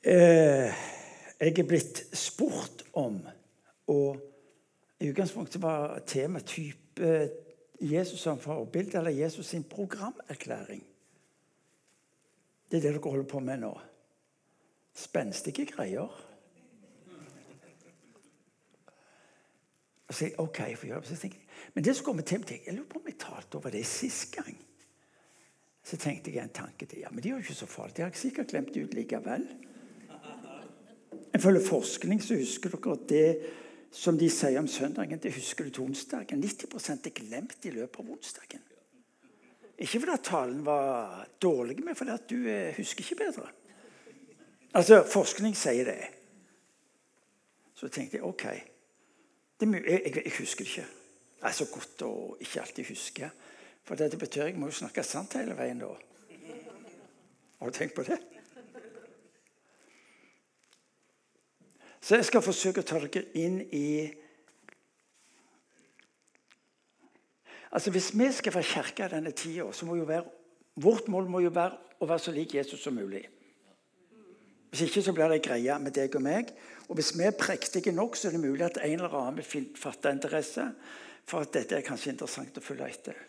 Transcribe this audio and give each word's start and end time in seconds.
Eh, 0.00 0.72
jeg 1.40 1.58
er 1.58 1.66
blitt 1.68 2.06
spurt 2.16 2.86
om 2.96 3.18
og 3.92 4.16
I 5.00 5.10
utgangspunktet 5.10 5.60
var 5.60 5.98
temaet 6.08 6.46
type 6.48 7.10
Jesus 7.80 8.20
som 8.20 8.40
forbilde 8.40 8.98
eller 8.98 9.10
Jesus 9.10 9.46
sin 9.46 9.64
programerklæring. 9.64 10.82
Det 12.70 12.76
er 12.76 12.80
det 12.80 12.94
dere 12.94 13.10
holder 13.10 13.28
på 13.28 13.40
med 13.40 13.60
nå. 13.60 13.72
Spenstige 14.94 15.66
greier. 15.66 16.26
Så 20.10 20.24
jeg, 20.24 20.34
ok, 20.38 20.60
for 20.76 20.86
gjøre, 20.86 21.04
så 21.04 21.18
jeg, 21.22 21.32
Men 21.74 21.84
det 21.84 21.96
som 21.96 22.04
kommer 22.04 22.22
til 22.22 22.40
meg, 22.40 22.62
jeg 22.66 22.74
lurer 22.74 22.88
på 22.88 22.98
om 22.98 23.06
jeg 23.06 23.18
talte 23.18 23.56
over 23.56 23.70
det 23.70 23.86
sist 23.86 24.34
gang. 24.34 24.56
Så 25.82 25.96
tenkte 25.96 26.32
jeg 26.34 26.44
en 26.44 26.52
tanke 26.52 26.86
til. 26.86 26.98
Ja, 26.98 27.10
men 27.10 27.22
det 27.22 27.30
er 27.30 27.30
jo 27.30 27.38
ikke 27.44 27.54
så 27.54 27.66
farlig. 27.66 27.96
Det 27.96 28.04
har 28.04 28.10
jeg 28.10 28.16
sikkert 28.16 28.46
glemt 28.46 28.76
ut 28.76 28.94
likevel. 28.94 29.48
Ifølge 31.40 31.62
forskning 31.64 32.20
så 32.20 32.36
husker 32.36 32.74
dere 32.74 32.92
at 32.92 33.04
det 33.08 33.28
som 33.96 34.18
de 34.18 34.28
sier 34.30 34.58
om 34.60 34.68
søndagen, 34.68 35.18
det 35.18 35.32
husker 35.32 35.64
du 35.64 35.70
til 35.72 35.86
onsdagen. 35.88 36.42
90% 36.44 37.06
er 37.08 37.14
glemt 37.16 37.64
i 37.64 37.72
løpet 37.72 38.02
av 38.02 38.10
onsdagen. 38.12 38.66
Ikke 39.80 40.02
fordi 40.02 40.12
at 40.12 40.26
talen 40.26 40.60
var 40.66 41.24
dårlig, 41.40 41.78
men 41.84 41.96
fordi 41.96 42.12
at 42.12 42.26
du 42.28 42.36
eh, 42.44 42.74
husker 42.76 43.00
ikke 43.06 43.22
bedre. 43.22 43.48
Altså, 44.76 45.00
Forskning 45.08 45.56
sier 45.56 45.88
det. 45.88 46.02
Så 47.74 47.88
tenkte 47.88 48.18
jeg 48.18 48.26
OK. 48.28 48.44
Jeg, 48.44 49.82
jeg, 49.88 50.32
husker 50.36 50.64
det 50.64 50.70
ikke. 50.70 50.86
Det 51.40 51.48
er 51.48 51.56
så 51.56 51.66
godt 51.72 52.04
å 52.04 52.12
ikke 52.44 52.60
alltid 52.60 52.90
huske. 52.92 53.30
For 53.88 53.96
det 53.96 54.20
betyr 54.20 54.50
jeg 54.50 54.60
må 54.60 54.68
jo 54.68 54.76
snakke 54.82 55.02
sant 55.08 55.38
hele 55.40 55.56
veien 55.56 55.80
da. 55.80 55.88
Har 57.60 57.72
du 57.72 57.80
tenkt 57.80 57.96
på 57.96 58.04
det? 58.04 58.20
Så 62.00 62.16
jeg 62.16 62.28
skal 62.28 62.44
forsøke 62.44 62.82
å 62.82 62.88
dere 62.88 63.26
inn 63.38 63.60
i 63.76 63.86
Altså 67.70 67.92
Hvis 67.94 68.08
vi 68.18 68.26
skal 68.34 68.54
være 68.54 68.66
kirke 68.66 69.04
i 69.06 69.12
denne 69.12 69.30
tida, 69.30 69.68
så 69.72 69.86
må 69.86 69.94
jo 69.94 70.04
være, 70.08 70.24
vårt 70.82 71.06
mål 71.08 71.28
må 71.30 71.38
jo 71.44 71.52
være 71.54 71.76
å 72.02 72.08
være 72.10 72.24
så 72.24 72.32
lik 72.34 72.56
Jesus 72.56 72.82
som 72.82 72.96
mulig. 72.98 73.20
Hvis 74.70 74.88
ikke 74.88 75.02
så 75.02 75.14
blir 75.14 75.30
det 75.30 75.42
greia 75.44 75.76
med 75.78 75.94
deg 75.94 76.14
og 76.18 76.24
meg. 76.24 76.50
Og 76.88 76.98
hvis 76.98 77.12
vi 77.14 77.28
er 77.28 77.36
prektige 77.38 77.92
nok, 77.94 78.16
så 78.16 78.28
er 78.28 78.34
det 78.34 78.42
mulig 78.42 78.64
at 78.66 78.80
en 78.82 78.96
eller 78.96 79.14
annen 79.20 79.38
vil 79.38 79.68
fatte 79.78 80.10
interesse 80.10 80.66
for 81.26 81.44
at 81.44 81.52
dette 81.54 81.78
er 81.78 81.86
kanskje 81.86 82.16
interessant 82.16 82.58
å 82.58 82.64
følge 82.64 82.88
etter. 82.90 83.20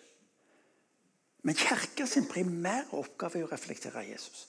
Men 1.46 1.58
kirka 1.58 2.06
sin 2.10 2.26
primære 2.30 2.98
oppgave 2.98 3.40
er 3.40 3.46
å 3.46 3.52
reflektere 3.52 4.06
Jesus. 4.06 4.48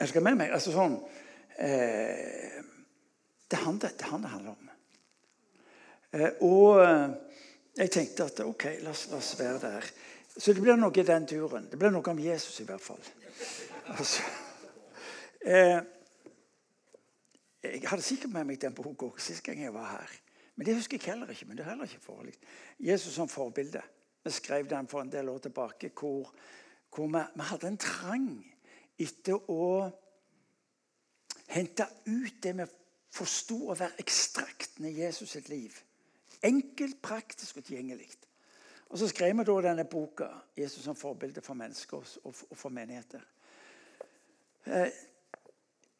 Er 0.00 0.08
dere 0.08 0.24
med 0.24 0.40
meg? 0.40 0.52
Altså 0.52 0.72
sånn, 0.74 0.98
Eh, 1.58 2.62
det 3.50 3.58
er 3.58 3.64
han 3.64 3.78
det, 3.78 3.92
det, 3.98 4.08
han 4.10 4.22
det 4.22 4.32
handler 4.32 4.50
om. 4.50 4.70
Eh, 6.14 6.30
og 6.46 6.80
eh, 6.82 7.08
jeg 7.76 7.90
tenkte 7.90 8.26
at 8.28 8.40
ok, 8.44 8.66
la 8.82 8.90
oss, 8.90 9.08
la 9.10 9.18
oss, 9.18 9.34
være 9.38 9.60
der. 9.62 9.90
Så 10.36 10.52
det 10.54 10.62
blir 10.62 10.78
noe 10.78 10.94
i 10.98 11.06
den 11.06 11.26
turen. 11.30 11.68
Det 11.70 11.78
blir 11.78 11.94
noe 11.94 12.10
om 12.10 12.22
Jesus 12.22 12.60
i 12.62 12.66
hvert 12.66 12.82
fall. 12.82 13.02
Altså, 13.94 14.22
eh, 15.46 15.80
jeg 17.64 17.82
hadde 17.88 18.04
sikkert 18.04 18.32
med 18.34 18.48
meg 18.48 18.60
den 18.62 18.74
boka 18.74 19.10
sist 19.22 19.44
gang 19.46 19.62
jeg 19.62 19.74
var 19.74 19.90
her. 19.96 20.14
Men 20.54 20.66
det 20.66 20.76
husker 20.78 20.98
jeg 20.98 21.12
heller 21.12 21.30
ikke. 21.30 21.46
men 21.46 21.56
det 21.56 21.64
er 21.64 21.70
heller 21.70 21.90
ikke 21.90 22.04
forlikt. 22.04 22.40
Jesus 22.78 23.14
som 23.14 23.28
forbilde. 23.28 23.82
Vi 24.24 24.30
skrev 24.30 24.68
den 24.70 24.88
for 24.88 25.02
en 25.02 25.12
del 25.12 25.28
år 25.28 25.38
tilbake 25.38 25.90
hvor, 25.98 26.30
hvor 26.94 27.06
vi, 27.06 27.22
vi 27.34 27.48
hadde 27.50 27.66
en 27.68 27.78
trang 27.78 28.28
etter 28.98 29.50
å 29.50 29.90
hente 31.54 31.86
ut 32.06 32.42
det 32.42 32.52
vi 32.58 32.66
forsto 33.14 33.56
å 33.70 33.78
være 33.78 34.02
ekstraktene 34.02 34.90
i 34.90 35.00
Jesus 35.04 35.36
sitt 35.36 35.48
liv. 35.48 35.74
Enkelt, 36.44 37.00
praktisk 37.02 37.60
og 37.60 37.64
tilgjengelig. 37.64 38.10
Og 38.88 38.98
Så 38.98 39.08
skrev 39.08 39.38
vi 39.38 39.44
da 39.44 39.60
denne 39.60 39.84
boka, 39.84 40.28
'Jesus 40.56 40.84
som 40.84 40.96
forbilde 40.96 41.40
for 41.40 41.54
mennesker 41.54 41.96
og 42.24 42.34
for 42.34 42.68
menigheter'. 42.68 43.24
Eh, 44.66 44.90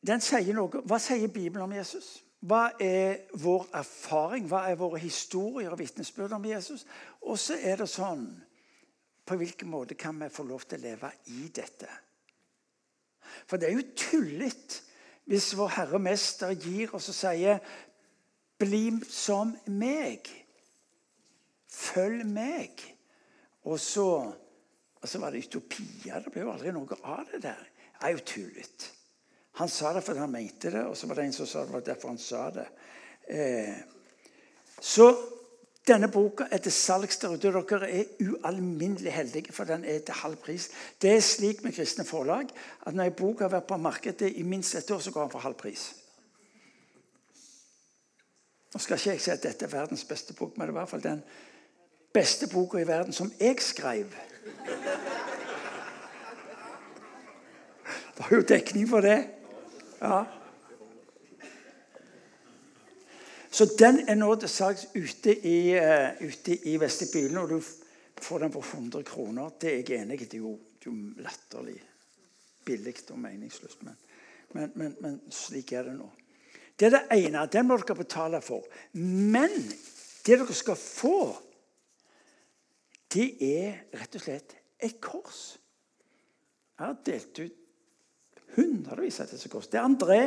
den 0.06 0.20
sier 0.20 0.54
noe. 0.54 0.69
Hva 0.69 0.98
sier 0.98 1.28
Bibelen 1.28 1.62
om 1.62 1.72
Jesus? 1.72 2.25
Hva 2.44 2.70
er 2.81 3.16
vår 3.34 3.69
erfaring? 3.75 4.47
Hva 4.47 4.69
er 4.69 4.75
våre 4.75 4.98
historier 4.98 5.70
og 5.70 5.78
vitnesbyrd 5.78 6.32
om 6.32 6.44
Jesus? 6.44 6.87
Og 7.22 7.38
så 7.38 7.56
er 7.60 7.76
det 7.76 7.88
sånn 7.88 8.43
På 9.25 9.38
hvilken 9.41 9.70
måte 9.72 9.94
kan 9.94 10.19
vi 10.20 10.28
få 10.28 10.43
lov 10.44 10.66
til 10.69 10.78
å 10.78 10.82
leve 10.82 11.09
i 11.32 11.48
dette? 11.48 11.88
For 13.47 13.56
det 13.56 13.70
er 13.70 13.72
jo 13.72 13.94
tullete 13.97 14.84
hvis 15.25 15.53
vår 15.57 15.69
Herre 15.79 15.99
Mester 15.99 16.53
gir 16.53 16.95
oss 16.95 17.09
og 17.09 17.17
sier 17.17 17.59
'Bli 18.59 19.01
som 19.11 19.57
meg'. 19.67 20.31
Følg 21.69 22.27
meg. 22.27 22.83
Og 23.65 23.81
så, 23.81 24.33
og 25.01 25.09
så 25.09 25.19
var 25.19 25.31
det 25.31 25.47
utopia. 25.47 26.21
Det 26.21 26.33
ble 26.33 26.45
jo 26.45 26.53
aldri 26.53 26.73
noe 26.73 26.99
av 27.03 27.25
det 27.33 27.43
der. 27.43 27.65
Det 28.01 28.09
er 28.09 28.12
jo 28.15 28.19
tullete. 28.19 28.93
Han 29.55 29.69
sa 29.69 29.93
det 29.95 30.03
fordi 30.03 30.21
han 30.21 30.33
mente 30.33 30.71
det, 30.71 30.83
og 30.87 30.97
så 30.97 31.07
var 31.07 31.15
det 31.15 31.25
en 31.25 31.33
som 31.33 31.47
sa 31.47 31.65
det 31.65 31.73
var 31.73 31.81
derfor 31.87 32.09
han 32.09 32.19
sa 32.19 32.51
det. 32.51 32.67
Eh, 33.29 33.75
så 34.81 35.06
denne 35.89 36.09
boka 36.09 36.47
er 36.50 36.62
til 36.65 36.72
salgs 36.72 37.19
der 37.21 37.34
ute. 37.34 37.50
Dere 37.53 37.91
er 37.91 38.05
ualminnelig 38.25 39.12
heldige, 39.12 39.53
for 39.53 39.65
den 39.69 39.84
er 39.84 39.99
til 39.99 40.15
halv 40.15 40.37
pris. 40.37 40.71
Det 41.03 41.12
er 41.17 41.21
slik 41.21 41.65
med 41.65 41.72
kristne 41.77 42.05
forlag 42.05 42.49
at 42.87 42.95
når 42.95 43.05
en 43.05 43.19
bok 43.19 43.41
har 43.45 43.53
vært 43.53 43.69
på 43.69 43.77
markedet 43.77 44.33
i 44.37 44.43
minst 44.43 44.75
et 44.75 44.91
år, 44.91 44.99
så 44.99 45.11
går 45.11 45.23
den 45.23 45.31
for 45.31 45.44
halv 45.44 45.55
pris. 45.61 45.93
Nå 48.75 48.81
skal 48.81 48.99
ikke 48.99 49.11
jeg 49.11 49.21
si 49.21 49.31
at 49.31 49.43
dette 49.43 49.65
er 49.65 49.71
verdens 49.71 50.05
beste 50.05 50.34
bok, 50.34 50.56
men 50.56 50.67
det 50.67 50.73
er 50.73 50.75
i 50.75 50.78
hvert 50.81 50.91
fall 50.91 51.03
den 51.03 51.21
beste 52.15 52.49
boka 52.49 52.78
i 52.78 52.89
verden 52.89 53.12
som 53.12 53.33
jeg 53.41 53.61
skrev. 53.62 54.06
Det 58.15 58.19
var 58.19 58.33
jo 58.33 58.43
dekning 58.43 58.89
for 58.89 59.00
det. 59.00 59.28
Ja. 60.00 60.25
Så 63.54 63.69
den 63.78 64.00
er 64.09 64.19
nå 64.19 64.32
til 64.34 64.50
salgs 64.50 64.88
ute 64.97 65.31
i, 65.47 65.76
uh, 65.78 66.65
i 66.66 66.75
vestibylen, 66.81 67.38
og 67.38 67.53
du 67.53 67.60
får 68.19 68.42
den 68.42 68.53
for 68.54 68.66
100 68.66 69.04
kroner. 69.06 69.53
Det 69.60 69.70
er 69.70 69.82
jeg 69.82 70.03
enig 70.03 70.22
i. 70.22 70.25
Det 70.25 70.41
er 70.41 70.42
jo, 70.42 70.56
jo 70.87 70.94
latterlig 71.22 71.76
billig 72.64 72.97
og 73.10 73.19
meningsløst. 73.22 73.82
Men, 73.87 73.97
men, 74.53 74.72
men, 74.75 74.97
men, 75.00 75.19
slik 75.31 75.72
er 75.72 75.87
det 75.87 75.94
nå. 75.98 76.09
Det 76.75 76.88
er 76.88 76.97
det 76.97 77.19
ene. 77.20 77.44
Den 77.53 77.69
må 77.69 77.78
dere 77.78 77.98
betale 77.98 78.41
for. 78.43 78.66
Men 78.98 79.54
det 79.54 80.38
dere 80.41 80.56
skal 80.56 80.78
få, 80.81 81.19
det 83.14 83.28
er 83.44 83.84
rett 83.94 84.19
og 84.19 84.25
slett 84.25 84.56
et 84.82 84.98
kors. 85.04 85.43
Jeg 86.75 86.88
har 86.88 86.98
delt 87.06 87.38
ut 87.38 87.60
hundrevis 88.56 89.20
av 89.22 89.31
disse 89.31 89.50
kors. 89.53 89.70
Det 89.70 89.78
er 89.78 89.87
André 89.87 90.20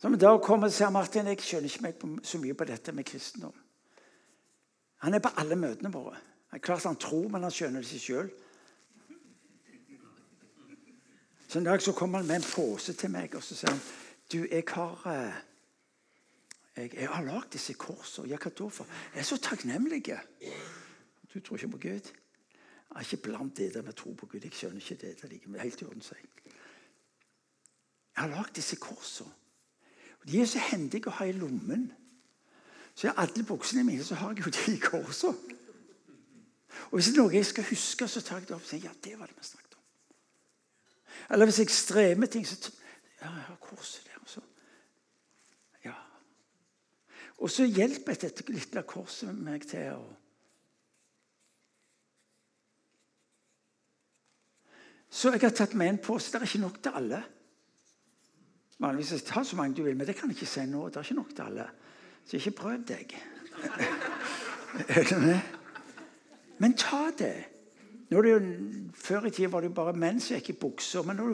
som 0.00 0.16
da 0.18 0.30
kommer 0.40 0.70
og 0.70 0.72
sier 0.72 0.92
Martin, 0.92 1.28
jeg 1.28 1.42
skjønner 1.44 1.68
ikke 1.68 1.84
meg 1.84 2.24
så 2.24 2.38
mye 2.40 2.56
på 2.56 2.66
dette 2.68 2.92
med 2.96 3.04
kristendom. 3.04 3.56
Han 5.04 5.14
er 5.14 5.22
på 5.24 5.32
alle 5.40 5.56
møtene 5.56 5.92
våre. 5.92 6.16
Det 6.50 6.58
er 6.58 6.64
klart 6.64 6.84
Han 6.84 6.96
tror, 6.96 7.28
men 7.28 7.42
han 7.42 7.52
skjønner 7.52 7.80
det 7.80 7.92
ikke 7.92 8.06
sjøl. 8.06 8.30
Så 11.48 11.58
en 11.58 11.64
dag 11.64 11.82
så 11.82 11.92
kommer 11.92 12.18
han 12.18 12.26
med 12.26 12.36
en 12.36 12.48
pose 12.54 12.92
til 12.92 13.10
meg 13.10 13.34
og 13.34 13.42
så 13.42 13.54
sier 13.58 13.72
han, 13.72 13.80
du, 14.32 14.44
jeg 14.46 14.64
har 14.70 15.06
eh, 15.10 15.38
jeg, 16.76 16.94
jeg 16.94 17.08
har 17.08 17.24
lagd 17.26 17.50
disse 17.52 17.74
korsene. 17.74 18.28
Ja, 18.30 18.38
hva 18.38 18.52
da 18.54 18.68
for? 18.70 18.86
Jeg 19.14 19.20
er 19.20 19.26
så 19.26 19.36
takknemlig. 19.42 20.04
Du 21.34 21.40
tror 21.40 21.56
ikke 21.56 21.72
på 21.74 21.82
Gud? 21.82 22.12
Jeg 22.90 22.96
er 22.96 23.00
ikke 23.00 23.22
blant 23.26 23.56
det 23.56 23.74
der 23.74 23.82
med 23.82 23.98
tro 23.98 24.14
på 24.14 24.26
Gud. 24.26 24.40
Jeg 24.44 24.52
skjønner 24.54 24.80
ikke 24.80 24.94
det. 25.06 25.16
Det 25.22 25.42
er 25.56 25.62
helt 25.62 25.82
i 25.82 25.84
orden, 25.84 26.02
sier 26.02 26.22
jeg. 26.22 26.54
Jeg 28.16 28.22
har 28.24 28.30
lagd 28.36 28.54
disse 28.56 28.76
korsene. 28.76 29.34
De 30.26 30.40
er 30.40 30.48
så 30.48 30.60
hendige 30.70 31.08
å 31.08 31.16
ha 31.16 31.26
i 31.28 31.36
lommen. 31.36 31.88
Så 32.94 33.06
jeg 33.06 33.14
har 33.14 33.24
alle 33.24 33.44
buksene 33.46 33.84
mine 33.86 34.04
så 34.04 34.18
har 34.20 34.34
jeg 34.34 34.44
jo 34.44 34.52
de 34.52 34.74
i 34.74 34.82
korset. 34.82 35.56
Og 36.90 36.98
hvis 36.98 37.10
det 37.10 37.16
er 37.16 37.22
noe 37.22 37.34
jeg 37.34 37.48
skal 37.48 37.66
huske, 37.70 38.08
så 38.08 38.22
tar 38.24 38.40
jeg 38.40 38.48
det 38.50 38.56
opp 38.56 38.64
og 38.66 38.68
sier 38.68 38.86
ja, 38.86 38.92
det 39.04 39.16
var 39.18 39.30
det 39.30 39.38
vi 39.38 39.46
snakket 39.46 39.76
om. 39.78 39.82
Eller 41.30 41.48
hvis 41.48 41.60
jeg 41.62 41.74
strever 41.74 42.20
med 42.20 42.32
ting, 42.32 42.46
så 42.46 42.58
ja, 43.20 43.30
jeg 43.30 43.46
har 43.48 43.58
korset 43.62 44.06
der. 44.06 44.20
Og 44.22 44.28
så, 44.28 44.44
ja. 45.84 45.96
Og 47.38 47.50
så 47.50 47.66
hjelper 47.66 48.20
dette 48.20 48.46
lille 48.52 48.84
korset 48.88 49.34
meg 49.34 49.68
til 49.68 49.92
å 49.96 50.02
Så 55.10 55.32
jeg 55.34 55.42
har 55.42 55.50
tatt 55.50 55.72
med 55.74 55.88
en 55.90 55.98
pose. 55.98 56.30
Det 56.30 56.38
er 56.38 56.46
ikke 56.46 56.62
nok 56.62 56.76
til 56.82 56.92
alle. 56.94 57.18
Vanligvis 58.80 59.22
ta 59.28 59.44
så 59.44 59.56
mange 59.56 59.76
du 59.76 59.82
vil, 59.82 59.96
men 59.96 60.06
det 60.06 60.16
kan 60.16 60.30
jeg 60.30 60.38
ikke 60.40 60.48
si 60.48 60.64
nå. 60.66 60.86
Det 60.88 60.96
er 60.96 61.08
ikke 61.08 61.14
nok 61.14 61.34
til 61.36 61.42
alle. 61.42 61.66
Så 62.24 62.36
ikke 62.36 62.50
prøv 62.50 62.84
deg. 62.88 63.16
men 66.62 66.76
ta 66.76 67.02
det. 67.18 67.34
Det 68.10 68.16
jo, 68.16 68.40
Før 68.94 69.26
i 69.26 69.30
tida 69.30 69.48
var 69.48 69.60
det 69.60 69.68
jo 69.68 69.74
bare 69.74 69.92
menn 69.92 70.20
som 70.20 70.36
gikk 70.36 70.50
i 70.50 70.58
bukser. 70.64 71.04
Men 71.06 71.20
nå, 71.20 71.28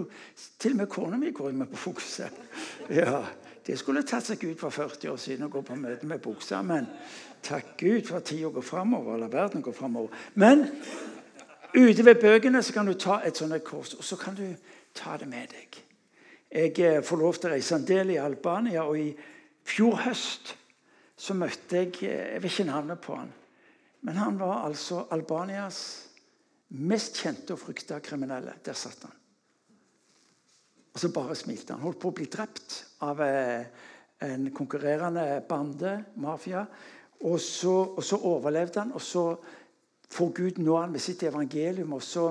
til 0.58 0.74
og 0.74 0.82
med 0.82 0.90
kona 0.90 1.16
mi 1.16 1.30
går 1.30 1.52
med 1.52 1.70
på 1.72 1.90
bukse. 1.90 2.30
Ja, 3.00 3.24
Det 3.66 3.78
skulle 3.78 4.02
tatt 4.06 4.26
seg 4.26 4.44
ut 4.44 4.60
for 4.60 4.70
40 4.70 5.08
år 5.10 5.16
siden 5.18 5.46
å 5.46 5.50
gå 5.50 5.62
på 5.66 5.74
møte 5.74 6.06
med 6.06 6.20
bukser. 6.22 6.62
Men 6.62 6.86
takk 7.42 7.74
Gud 7.78 8.06
for 8.06 8.20
at 8.20 8.28
tida 8.28 8.50
går 8.50 8.62
framover, 8.62 9.14
eller 9.14 9.30
verden 9.30 9.62
går 9.62 9.74
framover. 9.74 10.14
Men 10.34 10.66
ute 11.74 12.04
ved 12.04 12.20
bøkene 12.20 12.62
så 12.62 12.72
kan 12.72 12.86
du 12.86 12.94
ta 12.94 13.20
et 13.24 13.36
sånt 13.36 13.64
kors, 13.64 13.94
og 13.94 14.04
så 14.04 14.16
kan 14.16 14.34
du 14.34 14.46
ta 14.94 15.16
det 15.18 15.26
med 15.28 15.50
deg. 15.54 15.85
Jeg 16.50 16.78
eh, 16.78 17.02
får 17.02 17.18
lov 17.18 17.38
til 17.40 17.50
å 17.50 17.56
reise 17.56 17.74
en 17.76 17.86
del 17.86 18.14
i 18.14 18.20
Albania, 18.22 18.84
og 18.86 19.00
i 19.00 19.10
fjor 19.66 19.98
høst 20.06 20.54
så 21.16 21.34
møtte 21.34 21.80
jeg 21.80 21.94
eh, 22.06 22.34
Jeg 22.36 22.42
vil 22.42 22.52
ikke 22.52 22.68
navnet 22.68 23.02
på 23.02 23.16
han, 23.18 23.32
men 24.06 24.20
han 24.20 24.38
var 24.38 24.66
altså 24.68 25.06
Albanias 25.10 25.80
mest 26.76 27.18
kjente 27.22 27.54
og 27.54 27.62
frykta 27.62 27.98
kriminelle. 28.02 28.56
Der 28.64 28.78
satt 28.78 29.06
han. 29.06 29.14
Og 30.94 31.00
så 31.00 31.10
bare 31.12 31.34
smilte 31.36 31.74
han. 31.74 31.82
Holdt 31.82 32.00
på 32.02 32.10
å 32.12 32.16
bli 32.16 32.28
drept 32.30 32.76
av 33.04 33.20
eh, 33.22 33.66
en 34.24 34.46
konkurrerende 34.54 35.42
bande, 35.48 35.98
mafia. 36.22 36.62
Og 37.26 37.40
så, 37.40 37.74
og 37.96 38.04
så 38.04 38.20
overlevde 38.28 38.80
han, 38.80 38.94
og 38.94 39.02
så 39.02 39.26
får 40.12 40.32
Gud 40.36 40.62
nå 40.62 40.78
han 40.78 40.94
med 40.94 41.02
sitt 41.02 41.22
evangelium. 41.26 41.96
Og 41.98 42.02
så, 42.04 42.30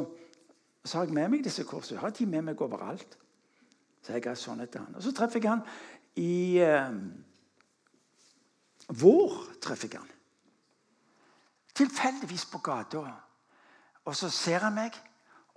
så 0.83 0.97
har 0.97 1.09
jeg 1.09 1.17
med 1.17 1.35
meg 1.35 1.45
disse 1.45 1.65
korsene. 1.67 1.99
Jeg 1.99 2.05
har 2.05 2.15
de 2.15 2.27
med 2.29 2.47
meg 2.49 2.63
overalt. 2.63 3.17
Så 4.05 4.13
jeg 4.13 4.27
har 4.27 4.37
sånn 4.37 4.61
etter 4.61 4.83
han. 4.83 4.93
Og 4.93 5.01
så 5.01 5.13
treffer 5.17 5.41
jeg 5.41 5.49
han 5.49 5.63
i 6.21 6.61
eh, 6.61 6.91
vår. 9.01 9.37
treffer 9.65 9.89
jeg 9.89 10.03
han. 10.03 10.11
Tilfeldigvis 11.75 12.45
på 12.51 12.61
gata. 12.61 13.01
Og 14.05 14.13
så 14.13 14.29
ser 14.29 14.61
han 14.67 14.77
meg, 14.77 14.93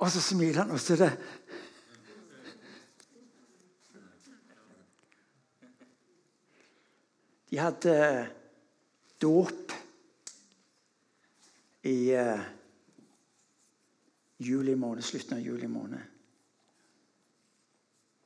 og 0.00 0.08
så 0.08 0.22
smiler 0.24 0.62
han, 0.62 0.72
og 0.72 0.80
så 0.80 0.96
er 0.96 1.04
det 1.04 1.12
De 7.48 7.56
hadde 7.56 7.92
dåp 9.16 9.72
i 11.88 11.96
eh, 12.12 12.42
juli 14.44 14.74
måned, 14.76 15.04
slutten 15.04 15.38
av 15.38 15.46
juli 15.46 15.70
måned. 15.72 16.17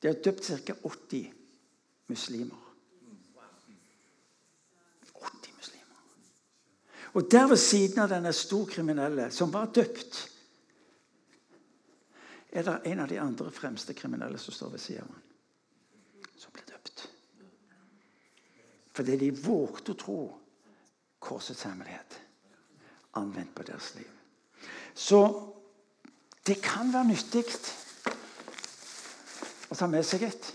De 0.03 0.09
har 0.09 0.19
døpt 0.25 0.45
ca. 0.45 0.75
80 0.83 1.33
muslimer. 2.11 2.59
80 5.15 5.55
muslimer. 5.57 6.03
Og 7.13 7.31
der 7.31 7.47
ved 7.47 7.57
siden 7.57 8.03
av 8.03 8.11
denne 8.11 8.33
storkriminelle 8.35 9.31
som 9.31 9.53
var 9.55 9.71
døpt, 9.75 10.29
er 12.53 12.67
det 12.67 12.81
en 12.91 13.01
av 13.01 13.09
de 13.09 13.21
andre 13.21 13.51
fremste 13.51 13.95
kriminelle 13.95 14.39
som 14.39 14.55
står 14.55 14.75
ved 14.75 14.83
siden 14.83 15.07
av 15.07 15.13
ham. 15.15 15.23
Som 16.37 16.53
ble 16.53 16.67
døpt. 16.69 17.07
Fordi 18.93 19.17
de 19.17 19.31
vågte 19.39 19.95
å 19.95 20.01
tro 20.03 20.19
korsets 21.23 21.63
hemmelighet 21.65 22.19
anvendt 23.17 23.55
på 23.55 23.65
deres 23.71 23.95
liv. 23.95 24.11
Så 24.95 25.23
det 26.47 26.59
kan 26.65 26.91
være 26.93 27.13
nyttig 27.13 27.45
og 29.73 29.79
ta 29.79 29.89
med 29.89 30.05
seg 30.05 30.27
et. 30.27 30.51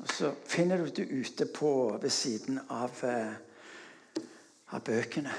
Og 0.00 0.08
så 0.08 0.30
finner 0.48 0.80
du 0.80 0.88
det 0.96 1.10
ute 1.12 1.44
på 1.52 1.70
ved 2.00 2.12
siden 2.12 2.60
av, 2.72 2.92
eh, 3.04 4.22
av 4.72 4.84
bøkene. 4.84 5.32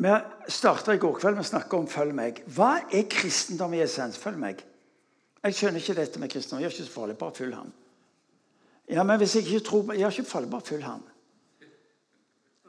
Vi 0.00 0.12
starta 0.48 0.94
i 0.94 1.00
går 1.00 1.16
kveld 1.16 1.36
med 1.36 1.44
å 1.44 1.48
snakke 1.48 1.76
om 1.76 1.86
'følg 1.86 2.12
meg'. 2.14 2.44
Hva 2.46 2.84
er 2.92 3.08
kristendom 3.08 3.74
i 3.74 3.80
essens? 3.80 4.18
Følg 4.18 4.38
meg. 4.38 4.64
Jeg 5.44 5.54
skjønner 5.54 5.80
ikke 5.80 5.94
dette 5.94 6.20
med 6.20 6.30
kristendom. 6.30 6.60
Jeg 6.60 6.66
er 6.66 6.70
ikke 6.70 6.84
så 6.84 7.00
farlig. 7.00 7.18
Bare 7.18 7.34
følg 7.34 7.54
ham. 7.54 7.72
Ja, 8.88 9.02
men 9.02 9.18
hvis 9.18 9.34
jeg 9.34 9.46
ikke 9.46 9.64
tror 9.64 9.92
Jeg 9.92 10.02
er 10.02 10.10
ikke 10.10 10.24
farlig. 10.24 10.50
Bare 10.50 10.60
følg 10.60 10.82
ham. 10.82 11.02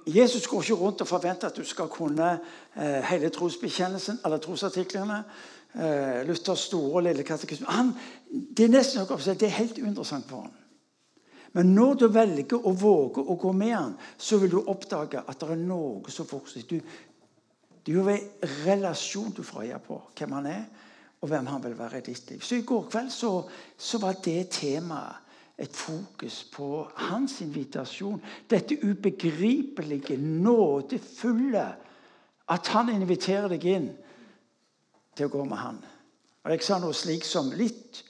Jesus 0.07 0.48
går 0.48 0.62
ikke 0.62 0.74
rundt 0.74 1.01
og 1.01 1.07
forventer 1.07 1.48
at 1.48 1.56
du 1.56 1.63
skal 1.63 1.88
kunne 1.88 2.39
eh, 2.75 3.01
hele 3.01 3.30
trosbekjennelsen, 3.30 4.19
alle 4.24 4.38
trosartiklene. 4.38 5.24
Eh, 5.71 6.27
Luthers 6.27 6.65
store 6.68 6.97
og 7.00 7.03
lille 7.06 7.23
katekisme. 7.23 7.68
Det 8.27 8.65
er 8.65 8.73
nesten 8.73 9.00
noe 9.00 9.15
oppsett, 9.15 9.39
det 9.39 9.47
er 9.47 9.59
helt 9.62 9.77
uinteressant 9.79 10.27
for 10.27 10.44
ham. 10.44 10.57
Men 11.56 11.71
når 11.75 11.95
du 12.00 12.06
velger 12.12 12.68
å 12.68 12.73
våge 12.75 13.23
å 13.23 13.38
gå 13.39 13.51
med 13.56 13.73
han, 13.75 13.95
så 14.18 14.39
vil 14.39 14.51
du 14.51 14.59
oppdage 14.62 15.23
at 15.23 15.39
det 15.39 15.50
er 15.51 15.63
noe 15.63 16.12
som 16.12 16.27
fortsetter. 16.27 16.83
Det 17.81 17.91
er 17.91 17.97
jo 17.97 18.07
en 18.07 18.53
relasjon 18.65 19.31
du 19.35 19.44
får 19.44 19.69
øye 19.69 19.79
på 19.83 19.97
hvem 20.19 20.38
han 20.38 20.51
er, 20.51 20.62
og 21.21 21.31
hvem 21.31 21.50
han 21.51 21.63
vil 21.63 21.79
være 21.79 22.01
i 22.01 22.06
ditt 22.09 22.29
liv. 22.31 22.44
Så 22.44 22.59
I 22.59 22.68
går 22.68 22.88
kveld 22.91 23.12
så, 23.13 23.33
så 23.77 24.00
var 24.01 24.19
det 24.23 24.50
temaet 24.57 25.27
et 25.62 25.75
fokus 25.77 26.44
på 26.51 26.68
hans 27.07 27.35
invitasjon. 27.44 28.21
Dette 28.50 28.79
ubegripelige, 28.81 30.18
nådefulle. 30.18 31.68
At 32.51 32.71
han 32.73 32.89
inviterer 32.89 33.51
deg 33.51 33.68
inn 33.69 33.91
til 35.15 35.27
å 35.27 35.33
gå 35.33 35.45
med 35.47 35.59
han. 35.61 35.79
Og 36.43 36.53
Jeg 36.53 36.65
sa 36.65 36.79
noe 36.81 36.95
slik 36.97 37.25
som 37.27 37.51
litt 37.53 38.01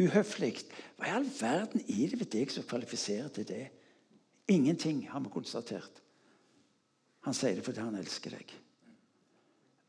uhøflig. 0.00 0.54
Hva 0.98 1.08
i 1.08 1.14
all 1.16 1.26
verden 1.26 1.82
er 1.86 2.12
det 2.12 2.20
ved 2.20 2.30
deg 2.34 2.52
som 2.52 2.66
kvalifiserer 2.68 3.30
til 3.34 3.46
det? 3.48 3.66
Ingenting, 4.52 5.06
har 5.10 5.22
vi 5.22 5.32
konstatert. 5.32 6.02
Han 7.26 7.34
sier 7.34 7.56
det 7.56 7.64
fordi 7.66 7.82
han 7.82 7.98
elsker 7.98 8.34
deg. 8.34 8.52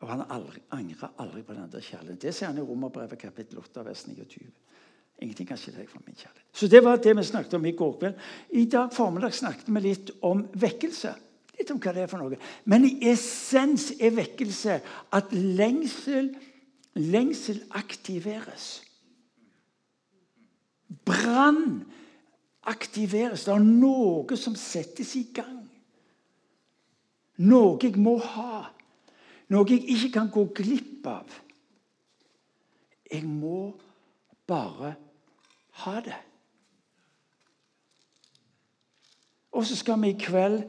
Og 0.04 0.10
han 0.10 0.26
aldri, 0.30 0.62
angrer 0.76 1.14
aldri 1.22 1.44
på 1.46 1.56
den 1.56 1.72
der 1.72 1.84
kjærligheten. 1.84 2.22
Det 2.22 2.34
sier 2.36 2.52
han 2.52 2.60
i 2.60 2.66
Romerbrevet 2.66 3.20
kapittel 3.20 3.62
8, 3.62 3.86
vers 3.88 4.06
29. 4.06 4.50
Ingenting 5.24 5.48
kan 5.48 5.60
skille 5.60 5.80
deg 5.80 5.90
fra 5.90 6.02
min 6.04 6.18
kjærlighet. 6.18 6.48
Så 6.54 6.68
Det 6.68 6.84
var 6.84 6.98
det 6.98 7.14
vi 7.18 7.24
snakket 7.24 7.54
om 7.54 7.66
i 7.66 7.76
går 7.78 7.94
kveld. 8.00 8.26
I 8.52 8.66
dag 8.66 8.94
formiddag 8.94 9.34
snakket 9.34 9.70
vi 9.70 9.86
litt 9.86 10.12
om 10.22 10.44
vekkelse 10.54 11.14
litt 11.58 11.72
om 11.74 11.80
hva 11.82 11.94
det 11.94 12.04
er 12.04 12.12
for 12.12 12.22
noe. 12.22 12.40
Men 12.70 12.88
i 12.88 12.96
essens 13.12 13.92
er 14.00 14.16
vekkelse 14.18 14.80
at 15.14 15.34
lengsel, 15.34 16.32
lengsel 16.94 17.64
aktiveres. 17.70 18.84
Brann 21.06 21.84
aktiveres. 22.62 23.46
Det 23.46 23.54
er 23.54 23.64
noe 23.66 24.38
som 24.40 24.56
settes 24.60 25.16
i 25.20 25.26
gang. 25.34 25.64
Noe 27.44 27.80
jeg 27.82 27.98
må 27.98 28.18
ha. 28.22 28.68
Noe 29.50 29.70
jeg 29.70 29.84
ikke 29.90 30.12
kan 30.20 30.30
gå 30.34 30.46
glipp 30.56 31.08
av. 31.10 31.40
Jeg 33.10 33.26
må 33.28 33.74
bare 34.48 34.94
ha 35.84 35.98
det. 36.06 36.20
Og 39.54 39.66
så 39.66 39.76
skal 39.78 40.02
vi 40.02 40.14
i 40.14 40.18
kveld 40.18 40.64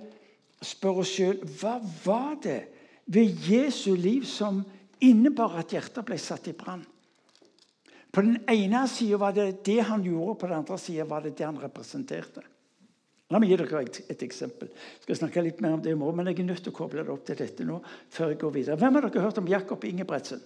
spørre 0.65 1.05
oss 1.05 1.13
sjøl 1.17 1.41
hva 1.61 1.79
var 2.05 2.37
det 2.45 2.61
ved 3.07 3.49
Jesu 3.49 3.95
liv 3.97 4.25
som 4.29 4.63
innebar 5.11 5.59
at 5.61 5.73
hjertet 5.75 6.07
ble 6.07 6.19
satt 6.21 6.49
i 6.51 6.57
brann. 6.57 6.83
På 8.15 8.23
den 8.23 8.39
ene 8.51 8.85
sida 8.89 9.19
var 9.19 9.35
det 9.35 9.65
det 9.67 9.81
han 9.89 10.05
gjorde, 10.07 10.39
på 10.39 10.47
den 10.47 10.61
andre 10.61 10.79
sida 10.79 11.07
var 11.09 11.25
det 11.25 11.35
det 11.39 11.47
han 11.49 11.59
representerte. 11.59 12.45
La 13.33 13.41
meg 13.41 13.51
gi 13.51 13.57
dere 13.59 13.81
et, 13.83 14.01
et, 14.13 14.23
eksempel. 14.23 14.69
Jeg 14.71 15.07
skal 15.07 15.19
snakke 15.23 15.43
litt 15.43 15.63
mer 15.65 15.75
om 15.75 15.83
det 15.83 15.95
i 15.95 15.99
morgen, 15.99 16.21
men 16.21 16.29
jeg 16.31 16.43
er 16.43 16.47
nødt 16.47 16.63
til 16.63 16.71
å 16.71 16.77
koble 16.77 17.03
det 17.03 17.11
opp 17.11 17.25
til 17.27 17.39
dette 17.41 17.67
nå. 17.67 17.81
før 18.13 18.31
jeg 18.31 18.39
går 18.43 18.53
videre. 18.55 18.77
Hvem 18.79 18.99
har 18.99 19.07
dere 19.09 19.25
hørt 19.25 19.41
om 19.41 19.49
Jakob 19.51 19.87
Ingebretsen? 19.89 20.43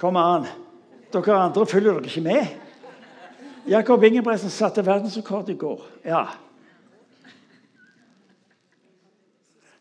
Kom 0.00 0.18
an. 0.18 0.48
Dere 1.14 1.36
andre 1.38 1.66
følger 1.70 2.00
dere 2.00 2.10
ikke 2.10 2.24
med. 2.24 2.56
Jakob 3.70 4.02
Ingebretsen 4.04 4.50
satte 4.50 4.82
verdensrekord 4.84 5.52
i 5.52 5.58
går. 5.60 5.84
Ja, 6.08 6.24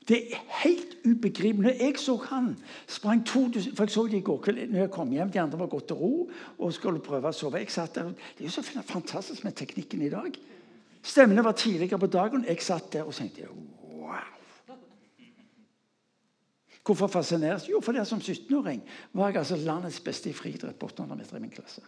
Det 0.08 0.20
er 0.34 0.40
helt 0.64 0.98
ubegripelig. 1.06 1.76
Jeg 1.80 1.96
så 1.98 2.16
han 2.30 2.58
sprang 2.88 3.26
2000, 3.26 3.76
for 3.76 3.84
Jeg 3.84 3.92
så 3.92 4.04
det 4.08 4.18
i 4.18 4.22
går 4.22 4.42
kveld 4.44 4.72
når 4.72 4.80
jeg 4.80 4.92
kom 4.92 5.12
hjem. 5.12 5.32
De 5.32 5.40
andre 5.40 5.60
var 5.60 5.72
gått 5.72 5.88
til 5.88 5.96
ro 5.96 6.30
og 6.58 6.74
skulle 6.74 7.00
prøve 7.00 7.32
å 7.32 7.36
sove. 7.36 7.62
Jeg 7.64 7.72
satt 7.72 7.96
der, 7.96 8.04
Det 8.04 8.44
er 8.44 8.52
jo 8.52 8.52
så 8.52 8.82
fantastisk 8.84 9.44
med 9.44 9.56
teknikken 9.56 10.02
i 10.02 10.10
dag. 10.10 10.40
Stemmene 11.04 11.44
var 11.44 11.52
tidligere 11.52 12.00
på 12.00 12.08
dagen. 12.08 12.46
Jeg 12.48 12.62
satt 12.62 12.94
der 12.94 13.04
og 13.04 13.14
tenkte 13.14 13.48
wow. 13.92 14.34
Hvorfor 16.86 17.08
fascineres? 17.08 17.70
Jo, 17.70 17.80
fordi 17.82 18.06
som 18.06 18.20
17-åring 18.20 18.82
var 19.14 19.28
jeg 19.28 19.38
altså 19.38 19.56
landets 19.56 20.00
beste 20.00 20.30
i 20.30 20.34
friidrett 20.34 20.80
på 20.80 20.86
800 20.86 21.18
meter 21.18 21.38
i 21.38 21.40
min 21.40 21.52
klasse. 21.52 21.82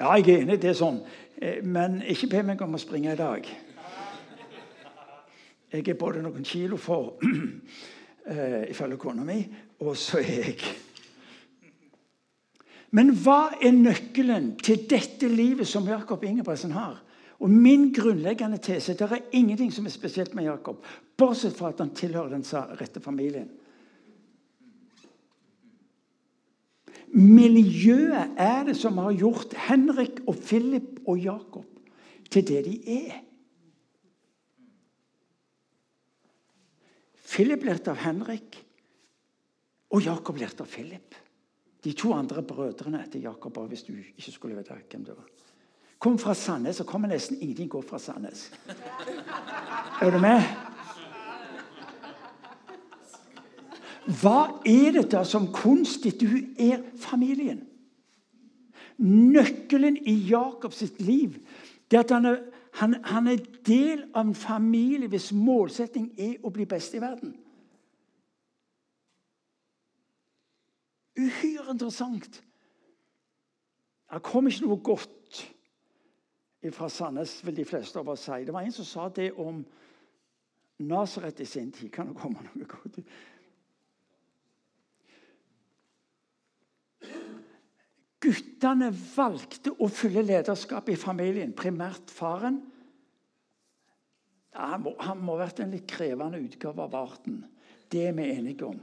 Ja, 0.00 0.12
jeg 0.12 0.28
er 0.28 0.42
enig, 0.44 0.60
det 0.62 0.70
er 0.70 0.76
sånn. 0.78 1.00
Eh, 1.42 1.64
men 1.66 2.02
ikke 2.06 2.28
be 2.30 2.42
meg 2.46 2.62
om 2.62 2.76
å 2.78 2.78
springe 2.78 3.12
i 3.12 3.18
dag. 3.18 3.48
Jeg 5.72 5.88
er 5.88 5.98
både 6.00 6.22
noen 6.24 6.44
kilo 6.44 6.76
for, 6.80 7.18
uh, 7.20 8.62
ifølge 8.72 8.96
kona 9.00 9.24
mi, 9.24 9.42
og 9.84 9.96
så 9.96 10.22
er 10.22 10.46
jeg 10.48 10.70
Men 12.90 13.12
hva 13.12 13.58
er 13.60 13.74
nøkkelen 13.76 14.54
til 14.64 14.86
dette 14.88 15.28
livet 15.28 15.68
som 15.68 15.88
Jakob 15.88 16.24
Ingebrigtsen 16.24 16.72
har? 16.72 17.02
Og 17.38 17.50
min 17.50 17.92
grunnleggende 17.94 18.58
tese 18.58 18.96
det 18.98 19.06
er 19.06 19.28
ingenting 19.32 19.70
som 19.72 19.86
er 19.86 19.94
spesielt 19.94 20.34
med 20.34 20.48
Jakob, 20.48 20.80
bortsett 21.16 21.56
fra 21.56 21.68
at 21.68 21.80
han 21.84 21.94
tilhører 21.94 22.32
den 22.32 22.44
rette 22.80 23.00
familien. 23.00 23.50
Miljøet 27.12 28.34
er 28.36 28.64
det 28.68 28.76
som 28.76 28.98
har 28.98 29.14
gjort 29.16 29.54
Henrik 29.68 30.20
og 30.26 30.36
Philip 30.36 30.98
og 31.06 31.18
Jakob 31.18 31.64
til 32.30 32.44
det 32.48 32.64
de 32.66 32.74
er. 32.98 33.27
Philip 37.28 37.64
lærte 37.64 37.92
av 37.92 38.00
Henrik, 38.00 38.56
og 39.92 40.04
Jakob 40.04 40.38
lærte 40.40 40.64
av 40.64 40.70
Philip. 40.72 41.16
De 41.84 41.92
to 41.92 42.12
andre 42.16 42.42
brødrene 42.42 43.04
til 43.12 43.26
Jakob, 43.28 43.58
hvis 43.68 43.84
du 43.86 43.92
ikke 43.94 44.32
skulle 44.32 44.56
vite 44.56 44.76
hvem 44.90 45.04
det 45.04 45.16
var. 45.16 45.28
Kom 45.98 46.18
fra 46.18 46.34
Sandnes, 46.34 46.80
og 46.80 46.86
kommer 46.86 47.10
nesten 47.10 47.40
ingenting 47.40 47.70
går 47.70 47.82
fra 47.82 47.98
Sandnes. 47.98 48.48
Er 50.02 50.10
du 50.14 50.18
med? 50.22 50.42
Hva 54.08 54.60
er 54.64 54.94
det 54.96 55.08
da 55.12 55.24
som 55.26 55.50
konstituerer 55.52 56.84
familien? 56.96 57.64
Nøkkelen 58.98 59.98
i 60.08 60.14
Jakobs 60.30 60.80
liv 60.98 61.36
det 61.88 61.96
er 61.96 62.02
at 62.04 62.10
han 62.12 62.26
er, 62.28 62.40
han, 62.78 62.94
han 63.04 63.26
er 63.26 63.40
del 63.66 64.04
av 64.14 64.26
en 64.26 64.34
familie 64.34 65.10
hvis 65.10 65.32
målsetting 65.34 66.12
er 66.18 66.36
å 66.46 66.52
bli 66.54 66.66
best 66.68 66.94
i 66.94 67.02
verden. 67.02 67.32
Uhyre 71.18 71.74
interessant. 71.74 72.38
Det 74.08 74.20
kom 74.24 74.46
ikke 74.46 74.68
noe 74.68 74.78
godt 74.84 75.42
fra 76.74 76.88
Sandnes, 76.90 77.40
vil 77.46 77.56
de 77.56 77.66
fleste 77.66 77.98
av 77.98 78.08
oss 78.12 78.28
si. 78.28 78.44
Det 78.46 78.54
var 78.54 78.66
en 78.66 78.74
som 78.74 78.86
sa 78.86 79.08
det 79.14 79.32
om 79.34 79.64
Nasaret 80.78 81.40
i 81.42 81.46
sin 81.46 81.72
tid. 81.74 81.90
Kan 81.90 82.12
det 82.12 82.18
komme 82.18 82.46
noe 82.46 82.70
godt? 82.70 83.02
Guttene 88.18 88.90
valgte 88.90 89.72
å 89.78 89.86
fylle 89.92 90.24
lederskapet 90.26 90.96
i 90.96 91.00
familien, 91.00 91.54
primært 91.54 92.10
faren. 92.10 92.58
Han, 94.58 94.82
må, 94.82 94.94
han 94.98 95.20
må 95.22 95.36
ha 95.36 95.44
vært 95.44 95.62
en 95.62 95.74
litt 95.74 95.86
krevende 95.90 96.40
utgave 96.42 96.82
av 96.82 96.96
arten. 96.98 97.44
Det 97.88 98.08
er 98.08 98.16
vi 98.16 98.26
enige 98.32 98.66
om. 98.66 98.80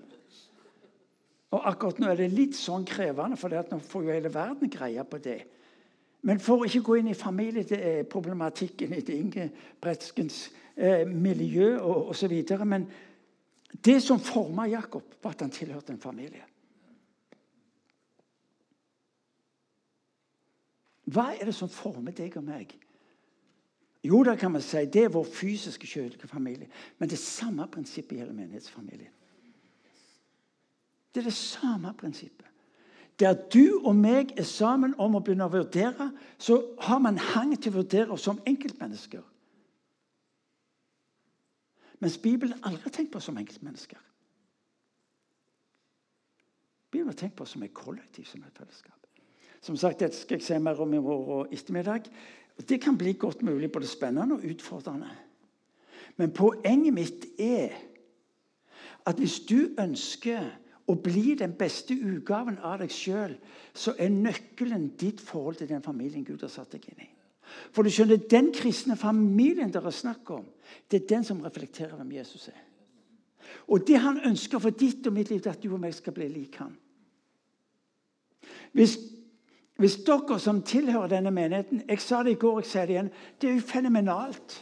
Og 1.56 1.68
akkurat 1.68 2.00
nå 2.00 2.08
er 2.12 2.20
det 2.20 2.32
litt 2.32 2.56
sånn 2.58 2.88
krevende, 2.88 3.38
for 3.40 3.52
nå 3.52 3.80
får 3.84 4.08
jo 4.08 4.16
hele 4.16 4.32
verden 4.32 4.72
greie 4.72 5.04
på 5.08 5.20
det. 5.24 5.42
Men 6.26 6.40
for 6.42 6.64
å 6.64 6.66
ikke 6.68 6.84
gå 6.88 6.98
inn 7.00 7.12
i 7.12 7.18
familieproblematikken 7.18 8.96
etter 8.98 9.20
Ingebretskens 9.20 10.40
eh, 10.74 11.04
miljø 11.06 11.76
og 11.84 12.16
osv. 12.16 12.34
Men 12.66 12.88
det 13.86 14.00
som 14.02 14.24
forma 14.24 14.66
Jakob, 14.72 15.20
var 15.22 15.36
at 15.36 15.46
han 15.46 15.54
tilhørte 15.54 15.94
en 15.94 16.02
familie. 16.02 16.48
Hva 21.06 21.32
er 21.36 21.46
det 21.46 21.56
som 21.56 21.70
former 21.70 22.16
deg 22.16 22.38
og 22.40 22.46
meg? 22.48 22.74
Jo, 24.06 24.24
da 24.24 24.36
kan 24.38 24.52
man 24.54 24.62
si 24.62 24.86
det 24.86 25.04
er 25.06 25.14
vår 25.14 25.26
fysiske, 25.34 25.88
kjødelige 25.88 26.30
familie. 26.30 26.70
Men 26.98 27.10
det 27.10 27.20
samme 27.20 27.68
prinsippet 27.72 28.18
gjelder 28.20 28.38
menighetsfamilien. 28.38 29.14
Det 31.14 31.22
er 31.22 31.30
det 31.30 31.34
samme 31.34 31.94
prinsippet. 31.98 32.46
Der 33.20 33.34
du 33.54 33.82
og 33.86 33.96
meg 33.96 34.34
er 34.38 34.44
sammen 34.44 34.94
om 35.00 35.16
å 35.16 35.22
begynne 35.24 35.48
å 35.48 35.54
vurdere, 35.54 36.10
så 36.38 36.58
har 36.84 37.00
man 37.00 37.18
hang 37.18 37.54
til 37.56 37.72
å 37.72 37.78
vurdere 37.80 38.12
oss 38.12 38.26
som 38.28 38.42
enkeltmennesker. 38.46 39.24
Mens 42.04 42.18
Bibelen 42.20 42.60
aldri 42.62 42.84
har 42.84 42.92
tenkt 42.92 43.14
på 43.14 43.22
oss 43.22 43.30
som 43.30 43.38
enkeltmennesker. 43.40 44.02
Bibelen 46.92 47.14
har 47.14 47.20
tenkt 47.20 47.38
på 47.40 47.48
oss 47.48 47.56
som 47.56 47.64
et 47.64 47.74
kollektiv, 47.74 48.28
som 48.28 48.44
et 48.44 48.58
fellesskap. 48.58 49.05
Som 49.66 49.78
sagt, 49.78 50.00
Dette 50.00 50.18
skal 50.18 50.38
jeg 50.38 50.46
se 50.46 50.60
mer 50.62 50.78
om 50.82 50.94
i 50.94 51.02
morgen 51.02 51.54
ettermiddag. 51.54 52.06
Det 52.70 52.78
kan 52.82 52.98
bli 52.98 53.16
godt 53.18 53.42
mulig 53.42 53.72
både 53.72 53.88
spennende 53.90 54.36
og 54.36 54.46
utfordrende. 54.46 55.10
Men 56.18 56.32
poenget 56.32 56.94
mitt 56.94 57.26
er 57.42 57.74
at 59.06 59.18
hvis 59.18 59.40
du 59.50 59.74
ønsker 59.82 60.46
å 60.86 60.96
bli 61.02 61.34
den 61.40 61.56
beste 61.58 61.98
utgaven 61.98 62.60
av 62.62 62.78
deg 62.84 62.94
sjøl, 62.94 63.34
så 63.74 63.96
er 63.98 64.14
nøkkelen 64.14 64.92
ditt 65.02 65.22
forhold 65.22 65.58
til 65.60 65.70
den 65.70 65.82
familien 65.84 66.26
Gud 66.26 66.46
har 66.46 66.54
satt 66.54 66.78
deg 66.78 66.86
inn 66.92 67.02
i. 67.08 67.10
For 67.74 67.82
du 67.82 67.90
skjønner, 67.90 68.22
Den 68.30 68.52
kristne 68.54 68.96
familien 68.98 69.74
dere 69.74 69.92
snakker 69.92 70.44
om, 70.44 70.46
det 70.92 71.02
er 71.02 71.10
den 71.10 71.26
som 71.26 71.42
reflekterer 71.42 71.98
hvem 71.98 72.14
Jesus 72.20 72.48
er. 72.54 72.62
Og 73.68 73.88
det 73.88 73.98
han 74.02 74.22
ønsker 74.26 74.62
for 74.62 74.70
ditt 74.70 75.06
og 75.08 75.14
mitt 75.14 75.30
liv, 75.30 75.42
er 75.46 75.58
at 75.58 75.64
du 75.64 75.74
og 75.74 75.82
meg 75.82 75.94
skal 75.94 76.14
bli 76.14 76.30
lik 76.30 76.58
han. 76.62 76.74
Hvis, 78.74 78.98
hvis 79.82 79.98
dere 80.08 80.38
som 80.40 80.62
tilhører 80.64 81.12
denne 81.12 81.32
menigheten 81.36 81.84
Jeg 81.90 82.00
sa 82.00 82.22
det 82.24 82.38
i 82.38 82.40
går, 82.40 82.62
jeg 82.62 82.70
sier 82.70 82.86
det 82.88 82.96
igjen. 82.96 83.12
Det 83.42 83.50
er 83.50 83.58
jo 83.58 83.68
fenomenalt 83.68 84.62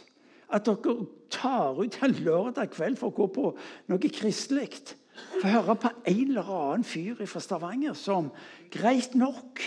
at 0.54 0.66
dere 0.66 0.96
tar 1.30 1.78
ut 1.78 1.98
en 2.02 2.16
lørdag 2.26 2.70
kveld 2.74 2.98
for 2.98 3.12
å 3.12 3.16
gå 3.16 3.28
på 3.34 3.52
noe 3.90 4.10
kristelig. 4.10 4.70
Få 5.14 5.46
høre 5.46 5.76
på 5.78 5.90
en 6.10 6.28
eller 6.28 6.50
annen 6.50 6.86
fyr 6.86 7.22
fra 7.30 7.42
Stavanger 7.42 7.94
som 7.98 8.32
Greit 8.74 9.14
nok. 9.14 9.62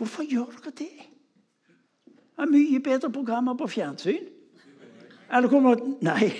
Hvorfor 0.00 0.24
gjør 0.24 0.48
dere 0.64 0.76
det? 0.80 1.08
Det 2.32 2.46
er 2.46 2.50
mye 2.50 2.80
bedre 2.82 3.12
programmer 3.12 3.54
på 3.54 3.68
fjernsyn. 3.70 4.24
Eller 5.32 5.48
kommer 5.48 5.76
Nei. 6.04 6.32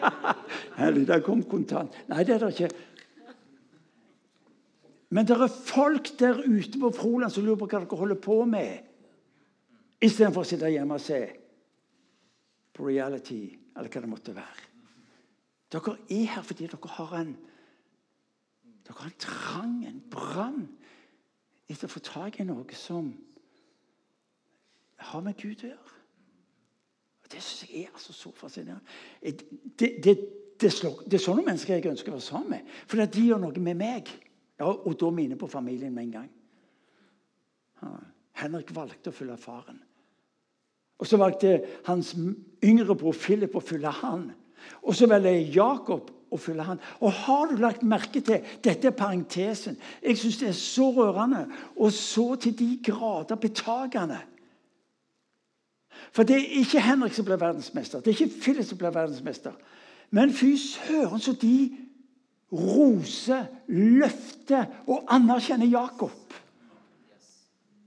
Der 1.08 1.20
kom 1.24 1.42
kontant. 1.44 1.96
Nei, 2.08 2.22
det 2.24 2.36
er 2.36 2.44
det 2.44 2.52
ikke. 2.54 2.70
Men 5.10 5.26
det 5.26 5.36
er 5.36 5.50
folk 5.50 6.12
der 6.20 6.42
ute 6.46 6.78
på 6.78 6.92
Froland 6.94 7.34
som 7.34 7.44
lurer 7.44 7.58
på 7.58 7.66
hva 7.66 7.82
dere 7.82 7.98
holder 7.98 8.18
på 8.22 8.36
med, 8.46 8.86
istedenfor 10.00 10.44
å 10.44 10.48
sitte 10.48 10.70
hjemme 10.70 10.96
og 10.96 11.02
se 11.04 11.20
på 12.76 12.86
reality 12.86 13.42
eller 13.76 13.90
hva 13.90 14.02
det 14.04 14.10
måtte 14.10 14.36
være. 14.36 14.68
Dere 15.70 15.96
er 16.10 16.28
her 16.36 16.46
fordi 16.46 16.70
dere 16.70 16.94
har 16.96 17.16
en 17.20 17.34
dere 18.86 18.98
har 18.98 19.10
en 19.10 19.18
trang, 19.22 19.74
en 19.86 20.00
brann, 20.10 20.62
etter 21.70 21.86
å 21.86 21.92
få 21.92 22.02
tak 22.02 22.40
i 22.40 22.46
noe 22.46 22.78
som 22.78 23.12
har 25.10 25.22
med 25.22 25.38
Gud 25.38 25.62
å 25.64 25.70
gjøre. 25.70 26.00
Og 27.22 27.30
Det 27.30 27.42
syns 27.42 27.70
jeg 27.70 27.84
er 27.84 27.92
altså 27.94 28.14
så 28.16 28.32
fascinerende. 28.34 28.82
Det, 29.22 29.92
det, 30.02 30.16
det, 30.60 30.72
slår, 30.74 31.04
det, 31.06 31.18
er 31.18 31.22
sånne 31.22 31.46
mennesker 31.46 31.76
jeg 31.76 31.92
ønsker 31.92 32.10
å 32.10 32.18
være 32.18 32.26
sammen 32.26 32.56
med. 32.56 32.74
For 32.90 32.98
de 32.98 33.26
gjør 33.28 33.42
noe 33.44 33.62
med 33.62 33.78
meg. 33.78 34.10
Ja, 34.60 34.68
og 34.68 34.96
da 35.00 35.10
minner 35.10 35.38
på 35.40 35.48
familien 35.48 35.94
med 35.94 36.04
en 36.04 36.12
gang. 36.18 36.30
Henrik 38.40 38.74
valgte 38.76 39.10
å 39.10 39.16
følge 39.16 39.38
faren. 39.40 39.80
Og 41.00 41.08
så 41.08 41.16
valgte 41.16 41.62
hans 41.86 42.12
yngre 42.64 42.94
bror 42.94 43.16
Philip 43.16 43.54
å 43.56 43.64
følge 43.64 43.92
han. 44.02 44.26
Og 44.84 44.96
så 44.96 45.08
velger 45.08 45.54
Jakob 45.54 46.10
å 46.30 46.38
følge 46.38 46.66
han. 46.68 46.80
Og 47.00 47.14
har 47.24 47.48
du 47.48 47.60
lagt 47.60 47.82
merke 47.82 48.20
til 48.20 48.44
Dette 48.64 48.90
er 48.90 48.96
parentesen. 48.96 49.78
Jeg 50.04 50.20
syns 50.20 50.40
det 50.42 50.50
er 50.50 50.58
så 50.58 50.90
rørende 50.92 51.46
og 51.76 51.92
så 51.96 52.34
til 52.36 52.56
de 52.58 52.74
grader 52.84 53.40
betagende. 53.40 54.20
For 56.12 56.26
det 56.26 56.36
er 56.36 56.60
ikke 56.60 56.82
Henrik 56.84 57.14
som 57.14 57.26
ble 57.26 57.36
verdensmester, 57.40 58.00
det 58.00 58.12
er 58.12 58.18
ikke 58.18 58.42
Philip 58.42 58.66
som 58.66 58.78
ble 58.78 58.92
verdensmester. 58.94 59.56
Men 60.10 60.32
fy 60.34 60.56
søren 60.58 61.22
så 61.22 61.32
de 61.38 61.70
roser, 62.52 63.46
løfter 63.68 64.66
og 64.90 65.04
anerkjenner 65.12 65.70
Jakob 65.70 66.34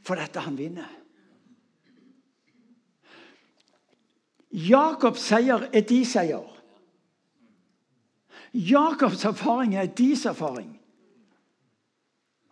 for 0.03 0.19
dette 0.19 0.43
han 0.43 0.57
vinner. 0.59 0.89
Jakobs 4.53 5.23
seier 5.25 5.65
er 5.73 5.85
de 5.89 5.99
seier. 6.05 6.49
Jakobs 8.53 9.23
erfaring 9.25 9.73
er 9.79 9.89
deres 9.89 10.27
erfaring. 10.29 10.75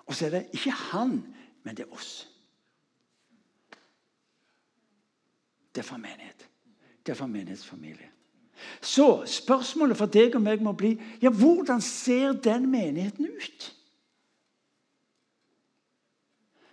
Og 0.07 0.15
så 0.17 0.25
er 0.25 0.33
det 0.33 0.47
ikke 0.57 0.71
han, 0.71 1.19
men 1.63 1.77
det 1.77 1.85
er 1.85 1.93
oss. 1.93 2.27
Det 5.71 5.83
er 5.83 5.87
for 5.87 6.01
menighet. 6.01 6.49
Det 7.05 7.13
er 7.13 7.19
for 7.19 7.31
menighetsfamilie. 7.31 8.10
Så 8.81 9.23
spørsmålet 9.29 9.97
for 9.97 10.11
deg 10.11 10.35
og 10.37 10.43
meg 10.45 10.63
må 10.63 10.73
bli 10.77 10.95
ja, 11.21 11.29
hvordan 11.29 11.81
ser 11.81 12.33
den 12.33 12.69
menigheten 12.71 13.29
ut? 13.29 13.69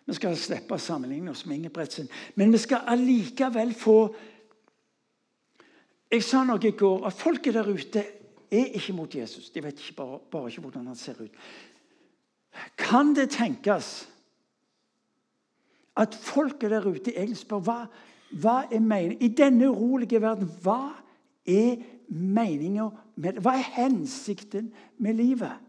Vi 0.09 0.16
skal 0.16 0.38
slippe 0.40 0.76
å 0.76 0.80
sammenligne 0.80 1.35
oss 1.35 1.45
med 1.45 1.59
Ingebretsen, 1.59 2.09
men 2.40 2.52
vi 2.54 2.61
skal 2.62 2.87
allikevel 2.88 3.75
få 3.76 3.99
jeg 6.09 6.25
sa 6.25 6.40
noe 6.49 6.64
i 6.64 6.73
går 6.73 7.02
at 7.04 7.16
folket 7.16 7.52
der 7.52 7.68
ute 7.68 8.04
er 8.49 8.71
ikke 8.78 8.95
mot 8.97 9.14
Jesus. 9.14 9.50
De 9.52 9.61
vet 9.61 9.76
ikke 9.76 9.99
bare, 9.99 10.21
bare 10.33 10.49
ikke 10.49 10.62
hvordan 10.64 10.87
han 10.88 10.97
ser 10.97 11.18
ut. 11.21 11.35
Kan 12.80 13.12
det 13.16 13.30
tenkes 13.35 14.09
at 15.99 16.14
folket 16.14 16.71
der 16.71 16.87
ute 16.87 17.12
egentlig 17.12 17.42
spør 17.42 17.61
hva, 17.66 17.78
hva 18.40 18.57
er 18.73 18.80
meningen 18.80 19.21
I 19.21 19.28
denne 19.28 19.68
urolige 19.68 20.21
verden, 20.23 20.49
hva 20.62 20.95
er 21.48 21.84
meninga 22.08 22.88
med 23.16 23.40
Hva 23.42 23.56
er 23.58 23.70
hensikten 23.76 24.72
med 24.98 25.18
livet? 25.18 25.64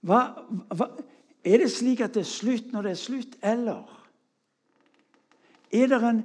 Hva, 0.00 0.20
hva, 0.72 0.88
er 1.44 1.62
det 1.62 1.70
slik 1.72 2.00
at 2.04 2.14
det 2.14 2.24
er 2.24 2.30
slutt 2.30 2.70
når 2.72 2.88
det 2.88 2.92
er 2.94 3.00
slutt, 3.00 3.34
eller 3.42 3.96
er 5.70 5.90
det 5.92 6.00
en 6.02 6.22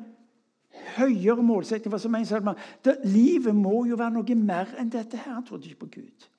høyere 0.96 1.44
målsetting? 1.44 1.92
Hva 1.92 2.00
som 2.00 2.16
en, 2.16 2.56
det, 2.86 2.96
livet 3.04 3.56
må 3.56 3.84
jo 3.90 4.00
være 4.00 4.16
noe 4.16 4.40
mer 4.40 4.72
enn 4.80 4.94
dette 4.94 5.20
her. 5.20 5.36
Han 5.38 5.46
trodde 5.46 5.70
ikke 5.70 5.86
på 5.86 5.94
Gud. 6.00 6.30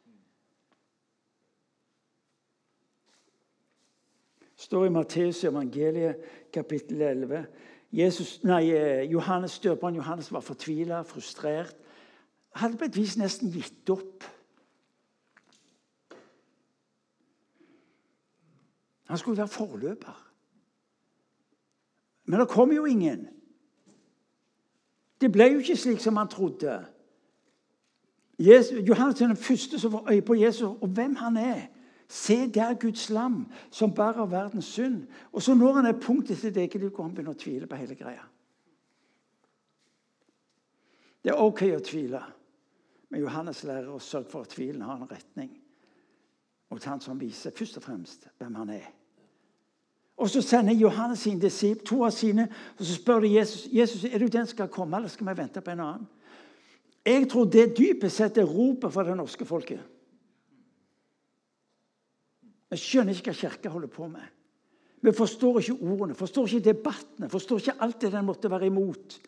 står 4.56 4.86
i 4.86 4.90
Matteus 4.90 5.44
evangeliet 5.44 6.22
kapittel 6.54 7.02
11. 7.02 7.44
Jesus, 7.92 8.40
nei, 8.44 8.70
eh, 8.74 9.04
Johannes 9.12 9.58
Døperen 9.62 9.94
Johannes 9.94 10.32
var 10.32 10.40
fortvila, 10.40 11.02
frustrert. 11.06 11.76
Hadde 12.56 12.78
på 12.80 12.88
et 12.88 12.96
vis 12.96 13.16
nesten 13.20 13.52
gitt 13.52 13.90
opp. 13.92 14.24
Han 19.06 19.18
skulle 19.18 19.38
være 19.38 19.48
forløper. 19.48 20.22
Men 22.24 22.40
det 22.40 22.48
kom 22.48 22.72
jo 22.72 22.84
ingen. 22.84 23.28
Det 25.20 25.30
ble 25.32 25.50
jo 25.52 25.58
ikke 25.62 25.76
slik 25.76 26.00
som 26.00 26.16
han 26.16 26.28
trodde. 26.28 26.78
Jesus, 28.38 28.88
Johannes 28.88 29.20
er 29.20 29.26
den 29.26 29.36
første 29.36 29.78
som 29.78 29.92
får 29.92 30.10
øye 30.12 30.22
på 30.22 30.34
Jesus 30.34 30.76
og 30.80 30.88
hvem 30.88 31.14
han 31.16 31.36
er. 31.36 31.66
Se 32.08 32.52
der 32.52 32.74
Guds 32.74 33.10
lam 33.10 33.46
som 33.70 33.94
bærer 33.94 34.26
verdens 34.26 34.64
synd. 34.64 35.06
Og 35.32 35.42
så 35.42 35.54
når 35.54 35.72
han 35.72 35.86
er 35.86 36.00
punktet 36.00 36.38
til 36.38 36.54
det 36.54 36.90
hvor 36.90 37.02
han 37.02 37.14
begynner 37.14 37.34
å 37.34 37.38
tvile 37.38 37.66
på 37.66 37.76
hele 37.76 37.94
greia. 37.94 38.24
Det 41.24 41.32
er 41.32 41.42
OK 41.42 41.62
å 41.74 41.82
tvile, 41.82 42.20
men 43.16 43.22
Johannes 43.24 43.62
lærer 43.64 43.88
å 43.88 44.00
sørge 44.02 44.28
for 44.28 44.44
at 44.44 44.50
tvilen 44.52 44.82
har 44.84 44.98
en 45.00 45.08
retning 45.08 45.54
mot 46.68 46.84
han 46.84 47.00
som 47.00 47.16
viser 47.16 47.54
først 47.56 47.78
og 47.78 47.84
fremst 47.86 48.26
hvem 48.36 48.58
han 48.58 48.72
er. 48.74 48.90
Og 50.20 50.28
Så 50.28 50.42
sender 50.44 50.76
Johannes 50.76 51.22
sin 51.24 51.40
disip, 51.40 51.84
to 51.86 52.02
av 52.04 52.12
sine, 52.12 52.44
og 52.76 52.84
så 52.84 52.96
spør 52.96 53.24
de 53.24 53.30
Jesus 53.32 53.68
Jesus, 53.72 54.04
er 54.04 54.18
du 54.18 54.26
den 54.26 54.44
som 54.44 54.52
skal 54.52 54.68
komme, 54.68 54.96
eller 54.96 55.08
skal 55.08 55.30
vi 55.30 55.36
vente 55.38 55.62
på 55.64 55.72
en 55.72 55.80
annen. 55.80 56.06
Jeg 57.06 57.28
tror 57.30 57.48
det 57.48 57.76
dypest 57.78 58.16
sett 58.16 58.38
er 58.38 58.44
ropet 58.44 58.92
for 58.92 59.08
det 59.08 59.16
norske 59.16 59.48
folket. 59.48 59.80
Jeg 62.70 62.82
skjønner 62.82 63.16
ikke 63.16 63.32
hva 63.32 63.40
Kirka 63.40 63.72
holder 63.72 63.92
på 63.92 64.10
med. 64.10 64.28
Vi 65.00 65.12
forstår 65.12 65.62
ikke 65.62 65.78
ordene, 65.80 66.18
forstår 66.18 66.50
ikke 66.50 66.68
debattene, 66.68 67.32
forstår 67.32 67.64
ikke 67.64 67.78
alt 67.80 68.00
det 68.00 68.12
den 68.12 68.28
måtte 68.28 68.50
være 68.50 68.68
imot. 68.68 69.20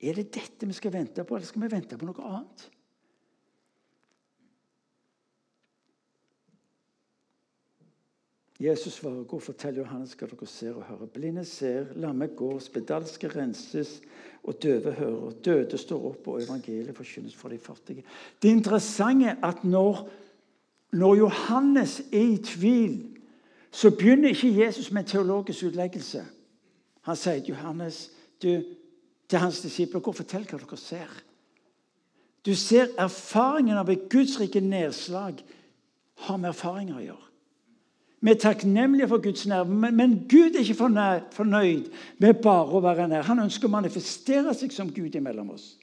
Er 0.00 0.14
det 0.14 0.34
dette 0.34 0.66
vi 0.66 0.72
skal 0.76 0.92
vente 0.92 1.24
på, 1.24 1.36
eller 1.36 1.46
skal 1.48 1.62
vi 1.62 1.70
vente 1.72 1.98
på 1.98 2.08
noe 2.08 2.24
annet? 2.24 2.70
Jesus 8.60 8.92
svarer, 8.92 9.24
'Gå 9.24 9.36
og 9.36 9.42
fortell 9.42 9.76
Johannes 9.76 10.14
hva 10.14 10.26
dere 10.26 10.46
ser 10.46 10.74
og 10.74 10.82
hører.' 10.82 11.06
Blinde 11.12 11.44
ser, 11.44 11.86
lamme 11.94 12.26
går, 12.26 12.58
spedalske 12.58 13.28
renses, 13.28 14.00
og 14.42 14.62
døve 14.62 14.92
hører. 14.92 15.30
Døde 15.30 15.78
står 15.78 16.08
opp, 16.08 16.28
og 16.28 16.42
evangeliet 16.42 16.96
forkynnes 16.96 17.34
for 17.34 17.48
de 17.48 17.58
fattige. 17.58 18.04
Det 18.42 18.48
interessante 18.48 19.26
er 19.26 19.36
at 19.42 19.64
når, 19.64 20.08
når 20.92 21.14
Johannes 21.14 22.00
er 22.00 22.32
i 22.32 22.36
tvil, 22.36 23.18
så 23.70 23.90
begynner 23.90 24.28
ikke 24.28 24.64
Jesus 24.64 24.90
med 24.90 25.02
en 25.02 25.08
teologisk 25.08 25.64
utleggelse. 25.64 26.24
Han 27.00 27.16
sier 27.16 27.40
til 27.40 27.48
Johannes 27.48 28.10
du, 28.42 28.62
til 29.28 29.38
hans 29.38 29.60
disipler, 29.60 30.00
'Gå 30.00 30.10
og 30.10 30.16
fortell 30.16 30.44
hva 30.44 30.58
dere 30.58 30.76
ser.' 30.76 31.22
Du 32.46 32.54
ser 32.54 32.86
erfaringen 32.98 33.76
av 33.76 33.90
et 33.90 34.08
Guds 34.10 34.40
rike 34.40 34.60
nedslag 34.60 35.42
har 36.16 36.36
med 36.36 36.48
erfaringer 36.48 36.94
å 36.94 37.02
gjøre. 37.02 37.26
Vi 38.20 38.30
er 38.30 38.38
takknemlige 38.40 39.08
for 39.08 39.22
Guds 39.22 39.46
nærvær, 39.46 39.90
men 39.90 40.14
Gud 40.30 40.54
er 40.54 40.62
ikke 40.62 40.78
fornøyd 41.36 41.90
med 42.18 42.40
bare 42.42 42.78
å 42.78 42.80
være 42.80 43.08
nær. 43.08 43.26
Han 43.28 43.42
ønsker 43.44 43.68
å 43.68 43.74
manifestere 43.74 44.54
seg 44.54 44.72
som 44.72 44.92
Gud 44.94 45.14
imellom 45.14 45.50
oss. 45.50 45.74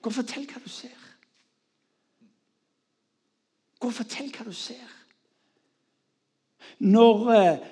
Gå 0.00 0.12
og 0.12 0.16
fortell 0.20 0.46
hva 0.46 0.62
du 0.62 0.68
ser. 0.70 0.94
Gå 3.80 3.90
og 3.90 3.96
fortell 3.96 4.30
hva 4.36 4.46
du 4.46 4.54
ser. 4.54 4.94
Når, 6.78 7.28
eh, 7.34 7.68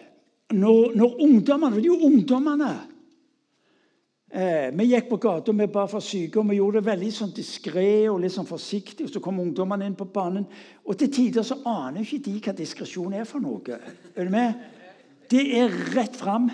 når, 0.57 0.97
når 0.97 1.21
ungdommene 1.23 1.77
Det 1.77 1.85
er 1.85 1.93
jo 1.93 2.07
ungdommene 2.09 2.71
Eh, 4.31 4.73
vi 4.75 4.89
gikk 4.91 5.07
på 5.09 5.21
gata 5.23 5.53
vi 5.55 5.67
ba 5.71 5.85
for 5.87 6.03
syke, 6.03 6.41
og 6.41 6.49
vi 6.51 6.59
gjorde 6.59 6.81
det 6.81 6.89
veldig 6.89 7.11
sånn 7.15 7.35
diskré 7.35 8.09
og 8.11 8.19
litt 8.25 8.35
sånn 8.35 8.49
forsiktig. 8.49 9.07
og 9.07 9.13
Så 9.13 9.23
kom 9.23 9.39
ungdommene 9.39 9.87
inn 9.87 9.95
på 9.95 10.09
banen, 10.11 10.49
og 10.85 10.99
til 10.99 11.13
tider 11.15 11.47
så 11.47 11.61
aner 11.63 12.03
ikke 12.03 12.25
de 12.25 12.41
hva 12.41 12.57
diskresjon 12.59 13.15
er 13.15 13.29
for 13.29 13.41
noe. 13.41 13.79
Er 14.17 14.27
du 14.27 14.33
med? 14.35 14.59
Det 15.31 15.45
er 15.61 15.71
rett 15.95 16.19
fram. 16.19 16.51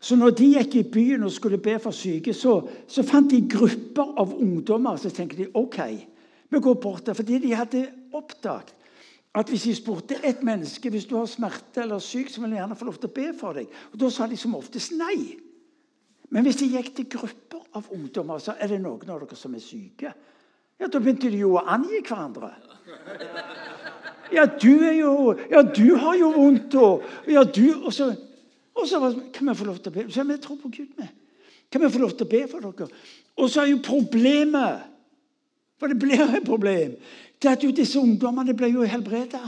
Så 0.00 0.16
når 0.16 0.36
de 0.36 0.52
gikk 0.54 0.76
i 0.76 0.84
byen 0.84 1.24
og 1.24 1.32
skulle 1.32 1.60
be 1.60 1.78
for 1.80 1.96
syke, 1.96 2.32
så, 2.36 2.60
så 2.88 3.02
fant 3.04 3.32
de 3.32 3.40
grupper 3.48 4.14
av 4.20 4.36
ungdommer. 4.36 4.96
Så 4.96 5.12
tenkte 5.12 5.42
de 5.42 5.50
OK, 5.54 5.80
vi 6.48 6.60
går 6.60 6.80
bort 6.80 7.06
der. 7.06 7.16
Fordi 7.16 7.40
de 7.40 7.56
hadde 7.56 7.88
oppdaget 8.12 8.76
at 9.34 9.48
hvis 9.48 9.62
de 9.62 9.74
spurte 9.76 10.16
et 10.26 10.40
menneske 10.42 10.90
hvis 10.90 11.04
du 11.06 11.14
har 11.16 11.28
smerte 11.30 11.84
eller 11.84 12.00
syk, 12.02 12.32
så 12.32 12.40
vil 12.40 12.50
de 12.50 12.58
gjerne 12.58 12.76
få 12.76 12.88
lov 12.88 12.96
til 12.98 13.10
å 13.12 13.14
be 13.14 13.28
for 13.38 13.56
deg. 13.56 13.68
Og 13.92 14.00
Da 14.00 14.08
sa 14.10 14.26
de 14.26 14.36
som 14.40 14.56
oftest 14.58 14.96
nei. 14.96 15.49
Men 16.30 16.46
hvis 16.46 16.60
de 16.60 16.70
gikk 16.70 16.92
til 16.94 17.08
grupper 17.10 17.62
av 17.76 17.86
ungdommer, 17.94 18.38
så 18.42 18.54
er 18.58 18.70
det 18.70 18.80
noen 18.82 19.10
av 19.10 19.22
dere 19.24 19.38
som 19.38 19.54
er 19.54 19.62
syke. 19.64 20.12
Ja, 20.80 20.88
Da 20.88 20.98
begynte 20.98 21.30
de 21.30 21.42
jo 21.42 21.56
å 21.58 21.64
angi 21.66 22.00
hverandre. 22.00 22.54
Ja, 24.32 24.46
du 24.46 24.70
er 24.86 24.94
jo 24.94 25.36
Ja, 25.50 25.62
du 25.62 25.96
har 25.98 26.16
jo 26.16 26.30
vondt, 26.32 26.74
og 26.74 27.02
Ja, 27.28 27.44
du 27.44 27.84
Og 27.84 27.92
så, 27.92 28.14
og 28.74 28.86
så 28.88 29.00
kan 29.32 29.48
vi 29.48 29.54
få 29.54 29.64
lov 29.64 29.78
til 29.78 29.92
å 29.92 29.94
be. 29.94 30.10
Så 30.10 30.24
vi 30.24 30.36
tror 30.38 30.56
på 30.56 30.70
Gud, 30.70 30.94
med. 30.96 31.08
Kan 31.70 31.82
vi 31.82 31.90
få 31.90 31.98
lov 31.98 32.14
til 32.16 32.26
å 32.26 32.30
be 32.30 32.46
for 32.48 32.60
dere? 32.60 32.88
Og 33.36 33.50
så 33.50 33.62
er 33.62 33.72
jo 33.72 33.82
problemet 33.84 34.86
For 35.78 35.88
det 35.88 35.98
blir 35.98 36.20
et 36.20 36.44
problem. 36.44 36.96
Det 37.40 37.48
at 37.48 37.62
jo 37.64 37.70
disse 37.72 37.98
ungdommene 37.98 38.52
ble 38.54 38.68
jo 38.68 38.82
helbreda. 38.84 39.40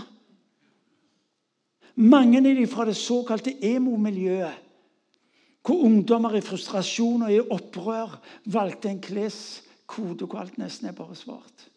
Mange 1.95 2.39
av 2.39 2.45
dem 2.45 2.69
fra 2.69 2.87
det 2.89 2.97
såkalte 2.97 3.53
emo-miljøet 3.61 4.72
hvor 5.63 5.85
ungdommer 5.87 6.35
i 6.35 6.43
frustrasjon 6.43 7.23
og 7.27 7.33
i 7.33 7.41
opprør 7.41 8.17
valgte 8.51 8.91
en 8.91 9.03
kleskode 9.03 10.27
hvor 10.27 10.43
alt 10.43 10.59
nesten 10.59 10.89
er 10.91 10.97
bare 10.97 11.15
svart. 11.17 11.69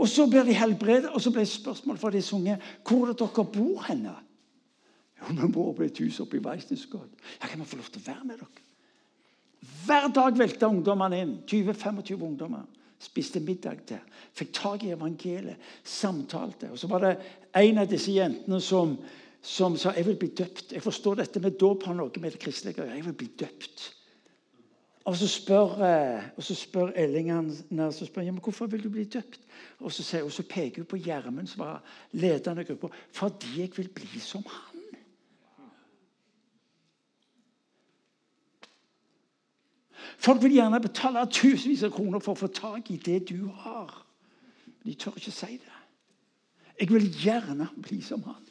Og 0.00 0.08
Så 0.08 0.26
blir 0.30 0.46
de 0.46 0.54
helbredet, 0.54 1.10
og 1.10 1.20
så 1.20 1.30
ble 1.30 1.44
spørsmålet 1.46 2.00
fra 2.00 2.10
disse 2.10 2.34
unge 2.36 2.56
hvor 2.86 3.04
er 3.04 3.12
det 3.12 3.20
dere 3.20 3.44
bor 3.44 3.86
henne. 3.88 4.16
Jo, 5.20 5.34
vi 5.36 5.52
bor 5.52 5.72
på 5.76 5.84
et 5.84 5.98
hus 5.98 6.20
oppe 6.20 6.38
i 6.38 6.44
Veisnesgård. 6.44 7.08
Ja, 7.42 7.46
kan 7.46 7.60
vi 7.60 7.68
få 7.68 7.76
lov 7.76 7.90
til 7.92 8.00
å 8.00 8.06
være 8.06 8.26
med 8.26 8.40
dere? 8.40 8.66
Hver 9.84 10.08
dag 10.14 10.38
velta 10.38 10.68
ungdommene 10.70 11.18
inn. 11.20 11.34
20-25 11.44 12.22
ungdommer. 12.24 12.64
Spiste 13.00 13.40
middag 13.40 13.82
der. 13.88 14.00
Fikk 14.36 14.52
tak 14.56 14.84
i 14.84 14.94
evangeliet. 14.94 15.60
Samtalte. 15.84 16.70
Og 16.72 16.78
Så 16.78 16.88
var 16.88 17.04
det 17.04 17.16
en 17.56 17.82
av 17.82 17.88
disse 17.90 18.12
jentene 18.12 18.60
som 18.64 18.96
som 19.42 19.76
sa 19.76 19.92
'jeg 19.92 20.06
vil 20.06 20.16
bli 20.16 20.28
døpt'. 20.28 20.72
Jeg 20.72 20.82
forstår 20.82 21.14
dette 21.14 21.40
med 21.40 21.58
dåp 21.58 21.82
har 21.82 21.94
noe 21.94 22.10
med 22.20 22.30
det 22.30 22.40
kristelige 22.40 22.82
å 22.82 22.84
gjøre. 22.84 22.96
Jeg 22.96 23.04
vil 23.04 23.12
bli 23.12 23.26
døpt. 23.26 23.94
Og 25.04 25.16
så 25.16 25.28
spør, 25.28 25.80
eh, 25.82 26.22
og 26.36 26.42
spør 26.42 26.92
Elling 26.94 27.30
så 27.92 28.06
spør, 28.06 28.22
ja, 28.22 28.30
men 28.30 28.40
hvorfor 28.40 28.66
vil 28.66 28.82
du 28.82 28.90
bli 28.90 29.04
døpt. 29.04 29.40
Og 29.80 29.92
så, 29.92 30.22
og 30.24 30.32
så 30.32 30.42
peker 30.42 30.76
hun 30.76 30.86
på 30.86 30.96
Gjermund, 30.96 31.46
som 31.46 31.58
var 31.58 31.82
ledende 32.12 32.64
gruppa. 32.64 32.88
Fordi 33.12 33.60
jeg 33.60 33.70
vil 33.76 33.88
bli 33.88 34.20
som 34.20 34.44
han. 34.46 34.80
Folk 40.20 40.42
vil 40.42 40.52
gjerne 40.52 40.80
betale 40.80 41.24
tusenvis 41.32 41.82
av 41.82 41.94
kroner 41.94 42.20
for 42.20 42.36
å 42.36 42.40
få 42.42 42.50
tak 42.52 42.90
i 42.92 42.98
det 43.00 43.22
du 43.30 43.48
har. 43.62 44.06
De 44.84 44.94
tør 44.94 45.16
ikke 45.16 45.32
si 45.32 45.56
det. 45.56 45.76
Jeg 46.80 46.90
vil 46.92 47.08
gjerne 47.22 47.68
bli 47.80 48.02
som 48.04 48.22
han. 48.28 48.49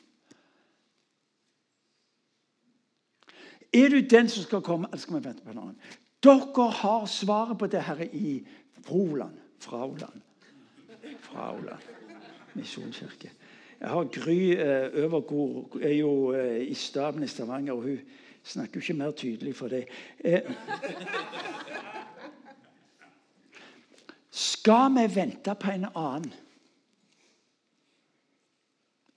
Er 3.73 3.89
du 3.89 3.99
den 4.01 4.29
som 4.29 4.43
skal 4.43 4.61
komme, 4.61 4.87
eller 4.87 4.97
skal 4.97 5.19
vi 5.19 5.25
vente 5.25 5.43
på 5.43 5.51
en 5.51 5.61
annen? 5.61 5.77
Dere 6.23 6.71
har 6.71 7.05
svaret 7.05 7.57
på 7.57 7.67
det 7.67 7.83
her 7.85 8.01
i 8.13 8.47
Froland. 8.81 9.37
Frauland. 9.59 10.21
Frauland. 11.19 11.83
Misjonskirke. 12.53 13.31
Jeg 13.79 13.89
har 13.89 14.03
Gry 14.03 14.51
eh, 14.51 14.89
Øvergård 15.03 15.79
er 15.81 15.93
jo 15.93 16.33
eh, 16.33 16.67
i 16.67 16.73
staben 16.73 17.23
i 17.23 17.27
Stavanger, 17.27 17.73
og 17.73 17.81
hun 17.81 17.99
snakker 18.43 18.75
jo 18.75 18.79
ikke 18.79 18.93
mer 18.93 19.11
tydelig 19.11 19.55
for 19.55 19.67
det. 19.67 19.85
Eh, 20.19 20.41
skal 24.31 24.91
vi 24.97 25.15
vente 25.15 25.55
på 25.55 25.71
en 25.71 25.85
annen? 25.95 26.33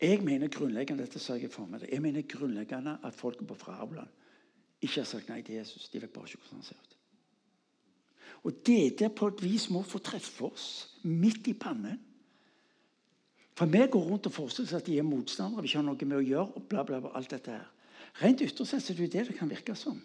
Jeg 0.03 0.23
mener 0.23 0.49
grunnleggende 0.49 1.07
dette 1.07 1.19
sa 1.23 1.35
jeg 1.39 1.51
for 1.51 1.67
meg, 1.71 1.87
jeg 1.87 2.03
mener 2.03 2.23
grunnleggende 2.27 2.99
at 3.07 3.15
folket 3.15 3.47
på 3.47 3.55
Frahaugland 3.55 4.09
ikke 4.83 5.01
har 5.01 5.09
sagt 5.09 5.31
nei 5.31 5.41
til 5.47 5.61
Jesus. 5.61 5.89
De 5.89 6.01
vet 6.03 6.13
bare 6.13 6.29
ikke 6.29 6.43
hvordan 6.43 6.61
han 6.61 6.67
ser 6.67 6.81
ut. 6.81 6.97
Og 8.43 8.57
det 8.67 8.99
der 8.99 9.13
på 9.15 9.29
et 9.31 9.43
vis 9.43 9.69
må 9.71 9.85
få 9.87 10.01
treffe 10.03 10.49
oss 10.49 10.67
midt 11.07 11.47
i 11.47 11.55
pannen. 11.55 12.01
For 13.55 13.71
vi 13.71 13.85
går 13.87 14.09
rundt 14.09 14.27
og 14.27 14.35
forestiller 14.35 14.69
oss 14.69 14.81
at 14.81 14.89
de 14.89 14.99
er 14.99 15.07
motstandere, 15.07 15.63
vi 15.63 15.71
ikke 15.71 15.79
har 15.79 15.87
noe 15.87 16.09
med 16.09 16.19
å 16.19 16.25
gjøre. 16.27 16.57
og 16.57 16.67
bla 16.69 16.83
bla 16.83 16.99
bla, 17.01 17.13
alt 17.15 17.31
dette 17.31 17.55
her. 17.55 17.69
Rent 18.23 18.43
ytre 18.43 18.67
sett 18.67 18.91
er 18.91 18.99
det 18.99 19.07
jo 19.07 19.13
det 19.13 19.27
det 19.29 19.39
kan 19.39 19.51
virke 19.51 19.77
som. 19.79 20.01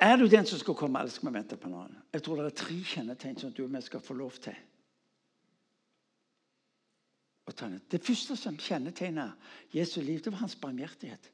Er 0.00 0.16
du 0.16 0.28
den 0.28 0.46
som 0.46 0.58
skal 0.58 0.74
komme, 0.78 1.00
eller 1.00 1.10
skal 1.10 1.28
vi 1.28 1.38
vente 1.38 1.56
på 1.56 1.68
en 1.68 1.74
annen? 1.74 2.02
Jeg 2.12 2.22
tror 2.22 2.38
det 2.38 2.52
er 2.52 2.58
tre 2.60 2.76
kjennetegn 2.86 3.38
som 3.40 3.52
du 3.52 3.64
og 3.64 3.72
vi 3.72 3.82
skal 3.82 4.02
få 4.04 4.14
lov 4.14 4.36
til. 4.42 4.56
Det 7.90 8.00
første 8.04 8.36
som 8.36 8.58
kjennetegner 8.60 9.32
Jesu 9.72 10.00
liv, 10.00 10.20
det 10.20 10.32
var 10.32 10.44
hans 10.44 10.56
barmhjertighet. 10.56 11.30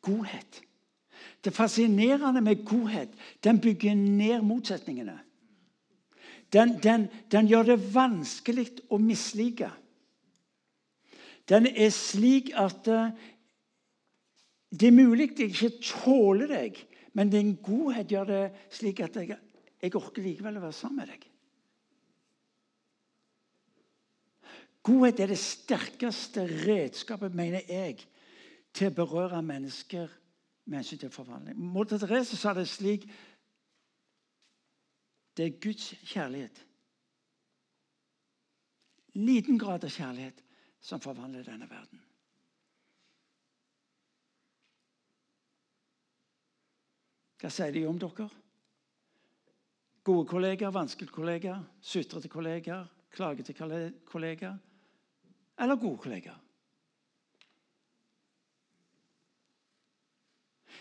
Godhet. 0.00 0.62
Det 1.44 1.52
fascinerende 1.54 2.40
med 2.40 2.64
godhet 2.64 3.12
den 3.44 3.60
bygger 3.60 3.94
ned 3.94 4.42
motsetningene. 4.42 5.18
Den, 6.52 6.78
den, 6.82 7.08
den 7.30 7.46
gjør 7.46 7.62
det 7.62 7.94
vanskelig 7.94 8.68
å 8.90 8.98
mislike. 8.98 9.70
Den 11.48 11.66
er 11.66 11.90
slik 11.92 12.52
at 12.56 12.88
eh, 12.88 13.14
det 14.74 14.88
er 14.88 14.96
mulig 14.96 15.30
jeg 15.38 15.52
ikke 15.52 15.82
tåler 15.82 16.50
deg, 16.50 16.78
men 17.14 17.30
din 17.30 17.54
godhet 17.62 18.10
gjør 18.10 18.26
det 18.30 18.42
slik 18.74 19.00
at 19.04 19.16
jeg, 19.16 19.38
jeg 19.82 19.94
orker 19.96 20.24
likevel 20.24 20.58
å 20.58 20.64
være 20.66 20.76
sammen 20.76 21.02
med 21.02 21.12
deg. 21.14 21.28
Godhet 24.84 25.22
er 25.22 25.30
det 25.32 25.40
sterkeste 25.40 26.44
redskapet, 26.66 27.32
mener 27.34 27.64
jeg, 27.70 28.02
til 28.74 28.90
å 28.90 28.96
berøre 28.98 29.40
mennesker 29.46 30.10
med 30.66 30.80
hensyn 30.80 31.00
til 31.00 31.12
forvandling. 31.14 31.56
Moder 31.56 32.00
Therese 32.02 32.36
sa 32.36 32.52
det 32.56 32.66
slik 32.68 33.06
Det 35.34 35.46
er 35.48 35.60
Guds 35.62 35.88
kjærlighet. 36.06 36.60
Liten 39.18 39.58
grad 39.58 39.82
av 39.86 39.90
kjærlighet 39.90 40.42
som 40.82 41.00
forvandler 41.02 41.46
denne 41.46 41.66
verden. 41.70 42.02
Hva 47.44 47.50
sier 47.52 47.74
de 47.76 47.82
om 47.84 47.98
dere? 48.00 48.24
Gode 50.04 50.24
kollegaer, 50.30 50.72
vanskelige 50.72 51.12
kollegaer, 51.12 51.60
sutrete 51.84 52.30
kollegaer, 52.32 52.86
klagete 53.12 53.52
kollegaer 53.52 54.56
eller 55.60 55.76
gode 55.76 55.98
kollegaer? 56.00 56.38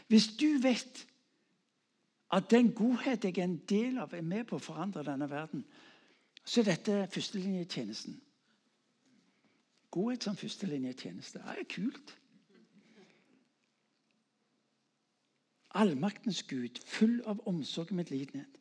Hvis 0.07 0.29
du 0.39 0.47
vet 0.63 1.03
at 2.31 2.47
den 2.51 2.71
godhet 2.71 3.27
jeg 3.27 3.37
er 3.37 3.43
en 3.43 3.59
del 3.67 3.99
av, 3.99 4.15
er 4.15 4.23
med 4.23 4.47
på 4.47 4.55
å 4.55 4.63
forandre 4.63 5.03
denne 5.03 5.27
verden, 5.27 5.67
så 6.45 6.61
er 6.61 6.71
dette 6.71 7.01
førstelinjetjenesten. 7.11 8.15
Godhet 9.91 10.23
som 10.23 10.39
førstelinjetjeneste. 10.39 11.43
Det 11.43 11.59
er 11.59 11.71
kult. 11.75 12.15
Allmaktens 15.73 16.43
Gud, 16.47 16.79
full 16.85 17.21
av 17.25 17.41
omsorg 17.49 17.91
og 17.91 17.97
medlidenhet. 17.97 18.59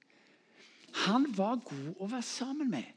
Han 1.06 1.26
var 1.36 1.60
god 1.64 2.00
å 2.00 2.08
være 2.08 2.24
sammen 2.24 2.70
med. 2.72 2.88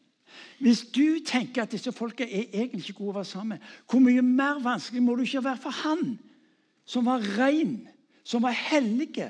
Hvis 0.60 0.82
du 0.91 1.19
tenker 1.25 1.63
at 1.63 1.71
disse 1.71 1.91
folka 1.95 2.25
er 2.25 2.49
egentlig 2.49 2.89
ikke 2.89 2.99
gode 2.99 3.13
å 3.13 3.17
være 3.19 3.30
sammen 3.30 3.56
med, 3.56 3.67
hvor 3.88 4.04
mye 4.04 4.23
mer 4.25 4.60
vanskelig 4.63 5.04
må 5.04 5.15
du 5.15 5.23
ikke 5.23 5.43
være 5.45 5.62
for 5.63 5.82
han 5.84 6.15
som 6.86 7.08
var 7.08 7.23
ren, 7.38 7.88
som 8.23 8.43
var 8.43 8.56
hellige, 8.58 9.30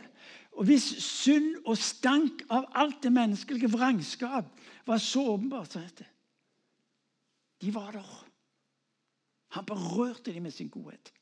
og 0.56 0.70
hvis 0.70 0.86
synd 1.04 1.58
og 1.68 1.78
stank 1.78 2.46
av 2.50 2.68
alt 2.80 3.02
det 3.04 3.12
menneskelige 3.12 3.70
vrangskap 3.74 4.48
var 4.88 5.02
så 5.04 5.24
åpenbart 5.34 5.76
som 5.76 5.84
det 5.98 6.08
De 7.62 7.74
var 7.74 7.92
der. 7.92 8.28
Han 9.56 9.66
berørte 9.66 10.34
dem 10.34 10.44
med 10.44 10.52
sin 10.52 10.70
godhet. 10.70 11.14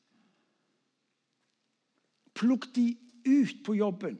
Plukk 2.34 2.66
de 2.74 2.96
ut 3.24 3.64
på 3.64 3.74
jobben, 3.74 4.18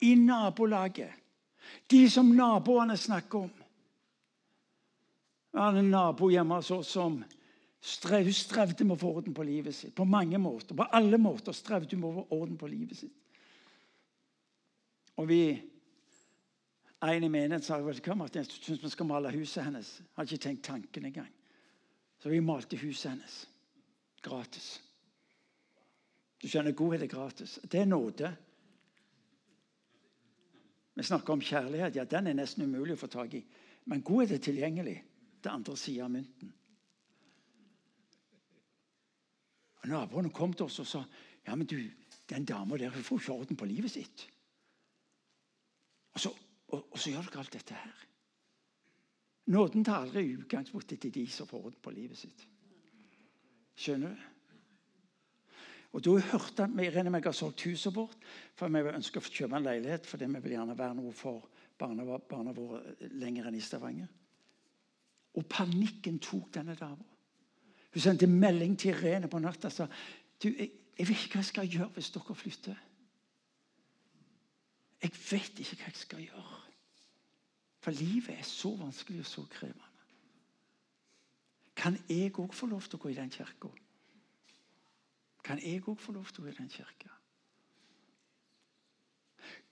i 0.00 0.14
nabolaget. 0.14 1.12
De 1.90 2.10
som 2.10 2.28
naboene 2.36 2.96
snakker 2.96 3.38
om. 3.38 3.52
Jeg 5.56 5.62
hadde 5.62 5.80
en 5.80 5.90
nabo 5.90 6.28
hjemme 6.30 6.58
hos 6.58 6.70
oss 6.70 6.90
som 6.92 7.16
strev, 7.80 8.28
strevde 8.34 8.84
med 8.84 8.98
å 8.98 9.00
få 9.00 9.12
orden 9.20 9.34
på 9.34 9.46
livet 9.46 9.74
sitt. 9.74 9.94
På 9.96 10.04
mange 10.04 10.38
måter. 10.38 10.76
På 10.76 10.84
alle 10.92 11.18
måter 11.18 11.56
strevde 11.56 11.96
hun 11.96 12.02
med 12.02 12.10
å 12.10 12.18
få 12.18 12.40
orden 12.42 12.58
på 12.60 12.68
livet 12.68 12.98
sitt. 13.00 13.16
Og 15.16 15.28
vi 15.28 15.40
En 17.06 17.22
i 17.22 17.28
menigheten 17.28 17.62
sa 17.62 17.76
at 17.76 18.36
jeg 18.36 18.46
syns 18.48 18.82
vi 18.82 18.88
skal 18.90 19.06
male 19.06 19.30
huset 19.30 19.62
hennes. 19.64 19.98
Jeg 19.98 20.16
hadde 20.16 20.32
ikke 20.32 20.42
tenkt 20.42 20.64
tanken 20.64 21.04
engang. 21.04 21.28
Så 22.18 22.30
vi 22.32 22.40
malte 22.40 22.76
huset 22.80 23.10
hennes 23.10 23.34
gratis. 24.24 24.80
Du 26.40 26.48
skjønner, 26.48 26.72
godhet 26.72 27.04
er 27.04 27.12
gratis. 27.12 27.58
Det 27.62 27.80
er 27.80 27.84
nåde. 27.84 28.32
Vi 30.96 31.04
snakker 31.04 31.32
om 31.32 31.42
kjærlighet. 31.44 31.96
Ja, 31.96 32.04
Den 32.04 32.26
er 32.26 32.34
nesten 32.38 32.64
umulig 32.64 32.96
å 32.96 33.00
få 33.04 33.08
tak 33.12 33.34
i. 33.36 33.42
Men 33.84 34.02
godhet 34.02 34.38
er 34.38 34.44
tilgjengelig. 34.44 34.96
Det 35.44 35.52
andre 35.52 35.76
sida 35.76 36.06
av 36.06 36.10
mynten. 36.10 36.52
Og 39.82 39.90
Naboene 39.92 40.32
kom 40.34 40.56
til 40.56 40.66
oss 40.66 40.80
og 40.82 40.88
sa 40.90 41.02
ja, 41.46 41.54
men 41.54 41.68
du, 41.70 41.78
den 42.26 42.44
dama 42.48 42.78
der 42.80 42.90
hun 42.90 43.04
får 43.06 43.20
ikke 43.20 43.32
orden 43.32 43.56
på 43.60 43.68
livet 43.70 43.92
sitt. 43.92 44.24
Og 46.16 46.20
så, 46.20 46.32
og, 46.72 46.88
og 46.90 46.98
så 46.98 47.12
gjør 47.12 47.28
dere 47.28 47.44
alt 47.44 47.52
dette 47.54 47.76
her. 47.76 48.06
Nåden 49.52 49.84
tar 49.86 50.00
aldri 50.02 50.32
utgangspunktet 50.32 51.04
til 51.04 51.12
de 51.14 51.26
som 51.30 51.46
får 51.46 51.68
orden 51.68 51.82
på 51.84 51.92
livet 51.94 52.18
sitt. 52.18 52.48
Skjønner 53.78 54.16
du? 54.16 54.24
Og 55.96 56.04
da 56.04 56.12
hørte 56.20 56.68
Vi 56.76 56.90
regner 56.90 57.10
med 57.10 57.22
jeg 57.24 57.30
har 57.30 57.36
solgt 57.36 57.64
huset 57.64 57.94
vårt, 57.94 58.16
for 58.54 58.68
vi 58.68 58.82
ønsker 58.84 59.22
å 59.22 59.32
kjøpe 59.32 59.56
en 59.56 59.64
leilighet 59.64 60.06
fordi 60.06 60.28
vi 60.28 60.42
vil 60.44 60.56
gjerne 60.58 60.76
være 60.76 60.96
noe 60.98 61.12
for 61.16 61.46
barna, 61.78 62.04
barna 62.28 62.52
våre 62.52 63.08
lenger 63.16 63.48
enn 63.48 63.56
i 63.56 63.64
Stavanger. 63.64 64.10
Og 65.36 65.46
panikken 65.48 66.18
tok 66.20 66.50
denne 66.52 66.76
dama. 66.76 67.06
Hun 67.94 68.04
sendte 68.04 68.28
melding 68.28 68.76
til 68.76 68.92
Irene 68.92 69.28
på 69.32 69.40
natta 69.40 69.70
og 69.70 69.72
sa 69.72 69.86
du, 69.88 70.50
jeg, 70.50 70.68
jeg 70.98 71.08
vet 71.08 71.24
ikke 71.24 71.38
hva 71.38 71.44
jeg 71.44 71.50
skal 71.52 71.72
gjøre 71.72 71.88
hvis 71.96 72.12
dere 72.12 72.36
flytter. 72.42 72.84
Jeg 75.06 75.16
vet 75.30 75.64
ikke 75.64 75.80
hva 75.80 75.88
jeg 75.88 76.00
skal 76.02 76.22
gjøre. 76.26 76.60
For 77.80 77.96
livet 77.96 78.36
er 78.36 78.44
så 78.44 78.74
vanskelig 78.76 79.24
og 79.24 79.32
så 79.32 79.48
krevende. 79.48 79.92
Kan 81.76 81.96
jeg 82.08 82.32
òg 82.36 82.52
få 82.56 82.68
lov 82.68 82.84
til 82.84 82.98
å 82.98 83.04
gå 83.06 83.12
i 83.12 83.18
den 83.18 83.32
kirka? 83.32 83.72
Kan 85.46 85.62
jeg 85.62 85.84
òg 85.86 86.00
få 86.02 86.12
lov 86.16 86.26
til 86.32 86.42
å 86.42 86.46
gå 86.46 86.52
i 86.52 86.58
den 86.58 86.72
kirka? 86.72 87.12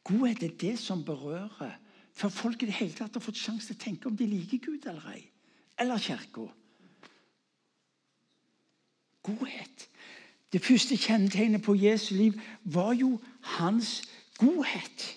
Godhet 0.04 0.42
er 0.44 0.58
det 0.60 0.74
som 0.78 1.02
berører 1.04 1.78
før 2.14 2.30
folk 2.30 2.62
i 2.62 2.68
det 2.68 2.76
hele 2.78 2.94
tatt 2.94 3.16
har 3.16 3.24
fått 3.24 3.40
sjanse 3.40 3.72
til 3.72 3.78
å 3.78 3.84
tenke 3.84 4.10
om 4.10 4.16
de 4.16 4.28
liker 4.28 4.60
Gud 4.62 4.86
eller 4.86 5.06
ei. 5.16 5.24
Eller 5.80 5.98
kirka. 5.98 6.46
Godhet. 9.24 9.88
Det 10.52 10.60
første 10.62 10.96
kjennetegnet 11.00 11.64
på 11.64 11.74
Jesu 11.74 12.12
liv 12.14 12.36
var 12.62 12.92
jo 12.94 13.16
hans 13.56 14.04
godhet. 14.38 15.08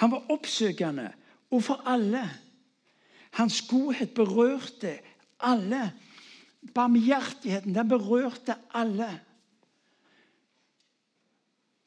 Han 0.00 0.14
var 0.14 0.30
oppsøkende 0.32 1.10
overfor 1.50 1.82
alle. 1.90 2.22
Hans 3.36 3.60
godhet 3.68 4.14
berørte 4.16 4.96
alle. 5.40 5.90
Barmhjertigheten, 6.74 7.74
den 7.74 7.88
berørte 7.88 8.56
alle. 8.74 9.10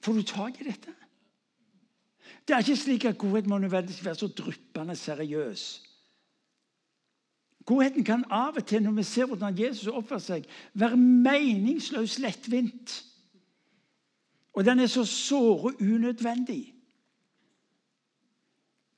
Får 0.04 0.14
du 0.14 0.24
tak 0.24 0.62
i 0.62 0.68
dette? 0.70 0.94
Det 2.48 2.56
er 2.56 2.64
ikke 2.64 2.80
slik 2.80 3.06
at 3.06 3.18
godhet 3.18 3.48
må 3.48 3.58
nødvendigvis 3.58 4.06
være 4.06 4.16
så 4.16 4.28
dryppende 4.28 4.96
seriøs. 4.96 5.84
Godheten 7.68 8.04
kan 8.08 8.24
av 8.32 8.56
og 8.56 8.66
til, 8.66 8.84
når 8.84 8.92
vi 8.92 9.04
ser 9.04 9.28
hvordan 9.28 9.58
Jesus 9.60 9.92
oppfører 9.92 10.24
seg, 10.24 10.46
være 10.74 10.98
meningsløs 10.98 12.20
lettvint. 12.24 12.94
Og 14.56 14.66
den 14.66 14.80
er 14.80 14.88
så 14.88 15.04
såre 15.06 15.74
unødvendig. 15.82 16.77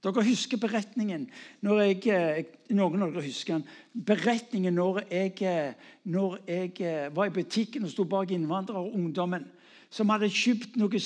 Dere 0.03 0.23
husker 0.23 0.57
beretningen 0.57 1.25
når 1.65 1.81
jeg, 1.81 2.07
eh, 2.07 2.43
Noen 2.71 3.01
av 3.03 3.11
dere 3.11 3.25
husker 3.25 3.57
den. 3.57 3.65
Beretningen 4.05 4.75
når 4.77 5.01
jeg, 5.11 5.41
eh, 5.41 5.73
når 6.05 6.37
jeg 6.47 6.81
eh, 6.81 7.15
var 7.15 7.25
i 7.25 7.33
butikken 7.35 7.83
og 7.83 7.91
sto 7.91 8.05
bak 8.05 8.31
innvandrere 8.31 8.85
og 8.85 8.95
ungdommen. 8.95 9.47
som 9.91 10.09
hadde 10.13 10.27
kjøpt 10.29 10.75
noe 10.77 10.99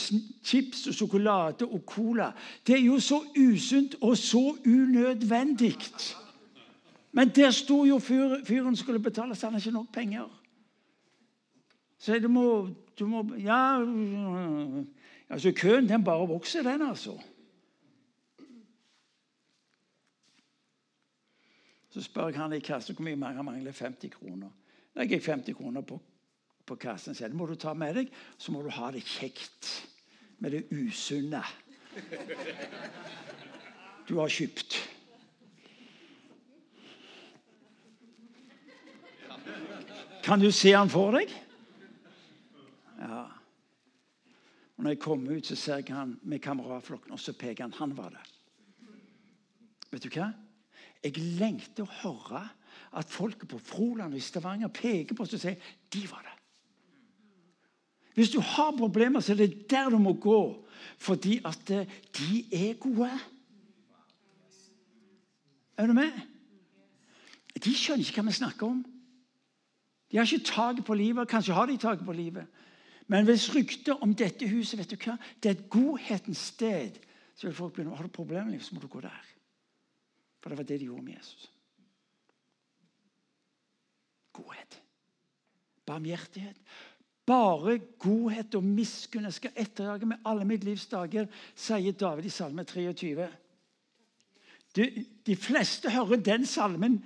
chips 0.43 0.87
og 0.91 0.93
sjokolade 0.93 1.63
og 1.63 1.85
cola. 1.87 2.33
Det 2.67 2.75
er 2.75 2.81
jo 2.83 2.97
så 2.99 3.21
usunt 3.31 3.95
og 4.01 4.17
så 4.17 4.57
unødvendig. 4.65 5.77
Men 7.13 7.29
der 7.29 7.51
sto 7.51 7.85
jo 7.85 7.99
fyren 7.99 8.75
skulle 8.75 8.99
betale, 8.99 9.35
så 9.35 9.47
han 9.47 9.53
har 9.53 9.61
ikke 9.61 9.71
nok 9.71 9.93
penger. 9.93 10.27
Så 11.97 12.19
du 12.19 12.27
må, 12.27 12.67
du 12.99 13.05
må 13.07 13.23
Ja, 13.39 13.79
altså 15.29 15.53
køen 15.55 15.89
den 15.89 16.03
bare 16.03 16.27
vokser, 16.27 16.63
den, 16.63 16.81
altså. 16.81 17.15
Så 21.93 22.01
spør 22.01 22.31
jeg 22.31 22.39
han 22.41 22.55
i 22.55 22.61
kassen 22.63 22.97
hvor 22.97 23.05
mye 23.05 23.33
han 23.37 23.45
mangler. 23.45 23.71
50 23.71 24.09
kroner. 24.15 24.49
Legger 24.97 25.19
jeg 25.19 25.25
50 25.27 25.57
kroner 25.57 25.85
på, 25.85 25.99
på 26.65 26.77
kassen, 26.81 27.13
sier 27.13 27.33
må 27.37 27.45
du 27.49 27.53
ta 27.59 27.75
med 27.77 27.99
deg. 27.99 28.09
Så 28.37 28.53
må 28.53 28.63
du 28.65 28.71
ha 28.73 28.89
det 28.93 29.03
kjekt 29.05 29.69
med 30.41 30.55
det 30.55 30.63
usunne 30.73 31.43
du 34.07 34.17
har 34.17 34.33
kjøpt. 34.33 34.79
Kan 40.23 40.41
du 40.41 40.49
se 40.55 40.71
han 40.73 40.89
for 40.89 41.13
deg? 41.13 41.29
Ja. 42.97 43.25
Og 44.77 44.87
når 44.87 44.95
jeg 44.95 45.03
kommer 45.03 45.37
ut, 45.37 45.45
så 45.45 45.57
ser 45.59 45.83
jeg 45.83 45.93
han 45.93 46.15
med 46.23 46.41
kameratflokken, 46.41 47.13
og 47.13 47.21
så 47.21 47.35
peker 47.37 47.67
han. 47.67 47.75
Han 47.77 47.93
var 47.97 48.15
det. 48.15 48.23
Vet 49.93 50.07
du 50.07 50.09
hva? 50.15 50.31
Jeg 51.03 51.17
lengter 51.39 51.83
å 51.83 51.97
høre 52.03 52.43
at 52.97 53.09
folket 53.11 53.49
på 53.49 53.59
Froland 53.59 54.13
og 54.13 54.21
i 54.21 54.23
Stavanger 54.23 54.71
peker 54.73 55.17
på 55.17 55.25
oss 55.25 55.35
og 55.35 55.41
sier 55.41 55.73
de 55.93 56.03
var 56.07 56.23
det. 56.23 56.37
Hvis 58.13 58.29
du 58.29 58.39
har 58.45 58.75
problemer, 58.77 59.19
så 59.19 59.33
er 59.33 59.41
det 59.41 59.69
der 59.69 59.89
du 59.89 59.97
må 59.97 60.13
gå. 60.13 60.41
Fordi 61.01 61.39
at 61.45 61.69
eh, 61.73 61.89
de 62.17 62.43
er 62.53 62.75
gode. 62.77 63.09
Er 65.77 65.87
du 65.89 65.93
med? 65.97 66.11
De 67.57 67.73
skjønner 67.73 68.05
ikke 68.05 68.21
hva 68.21 68.29
vi 68.29 68.35
snakker 68.37 68.67
om. 68.67 68.83
De 70.11 70.19
har 70.19 70.29
ikke 70.29 70.45
taket 70.45 70.85
på 70.85 70.97
livet. 70.97 71.29
Kanskje 71.29 71.57
har 71.57 71.65
de 71.65 71.77
taket 71.81 72.05
på 72.05 72.13
livet. 72.13 72.45
Men 73.09 73.25
hvis 73.25 73.49
ryktet 73.55 73.97
om 74.01 74.13
dette 74.15 74.47
huset 74.47 74.79
vet 74.79 74.93
du 74.93 74.97
hva, 75.01 75.17
det 75.41 75.49
er 75.49 75.57
et 75.57 75.69
godhetens 75.73 76.49
sted, 76.53 76.99
så 77.35 77.47
vil 77.47 77.57
folk 77.57 77.73
begynne 77.73 77.97
har 77.97 78.05
du 78.05 78.13
problemer, 78.13 78.59
så 78.61 78.75
må 78.75 78.81
du 78.81 78.87
gå 78.87 79.01
der. 79.01 79.33
For 80.43 80.51
det 80.51 80.59
var 80.59 80.67
det 80.67 80.79
de 80.81 80.89
gjorde 80.89 81.05
med 81.05 81.15
Jesus. 81.15 81.51
Godhet. 84.35 84.81
Barmhjertighet. 85.85 86.57
Bare 87.25 87.77
godhet 87.99 88.55
og 88.59 88.65
miskunn 88.67 89.31
skal 89.31 89.55
etterjage 89.55 90.09
med 90.09 90.19
alle 90.27 90.43
mitt 90.47 90.65
livs 90.67 90.89
dager, 90.91 91.29
sier 91.55 91.95
David 91.95 92.27
i 92.27 92.33
Salme 92.33 92.65
23. 92.67 93.29
De, 94.75 94.87
de 95.23 95.35
fleste 95.39 95.91
hører 95.93 96.19
den 96.19 96.45
salmen 96.49 96.99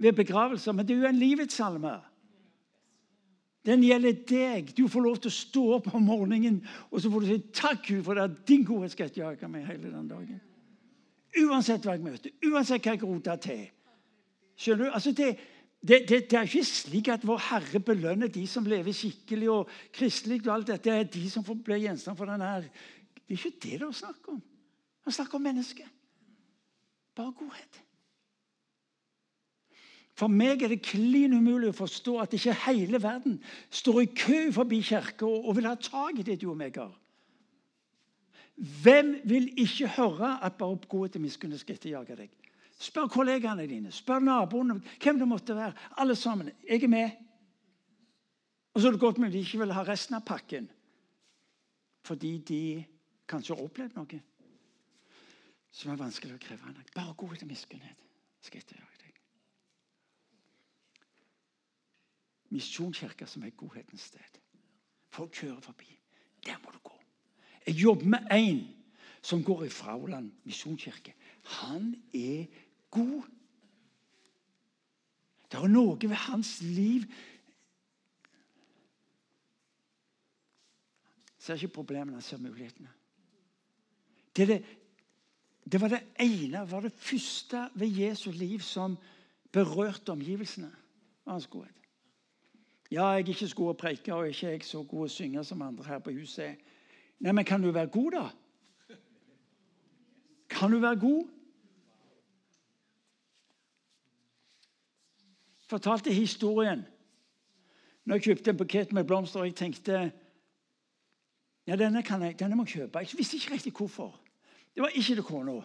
ved 0.00 0.16
begravelser, 0.18 0.72
men 0.72 0.88
det 0.88 0.96
er 0.96 1.04
jo 1.04 1.12
en 1.12 1.22
livets 1.22 1.60
salme. 1.60 1.94
Den 3.66 3.84
gjelder 3.84 4.16
deg. 4.26 4.72
Du 4.74 4.88
får 4.88 5.04
lov 5.04 5.20
til 5.20 5.30
å 5.30 5.36
stå 5.36 5.64
opp 5.76 5.90
om 5.94 6.08
morgenen 6.08 6.62
og 6.88 6.98
så 6.98 7.12
får 7.12 7.22
du 7.22 7.30
si 7.30 7.40
takk 7.54 7.84
Gud, 7.86 8.02
for 8.08 8.18
det 8.18 8.24
er 8.24 8.38
din 8.48 8.66
godhet 8.66 8.96
skal 8.96 9.10
etterjage 9.10 9.44
jage 9.44 9.52
meg 9.52 9.68
hele 9.68 9.92
den 9.92 10.08
dagen. 10.10 10.40
Uansett 11.38 11.84
hva 11.86 11.94
jeg 11.94 12.02
møter, 12.02 12.32
uansett 12.50 12.82
hva 12.82 12.96
jeg 12.96 13.02
roter 13.06 13.40
til. 13.44 13.64
Skjønner 14.60 14.88
du? 14.88 14.94
Altså 14.96 15.12
det, 15.16 15.28
det, 15.80 16.00
det, 16.08 16.18
det, 16.30 16.38
er 16.38 16.48
ikke 16.48 16.64
slik 16.66 17.08
at 17.08 17.26
Vår 17.26 17.38
Herre 17.50 17.80
belønner 17.80 18.28
de 18.28 18.42
som 18.50 18.66
lever 18.68 18.92
skikkelig 18.92 19.50
og 19.50 19.70
kristelig. 19.96 20.42
og 20.48 20.54
alt 20.54 20.72
dette. 20.72 20.90
Det 20.90 20.98
er 20.98 21.12
de 21.14 21.30
som 21.30 21.44
blir 21.46 21.80
gjenstand 21.86 22.18
for 22.18 22.28
denne 22.28 22.50
her. 22.50 22.66
Det 23.14 23.36
er 23.36 23.38
ikke 23.38 23.60
det 23.62 23.78
det 23.78 23.88
er 23.88 24.00
snakk 24.02 24.28
om. 24.28 24.42
Han 25.06 25.16
snakker 25.16 25.38
om 25.38 25.46
mennesket. 25.48 25.88
Bare 27.16 27.32
godhet. 27.38 27.80
For 30.20 30.28
meg 30.28 30.60
er 30.62 30.74
det 30.74 30.82
klin 30.84 31.32
umulig 31.32 31.70
å 31.70 31.78
forstå 31.78 32.18
at 32.20 32.34
ikke 32.36 32.58
hele 32.66 33.00
verden 33.00 33.38
står 33.72 34.02
i 34.02 34.10
kø 34.12 34.40
forbi 34.52 34.82
kirka 34.84 35.24
og 35.24 35.54
vil 35.56 35.68
ha 35.70 35.78
tak 35.80 36.18
i 36.20 36.26
det 36.26 36.42
du 36.42 36.50
og 36.52 36.58
meg 36.60 36.76
har. 36.76 36.92
Hvem 38.60 39.14
vil 39.24 39.48
ikke 39.60 39.88
høre 39.96 40.34
at 40.44 40.58
bare 40.60 40.76
oppgående 40.76 41.14
til 41.14 41.24
miskunn 41.24 41.56
skal 41.58 41.78
etterjage 41.78 42.16
deg? 42.18 42.36
Spør 42.80 43.08
kollegaene 43.12 43.66
dine, 43.68 43.92
spør 43.92 44.20
naboene, 44.24 44.78
hvem 45.02 45.18
det 45.20 45.28
måtte 45.28 45.56
være. 45.56 45.72
Alle 46.00 46.16
sammen. 46.16 46.50
Jeg 46.68 46.84
er 46.84 46.88
med. 46.88 47.10
Og 48.74 48.80
så 48.80 48.88
er 48.88 48.92
det 48.96 49.00
godt 49.00 49.18
om 49.18 49.30
de 49.30 49.40
ikke 49.40 49.60
vil 49.60 49.72
ha 49.76 49.84
resten 49.84 50.16
av 50.16 50.24
pakken. 50.28 50.68
Fordi 52.04 52.38
de 52.38 52.62
kanskje 53.28 53.56
har 53.56 53.64
opplevd 53.64 53.98
noe 53.98 54.22
som 55.70 55.92
er 55.92 56.00
vanskelig 56.00 56.34
å 56.34 56.42
kreve 56.42 56.66
av 56.66 56.76
deg. 56.76 56.88
Bare 56.94 57.14
godhet 57.16 57.44
og 57.44 57.52
miskunnhet 57.52 58.08
skal 58.42 58.64
etterjage 58.64 58.90
misjonskirke 62.50 63.26
som 63.26 63.44
er 63.46 63.54
godhetens 63.56 64.10
sted. 64.10 64.40
Folk 65.10 65.34
kjører 65.34 65.60
forbi. 65.64 65.90
Der 66.46 66.58
må 66.64 66.70
du 66.74 66.78
gå. 66.82 66.99
Jeg 67.66 67.74
jobber 67.74 68.06
med 68.06 68.30
en 68.32 68.62
som 69.22 69.44
går 69.44 69.64
i 69.64 69.68
Frauland 69.68 70.30
misjonskirke. 70.44 71.14
Han 71.60 71.94
er 72.14 72.46
god. 72.90 73.22
Det 75.50 75.58
er 75.58 75.68
noe 75.68 75.98
ved 76.00 76.16
hans 76.28 76.60
liv 76.62 77.04
ser 81.40 81.54
ikke 81.54 81.80
problemene, 81.80 82.18
han 82.18 82.22
ser 82.22 82.38
mulighetene. 82.38 82.88
Det, 84.36 84.48
det, 84.48 84.64
det, 85.72 85.80
var 85.80 85.88
det 85.88 86.02
ene, 86.20 86.70
var 86.70 86.80
det 86.80 86.92
første 86.92 87.68
ved 87.74 87.88
Jesu 87.88 88.30
liv 88.30 88.60
som 88.60 88.98
berørte 89.52 90.12
omgivelsene. 90.12 90.70
Hans 91.26 91.46
godhet. 91.46 91.74
Ja, 92.90 93.06
jeg 93.06 93.14
er 93.14 93.28
ikke 93.28 93.48
så 93.48 93.56
god 93.56 93.70
å 93.70 93.78
preike, 93.78 94.14
og 94.14 94.28
ikke 94.28 94.50
jeg 94.50 94.64
så 94.66 94.82
god 94.82 95.06
å 95.06 95.12
synge 95.12 95.44
som 95.46 95.62
andre 95.62 95.86
her 95.86 96.00
på 96.02 96.14
huset. 96.16 96.58
Nei, 97.20 97.32
men 97.36 97.44
kan 97.44 97.62
du 97.62 97.70
være 97.70 97.92
god, 97.92 98.10
da? 98.16 98.28
Kan 100.50 100.72
du 100.72 100.78
være 100.80 101.00
god? 101.00 101.28
Fortalte 105.70 106.12
historien 106.12 106.86
når 108.04 108.16
jeg 108.16 108.22
kjøpte 108.22 108.50
en 108.50 108.56
bukett 108.56 108.92
med 108.92 109.04
blomster. 109.04 109.40
og 109.40 109.46
Jeg 109.46 109.54
tenkte 109.54 109.98
ja, 111.66 111.76
denne, 111.76 112.02
kan 112.02 112.22
jeg, 112.22 112.38
denne 112.40 112.56
må 112.56 112.64
jeg 112.64 112.72
kjøpe. 112.80 112.98
Jeg 112.98 113.18
visste 113.18 113.36
ikke 113.36 113.52
riktig 113.54 113.72
hvorfor. 113.76 114.16
Det 114.74 114.82
var 114.82 114.88
ikke 114.88 115.14
til 115.14 115.22
kona. 115.22 115.60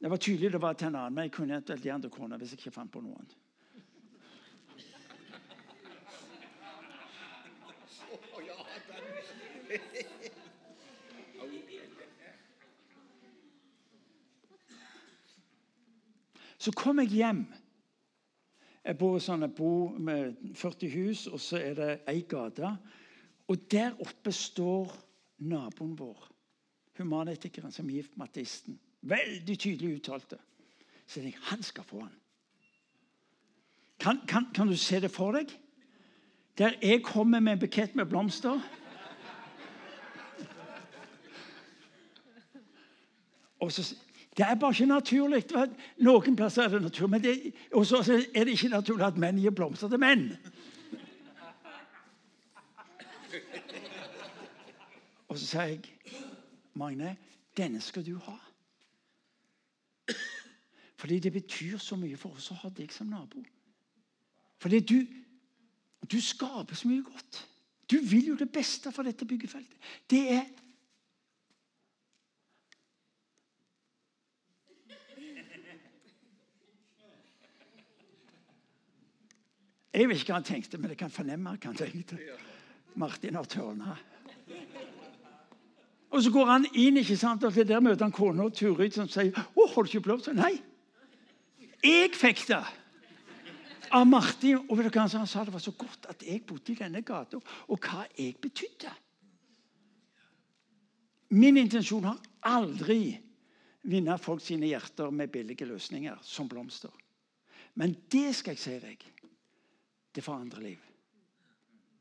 Det 0.00 0.10
var 0.10 0.16
tydelig 0.16 0.52
det 0.52 0.60
var 0.60 0.72
til 0.72 0.86
en 0.90 0.94
annen, 0.94 1.14
men 1.14 1.22
jeg 1.22 1.32
kunne 1.32 1.54
eventuelt 1.54 1.82
gi 1.82 1.88
den 1.88 2.02
til 2.02 2.10
kona 2.10 2.36
hvis 2.36 2.52
jeg 2.52 2.58
ikke 2.58 2.74
fant 2.74 2.92
på 2.92 3.00
noe 3.00 3.16
annet. 3.16 3.36
Så 16.64 16.72
kom 16.72 16.98
jeg 17.02 17.12
hjem. 17.12 17.44
Jeg 18.84 18.96
bor, 19.00 19.18
sånn, 19.20 19.44
jeg 19.44 19.52
bor 19.56 19.96
med 20.00 20.36
40 20.56 20.92
hus, 20.92 21.26
og 21.28 21.40
så 21.40 21.60
er 21.60 21.76
det 21.76 21.90
ei 22.08 22.22
gate. 22.28 22.70
Og 23.48 23.66
der 23.72 23.96
oppe 24.00 24.32
står 24.32 24.92
naboen 25.44 25.94
vår, 25.98 26.28
humanetikeren 27.00 27.72
som 27.72 27.88
er 27.88 28.00
gift 28.00 28.16
med 28.16 28.28
ateisten. 28.28 28.78
Veldig 29.04 29.56
tydelig 29.60 29.98
uttalte. 29.98 30.38
Så 31.06 31.20
jeg 31.20 31.36
han 31.50 31.64
skal 31.64 31.84
få 31.84 32.04
han. 32.04 32.14
Kan, 34.00 34.20
kan, 34.28 34.48
kan 34.54 34.68
du 34.68 34.76
se 34.76 35.00
det 35.00 35.12
for 35.12 35.36
deg? 35.36 35.52
Der 36.58 36.76
jeg 36.82 37.02
kommer 37.04 37.40
med 37.40 37.56
en 37.56 37.62
bukett 37.64 37.96
med 37.96 38.08
blomster. 38.08 38.60
Så 43.72 43.94
det 44.36 44.46
er 44.46 44.54
bare 44.58 44.74
ikke 44.74 44.86
naturlig. 44.86 45.44
Noen 46.02 46.36
plasser 46.36 46.64
er 46.64 46.68
det 46.68 46.82
naturlig, 46.82 47.10
men 47.10 47.22
det, 47.22 47.52
også 47.72 48.02
er 48.34 48.44
det 48.44 48.56
ikke 48.56 48.72
naturlig 48.72 49.06
at 49.06 49.20
menn 49.20 49.38
gir 49.38 49.54
blomster 49.54 49.88
til 49.88 50.02
menn. 50.02 50.32
Og 55.28 55.38
så 55.38 55.46
sier 55.46 55.70
jeg, 55.70 55.80
Magne, 56.74 57.16
denne 57.56 57.80
skal 57.82 58.06
du 58.06 58.16
ha. 58.26 58.34
Fordi 60.98 61.18
det 61.18 61.32
betyr 61.32 61.78
så 61.78 61.96
mye 62.00 62.16
for 62.18 62.34
oss 62.34 62.50
å 62.50 62.58
ha 62.62 62.70
deg 62.74 62.92
som 62.94 63.10
nabo. 63.12 63.42
Fordi 64.62 64.80
du, 64.80 64.98
du 66.10 66.18
skaper 66.22 66.74
så 66.78 66.88
mye 66.88 67.04
godt. 67.06 67.40
Du 67.90 67.98
vil 68.00 68.32
jo 68.32 68.36
det 68.40 68.48
beste 68.50 68.92
for 68.92 69.06
dette 69.06 69.26
byggefeltet. 69.28 69.76
Det 70.10 70.22
er 70.32 70.46
Jeg 79.94 80.08
vet 80.10 80.20
ikke 80.20 80.32
hva 80.32 80.40
han 80.40 80.46
tenkte, 80.48 80.78
men 80.78 80.90
jeg 80.90 80.98
kan 80.98 81.12
fornemme 81.14 81.54
hva 81.54 81.70
han 81.70 81.78
tenkte. 81.78 82.18
Martin 82.98 83.38
har 83.38 83.46
tørna. 83.50 83.96
Og 86.14 86.22
så 86.22 86.30
går 86.30 86.46
han 86.46 86.66
inn, 86.78 86.98
ikke 86.98 87.16
sant, 87.18 87.44
og 87.46 87.54
der 87.54 87.82
møter 87.82 88.06
han 88.06 88.14
kona 88.14 88.48
Turid, 88.50 88.92
som 88.94 89.08
sier 89.08 89.32
'Å, 89.32 89.66
har 89.74 89.82
du 89.82 89.88
ikke 89.88 90.00
blått!» 90.00 90.34
Nei. 90.34 90.62
Jeg 91.82 92.14
fikk 92.14 92.46
det 92.48 92.64
av 93.90 94.06
Martin. 94.06 94.60
Og 94.68 94.78
vet 94.78 94.90
du 94.90 94.98
hva 94.98 95.06
han 95.08 95.26
sa? 95.26 95.44
Det 95.44 95.52
var 95.52 95.62
så 95.62 95.74
godt 95.78 96.06
at 96.08 96.22
jeg 96.22 96.42
bodde 96.46 96.72
i 96.72 96.78
denne 96.78 97.02
gata, 97.02 97.40
og 97.68 97.80
hva 97.80 98.06
jeg 98.18 98.36
betydde. 98.40 98.92
Min 101.30 101.56
intensjon 101.56 102.04
har 102.04 102.18
aldri 102.42 103.18
vinne 103.82 104.18
folk 104.18 104.40
sine 104.40 104.66
hjerter 104.66 105.10
med 105.10 105.32
billige 105.32 105.66
løsninger 105.66 106.18
som 106.22 106.48
blomster. 106.48 106.92
Men 107.74 107.96
det 108.12 108.34
skal 108.34 108.54
jeg 108.54 108.62
si 108.62 108.78
deg, 108.78 109.06
det 110.14 110.24
forandrer 110.24 110.62
liv. 110.62 110.82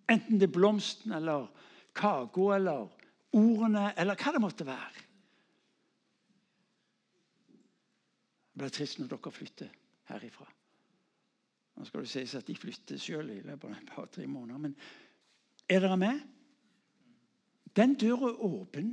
Enten 0.09 0.39
det 0.39 0.49
er 0.49 0.53
blomsten 0.53 1.15
eller 1.15 1.47
kaka 1.95 2.49
eller 2.57 2.89
ordene 3.33 3.93
eller 3.97 4.19
hva 4.19 4.33
det 4.35 4.41
måtte 4.43 4.67
være. 4.67 5.05
Det 8.53 8.61
blir 8.61 8.73
trist 8.73 8.99
når 9.01 9.09
dere 9.15 9.33
flytter 9.33 9.71
herifra. 10.11 10.45
Nå 11.73 11.87
skal 11.87 12.03
det 12.03 12.11
sies 12.11 12.35
at 12.37 12.45
de 12.45 12.55
flytter 12.57 12.99
sjøl 13.01 13.31
i 13.33 13.41
løpet 13.41 13.69
av 13.69 13.77
et 13.79 13.93
par-tre 13.95 14.27
måneder. 14.29 14.59
Men 14.61 14.75
er 15.65 15.81
dere 15.81 15.97
med? 15.97 16.19
Den 17.73 17.95
døra 17.97 18.29
er 18.29 18.43
åpen. 18.45 18.91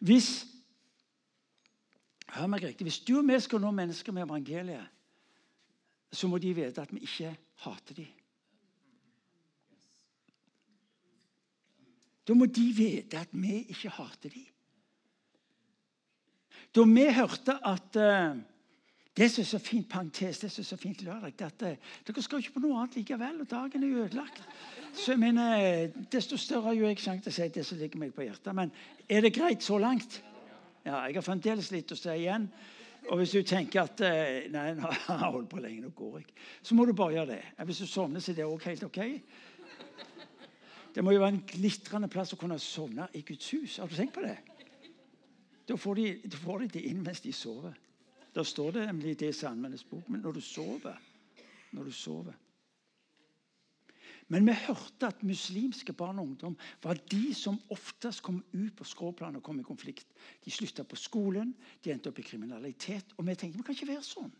Hvis 0.00 0.30
hør 2.34 2.48
meg 2.50 2.64
riktig, 2.64 2.86
hvis 2.88 3.02
du 3.06 3.18
og 3.20 3.28
vi 3.28 3.38
skal 3.42 3.62
nå 3.62 3.70
mennesker 3.74 4.14
med 4.16 4.26
evangeliet, 4.26 4.88
så 6.12 6.28
må 6.28 6.38
de 6.38 6.54
vite 6.54 6.82
at 6.82 6.92
vi 6.94 7.04
ikke 7.06 7.34
hater 7.64 7.94
dem. 7.94 8.08
Da 12.28 12.34
må 12.34 12.46
de 12.46 12.66
vite 12.76 13.18
at 13.18 13.32
vi 13.32 13.64
ikke 13.68 13.90
hater 13.94 14.30
dem. 14.30 14.46
Da 16.74 16.86
vi 16.86 17.06
hørte 17.14 17.58
at 17.66 17.96
uh, 17.98 18.38
Det 19.16 19.26
som 19.30 19.42
er 19.42 19.46
så 19.46 19.58
fint 19.58 19.88
parentes, 19.88 20.38
det 20.38 20.50
som 20.52 20.62
er 20.62 20.64
så 20.64 20.76
fint 20.76 21.02
lørdag, 21.02 21.42
at 21.42 21.62
uh, 21.62 21.88
dere 22.06 22.22
skal 22.22 22.38
ikke 22.38 22.52
på 22.54 22.62
noe 22.62 22.78
annet 22.78 22.94
likevel, 23.00 23.40
og 23.42 23.50
dagen 23.50 23.82
er 23.82 23.88
jo 23.88 24.04
ødelagt. 24.04 24.42
Så 24.94 25.12
jeg 25.12 25.18
mener, 25.18 25.90
Desto 26.12 26.36
større 26.36 26.62
har 26.62 26.78
jo 26.78 26.86
jeg 26.86 26.98
sjanse 26.98 27.24
til 27.26 27.32
å 27.32 27.34
si 27.34 27.48
det 27.54 27.66
som 27.66 27.78
ligger 27.78 27.98
meg 27.98 28.14
på 28.14 28.22
hjertet. 28.22 28.54
Men 28.54 28.70
er 29.08 29.26
det 29.26 29.34
greit 29.34 29.66
så 29.66 29.78
langt? 29.78 30.22
Ja, 30.84 31.02
Jeg 31.06 31.14
har 31.14 31.26
fremdeles 31.26 31.70
litt 31.70 31.92
å 31.92 31.98
si 31.98 32.14
igjen. 32.14 32.46
Og 33.08 33.16
hvis 33.18 33.32
du 33.34 33.42
tenker 33.42 33.82
at 33.82 34.02
uh, 34.04 34.50
nei, 34.52 34.66
nå 34.76 34.90
har 35.06 35.24
jeg 35.24 35.32
holdt 35.36 35.50
på 35.50 35.62
lenge, 35.62 35.84
nå 35.86 35.92
går 35.96 36.20
jeg, 36.20 36.26
så 36.62 36.76
må 36.76 36.84
du 36.84 36.92
bare 36.96 37.16
gjøre 37.16 37.32
det. 37.32 37.40
Hvis 37.66 37.82
du 37.82 37.86
sovner, 37.86 38.20
så 38.20 38.32
er 38.32 38.40
det 38.40 38.46
også 38.46 38.68
helt 38.68 38.84
ok. 38.90 39.00
Det 40.94 41.04
må 41.04 41.14
jo 41.14 41.22
være 41.22 41.36
en 41.36 41.44
glitrende 41.46 42.10
plass 42.10 42.34
å 42.34 42.38
kunne 42.38 42.58
sovne 42.58 43.06
i 43.14 43.22
Guds 43.26 43.50
hus. 43.54 43.76
Har 43.78 43.90
du 43.90 43.94
tenkt 43.94 44.16
på 44.16 44.24
det? 44.24 44.36
Da 45.70 45.76
får 45.78 46.00
de, 46.00 46.06
da 46.26 46.40
får 46.42 46.64
de 46.64 46.68
det 46.74 46.84
inn 46.90 47.02
mens 47.06 47.22
de 47.22 47.32
sover. 47.34 47.76
Da 48.34 48.42
står 48.46 48.72
det 48.74 48.86
nemlig 48.88 49.16
det 49.20 49.30
i 49.30 49.84
bok. 49.90 50.08
Men 50.08 50.20
når 50.20 50.32
du 50.32 50.40
sover 50.40 50.98
Når 51.70 51.84
du 51.84 51.92
sover 51.92 52.34
Men 54.30 54.46
vi 54.46 54.54
hørte 54.54 55.08
at 55.10 55.22
muslimske 55.26 55.92
barn 55.92 56.20
og 56.22 56.28
ungdom 56.28 56.56
var 56.82 56.98
de 57.10 57.34
som 57.34 57.58
oftest 57.74 58.22
kom 58.22 58.38
ut 58.54 58.76
på 58.78 58.86
skråplanet 58.86 59.40
og 59.40 59.46
kom 59.48 59.58
i 59.58 59.66
konflikt. 59.66 60.06
De 60.44 60.52
slutta 60.54 60.84
på 60.86 60.96
skolen, 60.96 61.50
de 61.84 61.90
endte 61.90 62.12
opp 62.12 62.20
i 62.22 62.26
kriminalitet. 62.26 63.10
Og 63.18 63.26
vi 63.26 63.34
tenkte 63.34 63.58
vi 63.58 63.66
kan 63.66 63.74
ikke 63.74 63.90
være 63.90 64.06
sånn. 64.06 64.30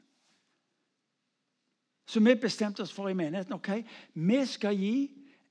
Så 2.10 2.22
vi 2.22 2.34
bestemte 2.38 2.82
oss 2.82 2.94
for 2.94 3.10
i 3.10 3.18
menigheten 3.18 3.54
ok, 3.54 3.72
vi 4.14 4.38
skal 4.46 4.78
gi 4.78 4.94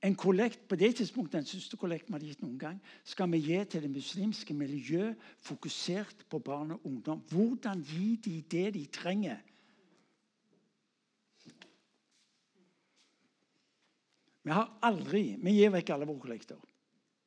en 0.04 0.16
kollekt 0.16 0.64
på 0.68 0.76
det 0.80 0.94
tidspunktet, 0.96 1.42
den 1.42 1.48
største 1.48 1.76
kollekten 1.80 2.12
vi 2.12 2.16
hadde 2.16 2.32
gitt 2.32 2.42
noen 2.44 2.58
gang, 2.60 2.80
skal 3.04 3.28
vi 3.32 3.42
gi 3.44 3.60
til 3.68 3.84
det 3.84 3.92
muslimske 3.92 4.56
miljøet 4.56 5.20
fokusert 5.44 6.24
på 6.32 6.40
barn 6.44 6.72
og 6.76 6.84
ungdom. 6.88 7.20
Hvordan 7.28 7.84
gi 7.84 8.16
de 8.24 8.40
det 8.40 8.66
de 8.76 8.86
trenger? 8.92 9.40
Vi 14.42 14.50
har 14.50 14.70
aldri, 14.82 15.36
vi 15.42 15.56
gir 15.58 15.72
vekk 15.74 15.90
alle 15.94 16.08
våre 16.08 16.22
kollekter. 16.22 16.60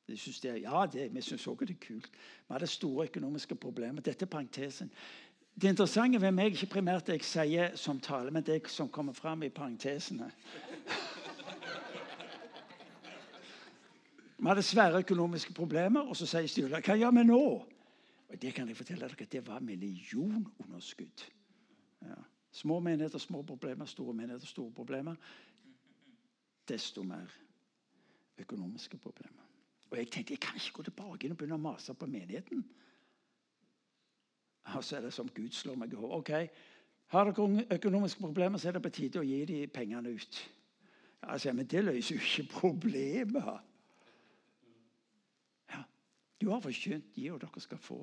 De 0.08 0.17
synes 0.17 0.39
det, 0.43 0.56
ja, 0.62 0.86
det, 0.91 1.08
vi 1.13 1.21
syns 1.23 1.45
òg 1.47 1.62
det 1.63 1.78
er 1.78 1.86
kult. 1.86 2.10
Vi 2.47 2.56
hadde 2.56 2.67
store 2.67 3.08
økonomiske 3.08 3.56
problemer. 3.56 4.04
Dette 4.04 4.26
er 4.26 4.32
parentesen. 4.32 4.89
Det 5.56 5.69
interessante 5.69 6.21
ved 6.21 6.34
meg 6.34 6.49
er 6.49 6.58
ikke 6.58 6.73
primært 6.80 7.08
det 7.08 7.19
jeg 7.19 7.28
sier 7.30 7.76
som 7.78 7.99
tale, 8.02 8.32
men 8.34 8.43
det 8.43 8.63
som 8.73 8.89
kommer 8.89 9.13
fram 9.13 9.45
i 9.45 9.52
parentesene. 9.54 10.32
Vi 14.43 14.49
hadde 14.49 14.63
svære 14.65 14.99
økonomiske 15.06 15.54
problemer, 15.54 16.02
og 16.02 16.17
så 16.19 16.28
sier 16.28 16.49
styret 16.52 16.84
hva 16.84 16.97
gjør 16.99 17.13
vi 17.15 17.23
nå? 17.30 17.43
Og 18.34 18.41
Det 18.41 18.54
kan 18.54 18.67
jeg 18.67 18.76
fortelle 18.76 19.08
dere, 19.08 19.30
det 19.32 19.47
var 19.47 19.62
millionunderskudd. 19.62 21.30
Ja. 22.02 22.17
Små 22.52 22.80
menigheter, 22.80 23.17
små 23.17 23.41
problemer. 23.41 23.86
Store 23.86 24.13
menigheter, 24.13 24.47
store 24.47 24.71
problemer. 24.71 25.15
Desto 26.67 27.04
mer 27.04 27.32
økonomiske 28.39 28.97
problemer. 28.97 29.43
Og 29.91 29.97
Jeg 29.97 30.10
tenkte 30.12 30.34
jeg 30.34 30.39
kan 30.39 30.56
ikke 30.56 30.73
gå 30.73 30.84
tilbake 30.84 31.26
inn 31.26 31.36
og 31.36 31.38
begynne 31.38 31.60
å 31.60 31.62
mase 31.62 31.93
på 31.93 32.08
menigheten. 32.10 32.63
Og 34.73 34.84
så 34.84 34.97
er 34.97 35.02
det 35.06 35.13
som 35.13 35.30
Gud 35.30 35.52
slår 35.54 35.76
meg 35.78 35.93
i 35.93 35.99
hodet. 35.99 36.17
Ok, 36.17 36.32
har 37.13 37.30
dere 37.30 37.65
økonomiske 37.76 38.21
problemer, 38.21 38.58
så 38.58 38.71
er 38.71 38.78
det 38.78 38.82
på 38.82 38.89
tide 38.89 39.21
å 39.21 39.28
gi 39.28 39.43
de 39.45 39.60
pengene 39.67 40.15
ut. 40.15 40.39
Altså, 41.21 41.54
Men 41.54 41.67
det 41.67 41.84
løser 41.84 42.15
jo 42.15 42.21
ikke 42.21 42.49
problemet. 42.49 43.54
Du 46.41 46.49
har 46.49 46.60
forkynt, 46.60 47.13
gi, 47.15 47.30
og 47.32 47.39
dere 47.39 47.62
skal 47.62 47.78
få. 47.80 48.02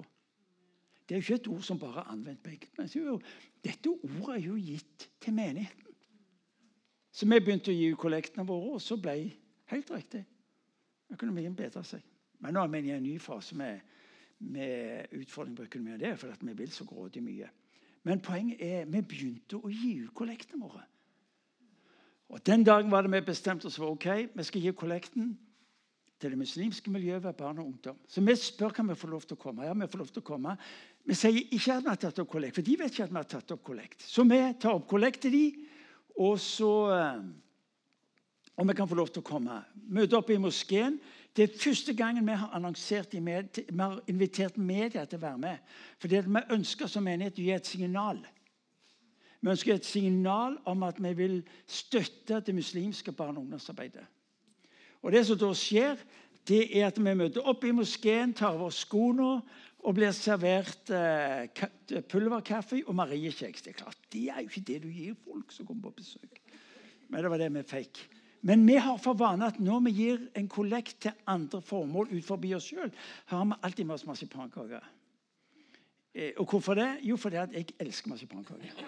Det 1.08 1.16
er 1.16 1.20
jo 1.20 1.24
ikke 1.26 1.34
et 1.34 1.48
ord 1.48 1.62
som 1.66 1.78
bare 1.78 2.00
er 2.00 2.12
anvendt 2.12 2.42
på 2.42 2.50
enkeltmennesker. 2.54 3.18
Dette 3.64 3.90
ordet 3.90 4.36
er 4.36 4.44
jo 4.46 4.54
gitt 4.56 5.10
til 5.20 5.34
menigheten. 5.34 5.89
Så 7.10 7.26
vi 7.26 7.40
begynte 7.40 7.72
å 7.72 7.74
gi 7.74 7.90
ut 7.90 7.98
kollektene 7.98 8.46
våre, 8.46 8.76
og 8.76 8.82
så 8.82 8.98
ble 9.00 9.16
helt 9.72 9.90
riktig 9.90 10.22
økonomien 11.10 11.54
bedra 11.56 11.82
seg. 11.86 12.04
Men 12.40 12.54
nå 12.54 12.62
er 12.62 12.70
vi 12.72 12.84
i 12.86 12.94
en 12.94 13.02
ny 13.04 13.16
fase 13.20 13.56
med, 13.58 13.80
med 14.38 15.10
utfordring 15.18 15.56
på 15.58 15.66
økonomien. 15.66 15.98
Det 16.00 16.12
er 16.12 16.20
fordi 16.20 16.46
vi 16.52 16.56
vil 16.62 16.72
så 16.72 16.86
grådig 16.88 17.22
mye. 17.24 17.50
Men 18.06 18.22
poenget 18.24 18.62
er 18.64 18.88
vi 18.88 19.02
begynte 19.04 19.58
å 19.58 19.68
gi 19.68 19.98
ut 20.04 20.14
kollektene 20.16 20.62
våre. 20.62 20.86
Og 22.30 22.40
Den 22.46 22.64
dagen 22.64 22.90
var 22.90 23.02
det 23.02 23.10
vi 23.12 23.26
bestemte 23.26 23.66
oss 23.66 23.76
for 23.76 23.90
ok, 23.90 24.06
vi 24.36 24.46
skal 24.46 24.62
gi 24.62 24.72
kollekten 24.72 25.32
til 26.20 26.34
det 26.34 26.38
muslimske 26.38 26.92
miljøet 26.92 27.24
ved 27.24 27.36
barn 27.36 27.58
og 27.58 27.72
ungdom. 27.72 27.98
Så 28.08 28.22
vi 28.22 28.36
spør 28.36 28.74
kan 28.76 28.88
vi 28.88 28.94
får 28.94 29.10
lov 29.10 29.24
til 29.26 29.38
å 29.38 29.40
komme. 29.40 29.66
Ja, 29.66 29.74
vi 29.74 29.88
får 29.90 30.02
lov 30.02 30.12
til 30.12 30.22
å 30.22 30.28
komme. 30.30 30.54
Vi 31.08 31.16
sier 31.16 31.40
ikke 31.40 31.74
at 31.74 31.84
vi 31.84 31.90
har 31.90 32.00
tatt 32.00 32.20
opp 32.22 32.30
kollekt, 32.30 32.58
for 32.60 32.66
de 32.66 32.76
vet 32.78 32.92
ikke 32.92 33.06
at 33.08 33.14
vi 33.14 33.18
har 33.18 33.28
tatt 33.34 33.54
opp 33.56 33.62
kollekt. 33.66 34.04
Så 34.04 34.24
vi 34.28 34.40
tar 34.60 34.76
opp 34.76 34.86
kollekt 34.88 35.24
til 35.24 35.34
de, 35.34 35.44
og 36.18 36.40
så 36.40 36.72
Om 38.56 38.68
jeg 38.68 38.76
kan 38.76 38.88
få 38.88 38.94
lov 38.94 39.08
til 39.08 39.22
å 39.22 39.24
komme. 39.24 39.54
Møte 39.88 40.18
opp 40.18 40.30
i 40.30 40.36
moskeen. 40.36 40.98
Det 41.32 41.46
er 41.46 41.60
første 41.62 41.94
gangen 41.96 42.26
vi 42.26 42.34
har 42.36 42.50
annonsert 42.52 43.14
i 43.16 43.20
med, 43.24 43.56
vi 43.56 43.78
har 43.78 44.02
invitert 44.10 44.58
media 44.58 45.06
til 45.08 45.16
å 45.16 45.22
være 45.22 45.38
med. 45.40 45.70
For 45.96 46.12
vi 46.12 46.42
ønsker 46.52 46.90
som 46.90 47.06
menighet 47.06 47.38
å 47.38 47.46
gi 47.46 47.54
et 47.54 47.70
signal. 47.70 48.20
Vi 49.40 49.48
ønsker 49.48 49.78
et 49.78 49.88
signal 49.88 50.58
om 50.68 50.82
at 50.84 51.00
vi 51.00 51.14
vil 51.16 51.38
støtte 51.64 52.42
det 52.44 52.54
muslimske 52.54 53.12
barne- 53.12 53.38
og 53.38 53.46
ungdomsarbeidet. 53.46 54.04
Og 55.02 55.12
Det 55.12 55.26
som 55.26 55.38
da 55.38 55.54
skjer, 55.54 55.96
det 56.48 56.76
er 56.76 56.86
at 56.86 56.98
vi 56.98 57.14
møter 57.14 57.46
opp 57.48 57.64
i 57.64 57.72
moskeen, 57.72 58.34
tar 58.34 58.52
av 58.58 58.62
oss 58.62 58.84
skoene 58.84 59.40
og 59.80 59.96
blir 59.96 60.12
servert 60.12 60.90
eh, 60.92 62.02
pulverkaffe 62.10 62.82
og 62.86 62.94
mariekjeks. 62.98 63.64
Det 63.64 63.72
er 63.72 63.78
klart, 63.82 63.98
det 64.12 64.26
er 64.28 64.42
jo 64.42 64.50
ikke 64.50 64.66
det 64.68 64.78
du 64.84 64.88
gir 64.92 65.16
folk 65.24 65.52
som 65.54 65.68
kommer 65.68 65.88
på 65.88 66.02
besøk. 66.02 66.40
Men 67.08 67.24
det 67.24 67.30
var 67.32 67.40
det 67.40 67.50
vi 67.54 67.66
fikk. 67.66 68.02
Men 68.46 68.64
vi 68.66 68.78
har 68.80 68.96
for 69.00 69.18
vane 69.20 69.48
at 69.50 69.58
når 69.60 69.82
vi 69.88 69.92
gir 69.96 70.22
en 70.36 70.48
kollekt 70.48 71.02
til 71.04 71.16
andre 71.28 71.60
formål 71.64 72.12
ut 72.12 72.24
forbi 72.24 72.54
oss 72.56 72.70
sjøl, 72.70 72.92
har 73.32 73.44
vi 73.44 73.60
alltid 73.62 73.88
med 73.88 73.98
oss 73.98 74.06
marsipankaker. 74.08 74.84
Eh, 76.14 76.32
og 76.36 76.46
hvorfor 76.50 76.76
det? 76.76 76.90
Jo, 77.04 77.16
fordi 77.16 77.36
jeg 77.36 77.74
elsker 77.80 78.12
marsipankaker. 78.12 78.84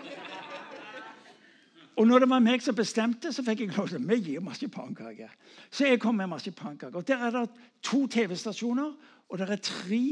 Og 1.97 2.07
når 2.09 2.25
det 2.25 2.29
var 2.31 2.41
meg 2.41 2.63
som 2.65 2.77
bestemte, 2.77 3.33
så 3.33 3.45
fikk 3.45 3.67
jeg 3.67 3.75
lov 3.77 3.91
til 3.91 4.01
å 4.01 4.17
gi 4.17 4.39
marsipankaker. 4.41 5.33
Så 5.69 5.91
jeg 5.91 6.01
kom 6.01 6.17
med 6.17 6.31
marsipankaker. 6.33 6.97
Og 6.97 7.09
Der 7.09 7.27
er 7.27 7.31
det 7.31 7.51
to 7.85 8.07
TV-stasjoner, 8.07 8.95
og 9.29 9.39
det 9.39 9.51
er 9.51 9.61
tre 9.61 10.07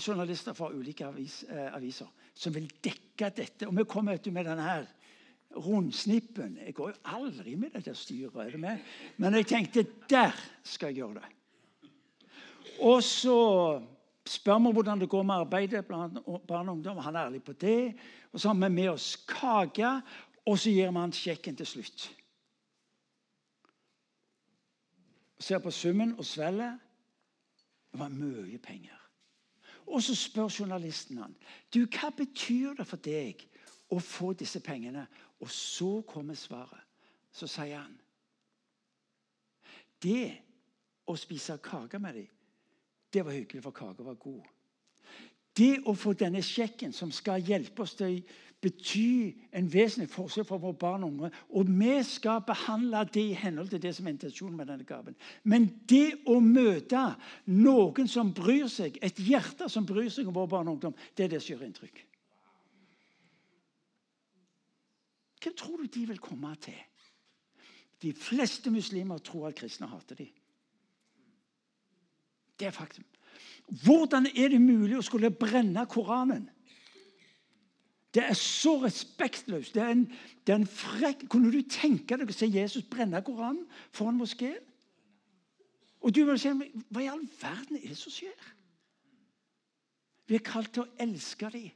journalister 0.00 0.52
fra 0.52 0.70
ulike 0.72 1.06
avis, 1.06 1.42
eh, 1.48 1.74
aviser 1.74 2.06
som 2.34 2.54
vil 2.54 2.68
dekke 2.84 3.30
dette. 3.36 3.66
Og 3.66 3.76
vi 3.76 3.84
kommer 3.84 4.16
du, 4.16 4.30
med 4.30 4.44
denne 4.44 4.62
her 4.62 4.86
rundsnippen. 5.56 6.58
Jeg 6.66 6.74
går 6.74 6.88
jo 6.88 6.94
aldri 7.04 7.54
med 7.56 7.70
dette 7.74 7.94
styret. 7.94 8.36
er 8.36 8.50
det 8.50 8.60
med? 8.60 8.78
Men 9.16 9.34
jeg 9.34 9.46
tenkte 9.46 9.86
der 10.10 10.32
skal 10.62 10.88
jeg 10.88 10.96
gjøre 10.96 11.14
det. 11.14 11.24
Og 12.80 13.02
så 13.02 13.80
spør 14.26 14.58
vi 14.58 14.72
hvordan 14.72 15.00
det 15.00 15.08
går 15.08 15.22
med 15.22 15.34
arbeidet 15.34 15.86
blant 15.86 16.18
barn 16.46 16.68
og 16.68 16.74
ungdom. 16.74 16.98
Han 16.98 17.16
er 17.16 17.26
ærlig 17.26 17.42
på 17.42 17.52
det. 17.52 17.94
Og 18.32 18.40
så 18.40 18.48
har 18.48 18.54
vi 18.54 18.74
med 18.74 18.88
oss 18.88 19.16
kake, 19.16 20.00
og 20.46 20.58
så 20.58 20.70
gir 20.70 20.90
man 20.90 21.12
sjekken 21.12 21.56
til 21.56 21.66
slutt. 21.66 22.14
ser 25.38 25.58
på 25.58 25.70
summen 25.70 26.18
og 26.18 26.24
svelget. 26.24 26.78
Det 27.92 28.00
var 28.00 28.08
mye 28.08 28.58
penger. 28.58 28.97
Og 29.88 30.02
så 30.04 30.14
spør 30.14 30.50
journalisten 30.60 31.18
han, 31.22 31.36
du, 31.74 31.86
hva 31.86 32.10
betyr 32.16 32.76
det 32.76 32.86
for 32.86 33.00
deg 33.00 33.44
å 33.88 34.00
få 34.02 34.34
disse 34.36 34.60
pengene. 34.60 35.06
Og 35.40 35.50
så 35.50 36.02
kommer 36.08 36.36
svaret. 36.36 36.84
Så 37.32 37.46
sier 37.46 37.78
han 37.78 37.94
Det 40.02 40.30
å 41.08 41.14
spise 41.18 41.56
kake 41.62 41.98
med 41.98 42.14
dem, 42.14 42.28
det 43.12 43.24
var 43.24 43.32
hyggelig, 43.32 43.62
for 43.64 43.74
kaka 43.74 44.04
var 44.04 44.18
god. 44.20 44.44
Det 45.56 45.80
å 45.88 45.94
få 45.96 46.12
denne 46.14 46.42
sjekken 46.44 46.92
som 46.92 47.10
skal 47.10 47.42
hjelpe 47.42 47.82
oss 47.82 47.96
til 47.98 48.18
å 48.18 48.20
bety 48.60 49.36
en 49.54 49.68
vesentlig 49.70 50.10
forskjell 50.10 50.46
for 50.46 50.62
våre 50.62 50.76
barn 50.78 51.04
og 51.06 51.12
unge. 51.12 51.30
Og 51.54 51.68
vi 51.70 51.94
skal 52.06 52.42
behandle 52.46 53.04
det 53.14 53.24
i 53.30 53.36
henhold 53.38 53.70
til 53.70 53.82
det 53.82 53.94
som 53.94 54.06
er 54.06 54.16
intensjonen 54.16 54.56
med 54.58 54.66
denne 54.70 54.86
gaven. 54.86 55.16
Men 55.44 55.68
det 55.90 56.18
å 56.26 56.40
møte 56.42 57.04
noen 57.46 58.10
som 58.10 58.32
bryr 58.34 58.66
seg, 58.72 58.98
et 59.02 59.22
hjerte 59.22 59.70
som 59.70 59.86
bryr 59.86 60.10
seg 60.10 60.28
om 60.28 60.36
våre 60.36 60.50
barn 60.50 60.70
og 60.70 60.78
ungdom, 60.78 60.96
det 61.14 61.26
er 61.26 61.34
det 61.34 61.42
som 61.42 61.54
gjør 61.54 61.68
inntrykk. 61.68 62.04
Hvem 65.38 65.54
tror 65.54 65.78
du 65.78 65.86
de 65.86 66.06
vil 66.10 66.18
komme 66.18 66.50
til? 66.62 66.80
De 68.02 68.12
fleste 68.14 68.70
muslimer 68.70 69.22
tror 69.22 69.48
at 69.48 69.58
kristne 69.58 69.86
hater 69.90 70.18
dem. 70.18 70.34
Det 72.58 72.66
er 72.66 72.74
faktum. 72.74 73.06
Hvordan 73.84 74.26
er 74.34 74.50
det 74.50 74.60
mulig 74.62 74.96
å 74.98 75.04
skulle 75.04 75.30
brenne 75.30 75.84
Koranen? 75.90 76.48
Det 78.14 78.24
er 78.24 78.32
så 78.34 78.76
respektløst. 78.84 79.74
Det 79.74 79.82
er 79.82 79.88
en, 79.92 80.04
det 80.46 80.52
er 80.52 80.62
en 80.62 80.66
frekk 80.66 81.26
Kunne 81.28 81.52
du 81.52 81.60
tenke 81.68 82.16
deg 82.16 82.30
å 82.30 82.34
se 82.36 82.48
Jesus 82.48 82.86
brenne 82.88 83.20
Koranen 83.24 83.66
foran 83.92 84.16
moskeen? 84.16 84.62
Og 86.00 86.14
du 86.14 86.22
må 86.24 86.38
si, 86.40 86.52
Hva 86.88 87.02
i 87.04 87.10
all 87.10 87.26
verden 87.40 87.76
er 87.76 87.90
det 87.90 87.98
som 88.00 88.12
skjer? 88.14 88.54
Vi 90.28 90.36
er 90.36 90.44
kalt 90.44 90.72
til 90.76 90.84
å 90.84 90.92
elske 91.00 91.48
dem. 91.52 91.70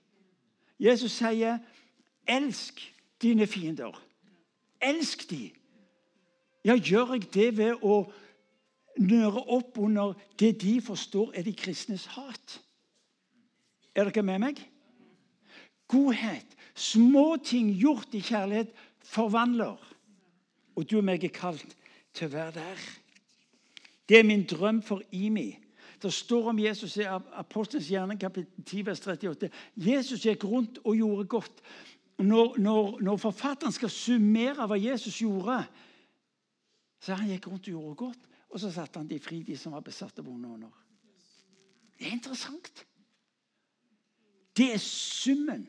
Jesus 0.78 1.12
sier, 1.12 1.58
'Elsk 2.26 2.80
dine 3.22 3.46
fiender. 3.46 3.96
Elsk 4.80 5.30
dem. 5.30 5.50
Ja, 6.64 6.74
gjør 6.74 7.14
jeg 7.14 7.34
det 7.34 7.56
ved 7.56 7.82
å 7.82 8.12
nøre 8.98 9.42
opp 9.50 9.78
under 9.78 10.12
det 10.38 10.60
de 10.62 10.80
forstår 10.80 11.32
er 11.34 11.42
de 11.42 11.54
kristnes 11.54 12.06
hat? 12.06 12.60
Er 13.94 14.04
dere 14.04 14.22
med 14.22 14.38
meg? 14.38 14.71
Godhet. 15.92 16.56
Små 16.74 17.36
ting 17.44 17.74
gjort 17.76 18.14
i 18.16 18.22
kjærlighet 18.24 18.72
forvandler. 19.04 19.76
Og 20.76 20.88
du 20.88 20.96
og 21.02 21.04
meg 21.04 21.24
er 21.24 21.34
kalt 21.36 21.76
til 22.16 22.30
å 22.30 22.32
være 22.32 22.54
der. 22.56 22.86
Det 24.08 24.18
er 24.18 24.28
min 24.28 24.46
drøm 24.48 24.80
for 24.84 25.04
Imi. 25.12 25.50
Det 26.02 26.10
står 26.12 26.48
om 26.50 26.58
Jesus 26.58 26.96
i 26.98 27.06
Apostelens 27.06 27.90
hjerne, 27.92 28.16
kapittel 28.18 28.64
10, 28.64 28.86
vers 28.86 29.00
38. 29.04 29.50
Jesus 29.76 30.24
gikk 30.26 30.44
rundt 30.48 30.80
og 30.82 30.96
gjorde 30.98 31.28
godt 31.30 31.62
når, 32.18 32.58
når, 32.58 32.98
når, 33.00 33.20
forfatteren 33.22 33.74
skal 33.74 33.90
summere 33.90 34.66
hva 34.68 34.78
Jesus 34.78 35.20
gjorde 35.22 35.62
så 37.02 37.16
Han 37.18 37.32
gikk 37.32 37.48
rundt 37.50 37.66
og 37.66 37.74
gjorde 37.74 37.94
godt, 37.98 38.26
og 38.54 38.60
så 38.62 38.68
satte 38.70 39.00
han 39.00 39.08
de 39.10 39.18
fri, 39.18 39.40
de 39.42 39.56
som 39.58 39.72
var 39.74 39.82
besatt 39.82 40.20
av 40.22 40.26
vonde 40.28 40.46
ånder. 40.46 40.74
Det 41.98 42.06
er 42.06 42.14
interessant. 42.14 42.84
Det 44.54 44.68
er 44.76 44.78
summen. 44.78 45.64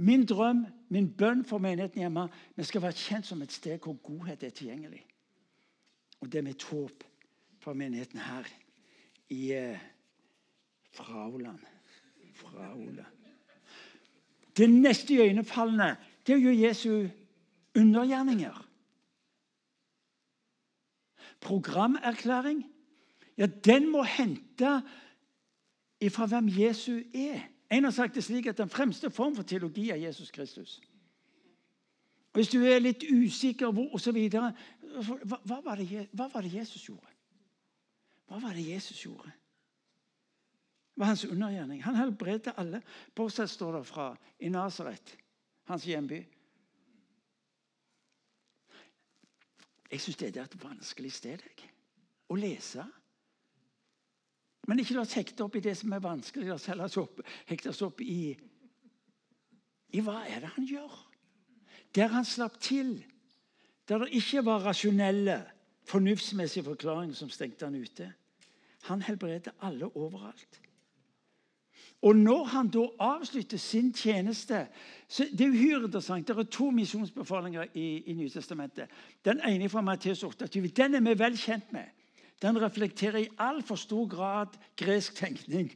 Min 0.00 0.24
drøm, 0.26 0.64
min 0.88 1.10
bønn 1.12 1.44
for 1.44 1.60
menigheten 1.60 2.00
hjemme 2.00 2.28
Vi 2.56 2.64
skal 2.64 2.82
være 2.82 2.96
kjent 2.96 3.26
som 3.26 3.42
et 3.42 3.52
sted 3.52 3.78
hvor 3.84 3.98
godhet 4.00 4.42
er 4.42 4.50
tilgjengelig. 4.50 5.02
Og 6.20 6.32
det 6.32 6.38
er 6.38 6.46
mitt 6.46 6.62
håp 6.62 7.04
for 7.60 7.76
menigheten 7.76 8.20
her 8.20 8.48
i 9.28 9.52
eh, 9.52 9.80
Frauland. 10.96 11.60
Det 14.56 14.70
neste 14.70 15.14
iøynefallende 15.14 15.92
det 16.24 16.32
er 16.32 16.38
å 16.38 16.44
gjøre 16.46 16.62
Jesu 16.64 16.90
undergjerninger. 17.76 18.56
Programerklæring 21.40 22.64
ja, 23.36 23.46
den 23.46 23.88
må 23.92 24.02
hente 24.04 24.80
ifra 26.00 26.26
hvem 26.28 26.48
Jesu 26.52 27.02
er. 27.12 27.44
En 27.70 27.84
har 27.84 27.90
sagt 27.90 28.14
det 28.14 28.24
slik 28.24 28.46
at 28.46 28.58
den 28.58 28.68
fremste 28.68 29.10
form 29.10 29.36
for 29.36 29.42
teologi 29.42 29.90
er 29.90 29.96
Jesus 29.96 30.30
Kristus. 30.30 30.80
Og 32.32 32.38
Hvis 32.38 32.48
du 32.48 32.62
er 32.62 32.78
litt 32.78 33.04
usikker 33.10 33.66
osv. 33.94 34.18
Hva, 34.30 34.50
hva, 35.22 35.60
var 35.64 35.82
hva 36.12 36.28
var 36.32 36.42
det 36.42 36.54
Jesus 36.54 36.84
gjorde? 36.88 37.14
Hva 38.26 38.38
var 38.38 38.54
det 38.54 38.66
Jesus 38.68 39.04
gjorde? 39.04 39.32
Det 40.94 41.02
var 41.02 41.06
hans 41.06 41.24
undergjerning. 41.24 41.82
Han 41.82 41.96
helbredet 41.96 42.54
alle. 42.56 42.82
Bortsett 43.14 43.50
står 43.50 43.78
det 43.78 43.86
fra 43.86 44.16
i 44.38 44.48
Nasaret, 44.48 45.16
hans 45.64 45.86
hjemby. 45.86 46.20
Jeg 49.90 50.00
syns 50.00 50.16
det 50.16 50.36
er 50.36 50.44
et 50.44 50.58
vanskelig 50.62 51.10
sted 51.12 51.42
jeg, 51.42 51.70
å 52.30 52.38
lese. 52.38 52.84
Men 54.68 54.78
ikke 54.78 54.94
la 54.94 55.04
oss 55.04 55.16
hekte 55.16 55.44
opp 55.44 55.56
i 55.56 55.64
det 55.64 55.76
som 55.78 55.92
er 55.92 56.02
vanskelig. 56.04 56.48
La 56.48 56.56
oss 56.58 56.68
heller 56.70 56.98
opp, 57.00 57.22
hekte 57.48 57.72
oss 57.72 57.82
opp 57.86 58.02
i, 58.04 58.34
i 59.92 60.02
hva 60.04 60.20
er 60.28 60.44
det 60.44 60.52
han 60.56 60.68
gjør. 60.68 60.98
Der 61.96 62.12
han 62.12 62.24
slapp 62.28 62.60
til, 62.62 62.98
der 63.88 64.04
det 64.04 64.12
ikke 64.20 64.44
var 64.46 64.66
rasjonelle, 64.68 65.40
fornuftsmessige 65.90 66.64
forklaringer 66.64 67.16
som 67.18 67.30
stengte 67.32 67.66
han 67.66 67.74
ute. 67.74 68.12
Han 68.86 69.02
helbredet 69.02 69.56
alle 69.66 69.88
overalt. 69.96 70.60
Og 72.02 72.16
når 72.16 72.44
han 72.44 72.68
da 72.72 72.86
avslutter 72.98 73.58
sin 73.58 73.92
tjeneste 73.92 74.66
så 75.08 75.26
Det 75.32 75.40
er 75.40 75.50
uhyre 75.50 75.84
interessant. 75.84 76.28
Det 76.28 76.38
er 76.38 76.42
to 76.42 76.70
misjonsbefalinger 76.70 77.66
i, 77.74 77.98
i 78.06 78.12
Nytestamentet. 78.12 78.88
Den 79.24 79.40
ene 79.40 79.68
fra 79.68 79.80
Matteus 79.80 80.22
28. 80.22 80.68
Den 80.68 80.94
er 80.94 81.00
vi 81.00 81.18
vel 81.18 81.36
kjent 81.36 81.72
med. 81.72 81.84
Den 82.42 82.62
reflekterer 82.62 83.18
i 83.18 83.28
altfor 83.38 83.74
stor 83.74 84.06
grad 84.08 84.56
gresk 84.76 85.14
tenkning. 85.14 85.72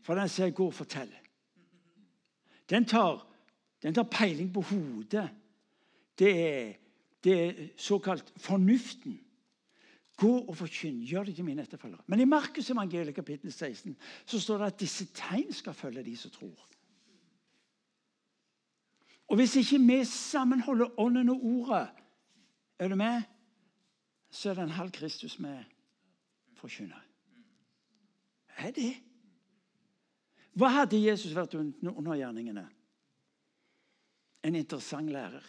For 0.00 0.14
den 0.14 0.28
sier 0.28 0.50
'gå 0.50 0.66
og 0.66 0.74
fortell'. 0.74 1.16
Den 2.70 2.84
tar, 2.84 3.26
den 3.82 3.94
tar 3.94 4.02
peiling 4.02 4.52
på 4.54 4.60
hodet. 4.60 5.30
Det 6.18 6.30
er, 6.46 6.72
det 7.24 7.44
er 7.44 7.68
såkalt 7.76 8.32
fornuften. 8.36 9.20
Gå 10.16 10.38
og 10.38 10.56
forkynn. 10.56 11.00
Gjør 11.04 11.24
det 11.24 11.34
til 11.34 11.44
mine 11.44 11.62
etterfølgere. 11.62 12.02
Men 12.06 12.20
i 12.20 12.24
Markus 12.24 12.70
evangeliet 12.70 13.14
kapittel 13.14 13.52
16 13.52 13.96
så 14.26 14.40
står 14.40 14.58
det 14.58 14.66
at 14.66 14.80
disse 14.80 15.06
tegn 15.14 15.52
skal 15.52 15.74
følge 15.74 16.04
de 16.04 16.16
som 16.16 16.30
tror. 16.30 16.68
Og 19.28 19.36
Hvis 19.36 19.56
ikke 19.56 19.78
vi 19.78 20.04
sammenholder 20.04 21.00
ånden 21.00 21.28
og 21.28 21.44
ordet, 21.44 21.88
er 22.78 22.88
du 22.88 22.94
med? 22.94 23.22
Så 24.30 24.50
er 24.50 24.54
det 24.54 24.62
en 24.62 24.78
halv 24.78 24.90
Kristus 24.94 25.38
vi 25.42 25.54
forkynner. 26.54 27.06
Er 28.56 28.70
det? 28.70 28.92
Hva 30.52 30.68
hadde 30.68 31.00
Jesus 31.00 31.34
vært 31.34 31.54
under 31.54 32.14
gjerningene? 32.18 32.66
En 34.44 34.56
interessant 34.56 35.10
lærer. 35.10 35.44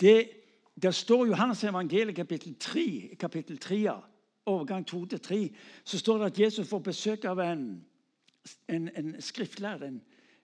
Det 0.00 0.40
det 0.82 0.94
står 0.94 1.26
i 1.26 1.28
Johannes 1.28 1.64
evangeliet 1.64 2.16
kapittel 2.16 2.54
3, 2.58 3.16
kapittel 3.20 3.58
3 3.58 3.90
overgang 4.46 4.86
2 4.86 5.06
til 5.06 5.20
3, 5.20 5.50
så 5.84 5.98
står 5.98 6.18
det 6.18 6.26
at 6.26 6.40
Jesus 6.40 6.68
får 6.68 6.78
besøk 6.78 7.24
av 7.24 7.38
en, 7.38 7.84
en, 8.68 8.90
en 8.96 9.16
skriftlærer, 9.20 9.86
en, 9.86 10.02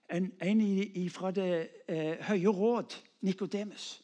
en, 0.09 0.31
en 0.41 1.09
fra 1.09 1.31
det 1.31 1.69
eh, 1.87 2.17
høye 2.21 2.47
råd, 2.47 2.97
Nikodemus. 3.21 4.03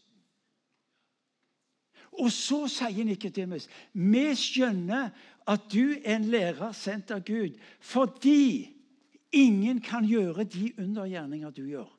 Og 2.20 2.32
så 2.32 2.66
sier 2.72 3.08
Nikodemus 3.08 3.70
vi 3.94 4.28
skjønner 4.38 5.10
at 5.50 5.66
du 5.74 5.96
er 5.98 6.16
en 6.18 6.30
lærer 6.32 6.76
sendt 6.78 7.12
av 7.12 7.24
Gud 7.26 7.58
fordi 7.84 8.70
ingen 9.34 9.82
kan 9.82 10.06
gjøre 10.06 10.46
de 10.46 10.72
undergjerninger 10.78 11.52
du 11.52 11.64
gjør. 11.66 11.90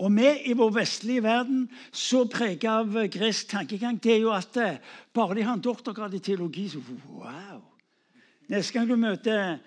Og 0.00 0.12
vi 0.16 0.28
i 0.48 0.54
vår 0.56 0.70
vestlige 0.72 1.22
verden, 1.22 1.66
så 1.92 2.22
preget 2.24 2.64
av 2.72 2.94
gresk 3.12 3.50
tankegang, 3.50 3.98
det 4.00 4.14
er 4.14 4.22
jo 4.22 4.30
at 4.32 4.56
eh, 4.56 4.78
bare 5.12 5.36
de 5.36 5.44
har 5.44 5.58
en 5.58 5.64
doktorgrad 5.64 6.14
i 6.16 6.22
teologi, 6.24 6.70
så 6.72 6.80
wow! 7.12 7.60
Neste 8.48 8.78
gang 8.78 8.88
du 8.88 8.96
møter 8.96 9.58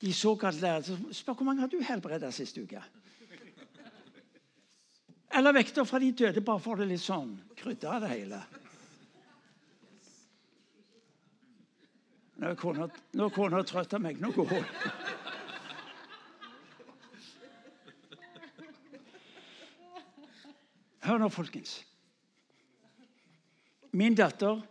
de 0.00 0.12
såkalt 0.16 0.62
lærde, 0.62 0.96
spør 1.12 1.36
hvor 1.36 1.44
mange 1.44 1.60
har 1.60 1.68
du 1.68 1.82
helbreda 1.84 2.30
sist 2.32 2.56
uke. 2.58 2.80
Eller 5.32 5.52
vekter 5.56 5.84
fra 5.88 5.98
de 5.98 6.10
døde, 6.12 6.40
bare 6.44 6.60
for 6.60 6.76
det 6.76 6.90
litt 6.90 7.00
sånn 7.00 7.32
krydder 7.56 7.94
av 7.96 8.04
det 8.04 8.10
hele. 8.12 8.40
Nå 12.42 12.50
er 12.50 13.32
kona 13.32 13.62
trøtt 13.64 13.94
av 13.94 14.02
meg. 14.02 14.20
Nå 14.20 14.32
går 14.34 14.50
hun. 14.50 14.66
Hør 21.02 21.18
nå, 21.18 21.30
folkens. 21.34 21.80
min 23.92 24.14
datter 24.16 24.62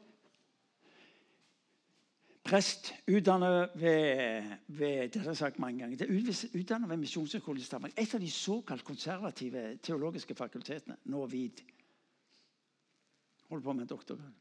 Prest, 2.51 2.93
utdannet 3.07 3.69
ved, 3.75 4.43
ved 4.67 5.09
det 5.09 5.21
har 5.21 5.29
jeg 5.29 5.37
sagt 5.37 5.59
mange 5.59 5.79
ganger, 5.79 6.03
er 6.03 6.59
utdannet 6.59 6.89
ved 6.89 6.97
Misjonshøgskolen 6.97 7.61
i 7.61 7.63
Stavanger. 7.63 8.01
Et 8.01 8.13
av 8.13 8.19
de 8.19 8.31
såkalt 8.31 8.83
konservative 8.83 9.77
teologiske 9.77 10.35
fakultetene, 10.35 10.97
nå 11.05 11.25
VID. 11.31 11.61
Holder 13.47 13.63
på 13.63 13.73
med 13.73 13.81
en 13.81 13.87
doktorgrad. 13.87 14.33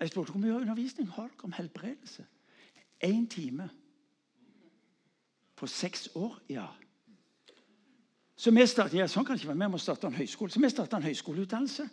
Jeg 0.00 0.08
spurte 0.08 0.30
hvor 0.30 0.40
mye 0.44 0.60
undervisning 0.60 1.10
har 1.10 1.26
dere 1.32 1.50
om 1.50 1.56
helbredelse. 1.58 2.26
Én 3.04 3.26
time. 3.26 3.66
På 5.56 5.66
seks 5.66 6.08
år, 6.14 6.38
ja. 6.48 6.68
Så 8.36 8.54
vi 8.54 8.66
startet, 8.66 8.98
ja, 8.98 9.08
sånn 9.10 9.26
kan 9.26 9.34
det 9.34 9.42
ikke 9.42 9.56
være. 9.56 9.64
Vi 9.66 9.74
må 9.74 9.82
starte 9.82 10.06
en 10.06 10.14
høyskole. 10.22 10.54
Så 10.54 10.62
vi 10.62 10.70
starta 10.70 11.02
en 11.02 11.10
høyskoleutdannelse. 11.10 11.88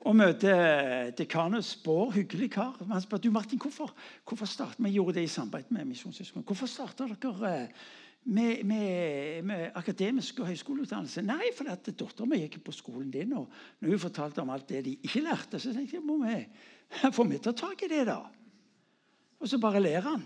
Og 0.00 0.16
møter 0.16 1.10
dekanus 1.12 1.74
Bård, 1.84 2.14
hyggelig 2.14 2.50
kar. 2.54 2.78
Han 2.88 3.02
spør 3.04 3.20
du 3.20 3.30
Martin, 3.30 3.60
hvorfor, 3.60 3.92
hvorfor 4.24 4.48
start, 4.48 4.78
vi 4.78 4.94
gjorde 4.94 5.18
det 5.18 5.26
i 5.26 5.32
samarbeid 5.32 5.68
med 5.76 5.90
Misjonshøgskolen. 5.90 6.46
Hvorfor 6.48 6.70
starta 6.70 7.04
dere 7.04 7.50
eh, 7.50 7.82
med, 8.24 8.64
med, 8.64 9.42
med, 9.44 9.66
akademisk 9.76 10.40
og 10.40 10.48
høyskoleutdannelse? 10.48 11.24
Nei, 11.26 11.52
fordi 11.56 11.74
at 11.74 11.92
dattera 11.92 12.28
mi 12.28 12.40
gikk 12.40 12.62
på 12.64 12.72
skolen 12.72 13.12
din. 13.12 13.36
Og 13.36 13.50
når 13.80 13.92
hun 13.92 14.02
fortalte 14.06 14.40
om 14.40 14.52
alt 14.54 14.68
det 14.72 14.86
de 14.88 14.96
ikke 15.04 15.24
lærte, 15.26 15.60
så 15.60 15.74
tenkte 15.76 15.98
jeg 15.98 16.06
må 16.06 16.16
vi, 16.24 16.40
får 17.16 17.30
vi 17.34 17.44
ta 17.44 17.52
tak 17.52 17.84
i 17.84 17.92
det, 17.92 18.06
da? 18.08 18.22
Og 19.40 19.48
så 19.48 19.60
bare 19.60 19.84
ler 19.84 20.00
han. 20.08 20.24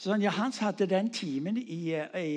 Så 0.00 0.16
ja, 0.16 0.32
Hans 0.32 0.58
hadde 0.64 0.88
den 0.88 1.12
timen 1.12 1.60
i, 1.60 1.92
i, 1.92 2.32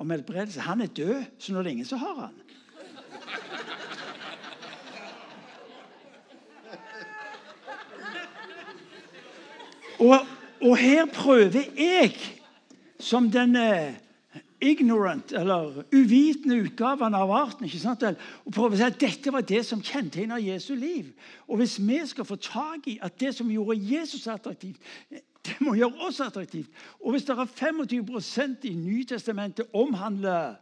om 0.00 0.10
helbredelse. 0.10 0.64
Han 0.64 0.80
er 0.80 0.96
død, 0.96 1.28
så 1.38 1.52
nå 1.52 1.60
er 1.60 1.68
det 1.68 1.76
ingen 1.76 1.88
som 1.92 2.00
har 2.00 2.24
han. 2.24 2.40
Og, 9.98 10.26
og 10.62 10.76
her 10.78 11.06
prøver 11.06 11.64
jeg, 11.76 12.14
som 13.00 13.30
den 13.30 13.56
eh, 13.56 13.94
ignorant, 14.60 15.32
eller 15.32 15.82
uvitende 15.94 16.58
utgaven 16.62 17.14
av 17.14 17.30
arten, 17.30 17.66
ikke 17.66 17.80
sant? 17.82 18.02
og 18.02 18.54
prøve 18.54 18.74
å 18.74 18.80
si 18.80 18.86
at 18.86 18.98
dette 19.00 19.32
var 19.34 19.46
det 19.46 19.62
som 19.66 19.82
kjennetegna 19.82 20.40
Jesu 20.42 20.74
liv. 20.78 21.12
Og 21.46 21.60
hvis 21.60 21.78
vi 21.82 21.98
skal 22.10 22.26
få 22.26 22.38
tak 22.42 22.88
i 22.90 22.98
at 23.02 23.18
det 23.20 23.34
som 23.36 23.50
gjorde 23.50 23.78
Jesus 23.78 24.26
attraktivt, 24.30 24.82
det 25.48 25.56
må 25.64 25.76
gjøre 25.78 26.08
oss 26.08 26.20
attraktivt. 26.20 26.70
Og 27.00 27.14
hvis 27.14 27.26
det 27.26 27.36
er 27.38 27.46
25% 27.46 28.66
i 28.68 28.74
Nytestamentet 28.74 29.70
omhandler 29.72 30.58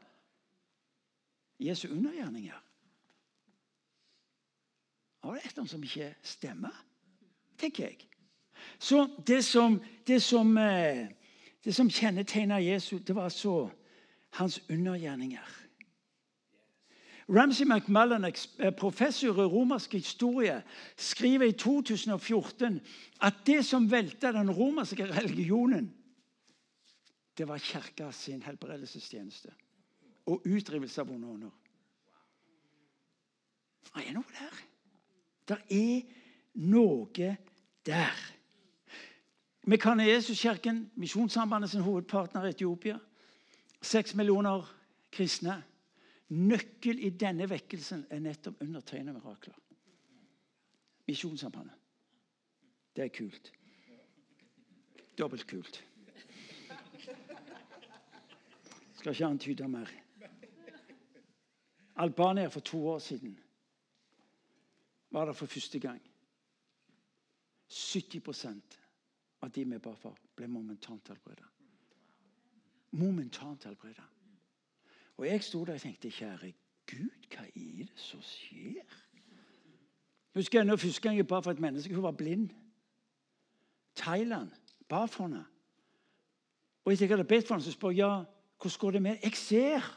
Jesu 1.61 1.89
undergjerninger 1.89 2.63
Da 5.25 5.33
er 5.33 5.41
det 5.41 5.57
annet 5.57 5.73
som 5.73 5.83
ikke 5.83 6.13
stemmer, 6.23 6.75
tenker 7.59 7.89
jeg. 7.89 8.05
Så 8.79 9.09
det 9.27 9.45
som, 9.45 9.81
det 10.07 10.23
som, 10.23 10.57
eh, 10.59 11.07
det 11.65 11.75
som 11.75 11.91
kjennetegna 11.91 12.61
Jesus, 12.61 13.03
det 13.03 13.15
var 13.15 13.29
så 13.29 13.71
hans 14.31 14.61
undergjerninger. 14.71 15.67
Ramsay 17.29 17.67
McMullen, 17.67 18.25
eh, 18.25 18.71
professor 18.71 19.41
i 19.43 19.47
romersk 19.47 19.93
historie, 19.93 20.63
skriver 20.97 21.47
i 21.47 21.53
2014 21.53 22.81
at 23.21 23.35
det 23.47 23.65
som 23.67 23.91
velta 23.91 24.33
den 24.33 24.51
romerske 24.51 25.07
religionen, 25.07 25.95
det 27.39 27.49
var 27.49 27.59
kirka 27.59 28.11
sin 28.13 28.43
helbredelsestjeneste 28.43 29.51
og 30.27 30.43
utdrivelse 30.47 31.01
av 31.01 31.09
vonde 31.09 31.29
ånder. 31.29 31.51
Det 33.97 34.07
er 34.07 34.15
noe 34.15 34.33
der. 34.39 34.63
Det 35.49 35.59
er 35.71 36.01
noe 36.55 37.37
der. 37.87 38.36
Mekanesuskirken, 39.67 40.91
Misjonssambandet 40.95 41.71
sin 41.71 41.81
hovedpartner 41.81 42.45
i 42.45 42.49
Etiopia. 42.49 42.99
Seks 43.83 44.15
millioner 44.15 44.63
kristne. 45.13 45.57
Nøkkel 46.29 47.03
i 47.03 47.11
denne 47.11 47.49
vekkelsen 47.51 48.05
er 48.11 48.23
nettopp 48.23 48.63
undertegnede 48.63 49.19
mirakler. 49.19 49.59
Misjonssambandet. 51.07 51.75
Det 52.97 53.05
er 53.05 53.13
kult. 53.19 53.53
Dobbelt 55.19 55.47
kult. 55.51 55.83
Skal 58.95 59.13
ikke 59.13 59.27
antyde 59.27 59.69
mer. 59.69 59.91
Albania 61.97 62.47
for 62.47 62.61
to 62.61 62.87
år 62.89 62.99
siden 62.99 63.39
var 65.11 65.25
det 65.25 65.37
for 65.37 65.47
første 65.47 65.79
gang. 65.79 66.01
70 67.69 68.86
av 69.47 69.53
de 69.55 69.65
vi 69.65 69.79
ba 69.79 69.95
for, 69.95 70.19
ble 70.37 70.49
momentant 70.51 71.09
helbredet. 71.13 71.49
Momentant 72.99 73.65
helbredet. 73.69 74.05
Og 75.17 75.27
jeg 75.27 75.43
sto 75.45 75.65
der 75.65 75.79
og 75.79 75.83
tenkte 75.83 76.13
Kjære 76.13 76.53
Gud, 76.87 77.27
hva 77.33 77.47
er 77.47 77.85
det 77.87 77.99
som 77.99 78.23
skjer? 78.23 78.97
Husker 80.37 80.61
jeg 80.61 80.69
når 80.69 80.77
Første 80.77 81.03
gang 81.03 81.17
jeg 81.17 81.27
ba 81.27 81.41
for 81.41 81.51
et 81.55 81.61
menneske, 81.63 81.95
hun 81.95 82.05
var 82.05 82.17
blind. 82.19 82.51
Thailand. 83.97 84.51
Ba 84.89 85.07
for 85.07 85.25
henne. 85.27 85.45
Og 86.85 86.93
etter 86.93 87.07
jeg 87.07 87.17
hadde 87.17 87.29
bedt 87.29 87.47
for 87.47 87.57
henne, 87.57 87.65
så 87.65 87.73
spør 87.73 87.95
jeg 87.95 88.05
ja, 88.05 88.25
hvordan 88.61 88.79
går 88.81 88.91
det 88.91 89.03
med 89.03 89.17
Jeg 89.23 89.37
ser. 89.37 89.89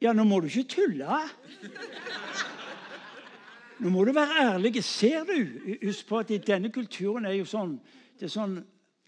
Ja, 0.00 0.12
nå 0.12 0.24
må 0.24 0.40
du 0.40 0.46
ikke 0.46 0.64
tulle. 0.64 1.20
Nå 3.80 3.88
må 3.88 4.04
du 4.04 4.12
være 4.12 4.52
ærlig. 4.52 4.84
Ser 4.84 5.24
du? 5.24 5.46
Husk 5.86 6.08
på 6.08 6.18
at 6.18 6.30
i 6.30 6.38
denne 6.38 6.68
kulturen 6.72 7.24
er 7.24 7.38
jo 7.38 7.48
sånn 7.48 7.78
det 8.20 8.26
er 8.28 8.32
sånn 8.34 8.58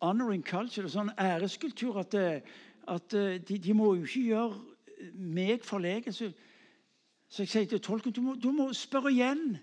honoring 0.00 0.40
culture, 0.40 0.86
det 0.86 0.88
er 0.88 0.94
sånn 0.94 1.10
æreskultur 1.20 1.98
at, 2.00 2.14
eh, 2.16 2.54
at 2.88 3.14
eh, 3.14 3.34
de, 3.44 3.58
de, 3.60 3.74
må 3.76 3.90
jo 3.98 4.06
ikke 4.06 4.22
gjøre 4.30 5.10
meg 5.12 5.66
forlegen. 5.68 6.16
Så, 6.16 6.30
så, 7.28 7.42
jeg 7.42 7.52
sier 7.52 7.68
til 7.68 7.82
tolken 7.84 8.14
du 8.16 8.22
må, 8.24 8.38
du 8.40 8.48
må 8.56 8.70
spørre 8.72 9.12
igjen. 9.12 9.58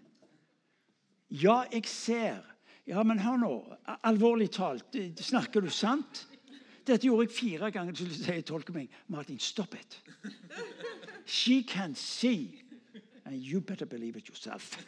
Ja, 1.34 1.64
jeg 1.74 1.90
ser. 1.90 2.46
Ja, 2.86 3.02
men 3.02 3.22
hør 3.26 3.42
nå. 3.42 3.52
Alvorlig 4.06 4.52
talt, 4.54 4.94
snakker 5.18 5.66
du 5.66 5.74
sant? 5.74 6.28
Dette 6.86 7.10
gjorde 7.10 7.26
jeg 7.26 7.36
fire 7.36 7.74
ganger. 7.74 7.98
Så 7.98 8.06
sier 8.14 8.46
tolken 8.46 8.78
meg, 8.78 8.94
Martin, 9.10 9.42
stop 9.42 9.74
it. 9.78 9.98
She 11.26 11.64
can 11.66 11.98
see. 11.98 12.69
And 13.30 13.38
you 13.44 13.62
better 13.62 13.86
believe 13.86 14.18
it 14.18 14.28
yourself. 14.28 14.86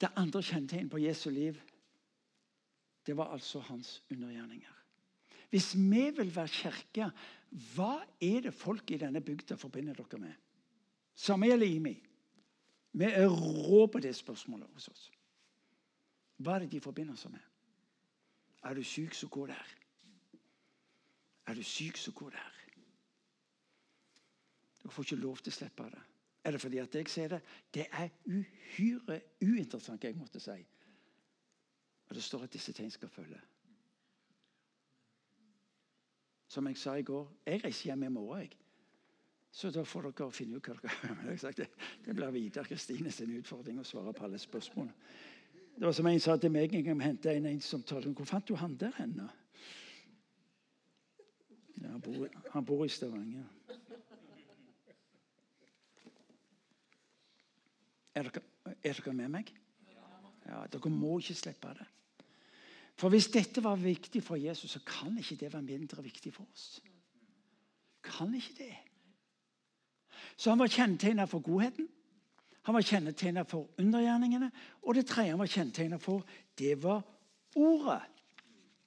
Det 0.00 0.08
andre 0.16 0.42
kjennetegnet 0.42 0.90
på 0.90 0.98
Jesu 0.98 1.30
liv, 1.30 1.60
det 3.06 3.16
var 3.16 3.32
altså 3.32 3.58
hans 3.58 4.02
undergjerninger. 4.10 4.72
Hvis 5.50 5.74
vi 5.76 6.10
vil 6.16 6.36
være 6.36 6.48
kirke, 6.48 7.10
hva 7.74 8.02
er 8.20 8.40
det 8.48 8.54
folk 8.54 8.90
i 8.90 8.98
denne 9.00 9.20
bygda 9.20 9.54
forbinder 9.54 9.94
dere 9.94 10.20
med? 10.20 10.34
Samme 11.14 11.46
gjelder 11.46 11.66
Imi. 11.66 11.94
Vi 12.92 13.04
er 13.04 13.28
rå 13.28 13.86
på 13.86 14.02
det 14.02 14.16
spørsmålet 14.16 14.68
hos 14.74 14.88
oss. 14.88 15.10
Hva 16.36 16.56
er 16.56 16.64
det 16.64 16.72
de 16.72 16.80
forbinder 16.80 17.16
seg 17.16 17.36
med? 17.36 17.53
Er 18.64 18.74
du 18.74 18.82
syk, 18.82 19.14
så 19.14 19.28
gå 19.28 19.46
der. 19.46 19.76
Er 21.46 21.54
du 21.54 21.62
syk, 21.62 21.96
så 21.96 22.12
gå 22.12 22.30
der. 22.30 22.52
Du 24.82 24.90
får 24.90 25.02
ikke 25.02 25.16
lov 25.16 25.36
til 25.36 25.52
å 25.52 25.56
slippe 25.56 25.88
det. 25.92 26.02
Er 26.44 26.50
det 26.50 26.60
fordi 26.60 26.78
at 26.78 26.94
jeg 26.94 27.08
sier 27.08 27.28
det? 27.28 27.40
Det 27.74 27.86
er 27.92 28.08
uhyre 28.26 29.20
uinteressant, 29.42 30.04
jeg 30.04 30.16
måtte 30.16 30.40
si. 30.40 30.56
Og 32.08 32.14
det 32.14 32.22
står 32.22 32.44
at 32.44 32.52
disse 32.52 32.72
tegn 32.72 32.90
skal 32.92 33.08
følge. 33.08 33.40
Som 36.48 36.68
jeg 36.68 36.76
sa 36.78 36.94
i 36.94 37.02
går, 37.02 37.32
jeg 37.46 37.64
reiser 37.64 37.90
hjem 37.90 38.02
i 38.02 38.08
morgen. 38.08 38.40
jeg. 38.40 38.52
Så 39.54 39.70
da 39.70 39.84
får 39.86 40.10
dere 40.10 40.32
finne 40.34 40.58
ut 40.58 40.66
hva 40.66 40.74
dere 40.82 41.14
har. 41.38 41.52
Det, 42.04 42.14
blir 42.14 42.32
Vidar 42.34 42.66
Kristine 42.66 43.10
sin 43.14 43.36
utfordring 43.38 43.78
å 43.78 43.86
svare 43.86 44.12
på 44.12 44.24
alle 44.26 44.38
spørsmål. 44.38 44.88
Det 45.74 45.86
var 45.86 45.92
som 45.92 46.06
en 46.06 46.20
sa 46.22 46.36
til 46.38 46.52
meg 46.54 46.74
en 46.74 46.84
gang 46.86 46.98
vi 46.98 47.04
hentet 47.08 47.32
en, 47.34 47.46
en 47.50 47.60
som 47.60 47.82
talte 47.82 48.12
hvor 48.14 48.28
fant 48.28 48.46
du 48.48 48.54
han 48.54 48.76
der 48.78 48.94
hen? 48.98 49.16
Ja, 51.82 51.88
han, 51.90 52.00
bor, 52.00 52.28
han 52.52 52.64
bor 52.64 52.84
i 52.84 52.88
Stavanger. 52.88 53.48
Er 58.14 58.28
dere, 58.28 58.44
er 58.84 58.94
dere 58.94 59.14
med 59.18 59.32
meg? 59.34 59.50
Ja, 60.44 60.62
Dere 60.70 60.90
må 60.92 61.18
ikke 61.18 61.34
slippe 61.34 61.72
det. 61.74 61.86
For 62.94 63.10
hvis 63.10 63.26
dette 63.34 63.62
var 63.64 63.80
viktig 63.80 64.22
for 64.22 64.38
Jesus, 64.38 64.76
så 64.76 64.80
kan 64.86 65.16
ikke 65.18 65.36
det 65.40 65.52
være 65.52 65.66
mindre 65.66 66.02
viktig 66.02 66.30
for 66.34 66.46
oss. 66.52 66.78
Kan 68.04 68.34
ikke 68.34 68.54
det. 68.58 68.74
Så 70.36 70.50
han 70.50 70.58
var 70.58 70.70
kjennetegna 70.70 71.26
for 71.26 71.42
godheten. 71.42 71.88
Han 72.64 72.74
var 72.74 72.86
kjennetegnet 72.86 73.50
for 73.50 73.68
undergjerningene. 73.78 74.50
Og 74.82 74.96
det 74.96 75.06
tredje 75.06 75.34
han 75.34 75.40
var 75.40 75.50
kjennetegnet 75.52 76.02
for, 76.02 76.24
det 76.58 76.78
var 76.82 77.02
ordet. 77.56 78.00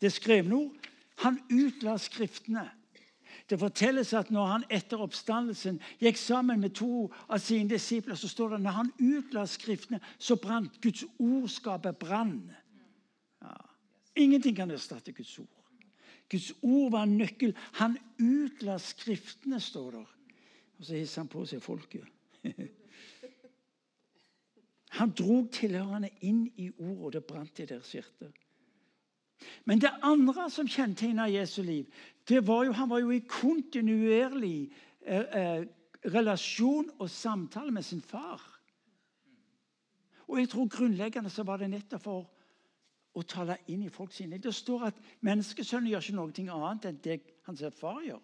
Det 0.01 0.11
skrevne 0.13 0.55
ord. 0.55 0.89
Han 1.23 1.39
utla 1.51 1.97
Skriftene. 1.97 2.65
Det 3.49 3.59
fortelles 3.59 4.13
at 4.13 4.31
når 4.33 4.45
han 4.45 4.63
etter 4.73 5.01
oppstandelsen 5.01 5.77
gikk 6.01 6.17
sammen 6.19 6.59
med 6.59 6.73
to 6.75 7.07
av 7.29 7.39
sine 7.39 7.69
disipler, 7.69 8.17
så 8.19 8.27
står 8.27 8.49
det 8.49 8.57
at 8.57 8.65
når 8.65 8.75
han 8.75 8.91
utla 8.99 9.45
Skriftene, 9.47 10.01
så 10.17 10.35
brant 10.41 10.81
Guds 10.81 11.05
ordskapet 11.19 11.97
brann. 12.01 12.51
Ja. 13.41 13.55
Ingenting 14.15 14.57
kan 14.57 14.71
erstatte 14.71 15.13
Guds 15.13 15.37
ord. 15.39 15.53
Guds 16.29 16.51
ord 16.61 16.91
var 16.91 17.05
en 17.07 17.17
nøkkel. 17.17 17.53
Han 17.79 17.97
utla 18.19 18.77
Skriftene, 18.83 19.61
står 19.61 19.91
der. 19.91 20.13
Og 20.79 20.85
så 20.85 20.97
hisser 20.97 21.21
han 21.21 21.31
på 21.31 21.45
seg 21.45 21.63
folket. 21.63 22.03
Han 24.95 25.11
drog 25.11 25.49
tilhørende 25.51 26.09
inn 26.21 26.45
i 26.55 26.69
ordet, 26.71 26.99
og 27.03 27.13
det 27.13 27.23
brant 27.27 27.59
i 27.59 27.65
deres 27.65 27.91
hjerte. 27.91 28.31
Men 29.65 29.81
det 29.81 29.91
andre 30.01 30.47
som 30.49 30.67
kjennetegna 30.67 31.27
Jesu 31.29 31.61
liv, 31.61 31.85
det 32.27 32.47
var 32.47 32.65
jo 32.65 32.71
han 32.73 32.89
var 32.89 33.03
jo 33.03 33.11
i 33.13 33.25
kontinuerlig 33.29 34.71
eh, 35.05 35.25
eh, 35.41 35.65
relasjon 36.13 36.89
og 36.97 37.09
samtale 37.09 37.71
med 37.71 37.85
sin 37.85 38.01
far. 38.01 38.41
Og 40.27 40.39
jeg 40.39 40.49
tror 40.49 40.67
grunnleggende 40.67 41.29
så 41.29 41.43
var 41.43 41.61
det 41.61 41.69
nettopp 41.71 42.03
for 42.03 42.25
å 43.17 43.23
tale 43.25 43.57
inn 43.71 43.85
i 43.85 43.91
folk 43.93 44.13
sine. 44.13 44.39
Det 44.41 44.53
står 44.53 44.89
at 44.89 44.97
menneskesønnen 45.25 45.89
gjør 45.91 46.03
ikke 46.03 46.17
noe 46.17 46.57
annet 46.57 46.89
enn 46.89 46.99
det 47.03 47.19
hans 47.47 47.63
far 47.79 48.01
gjør. 48.05 48.21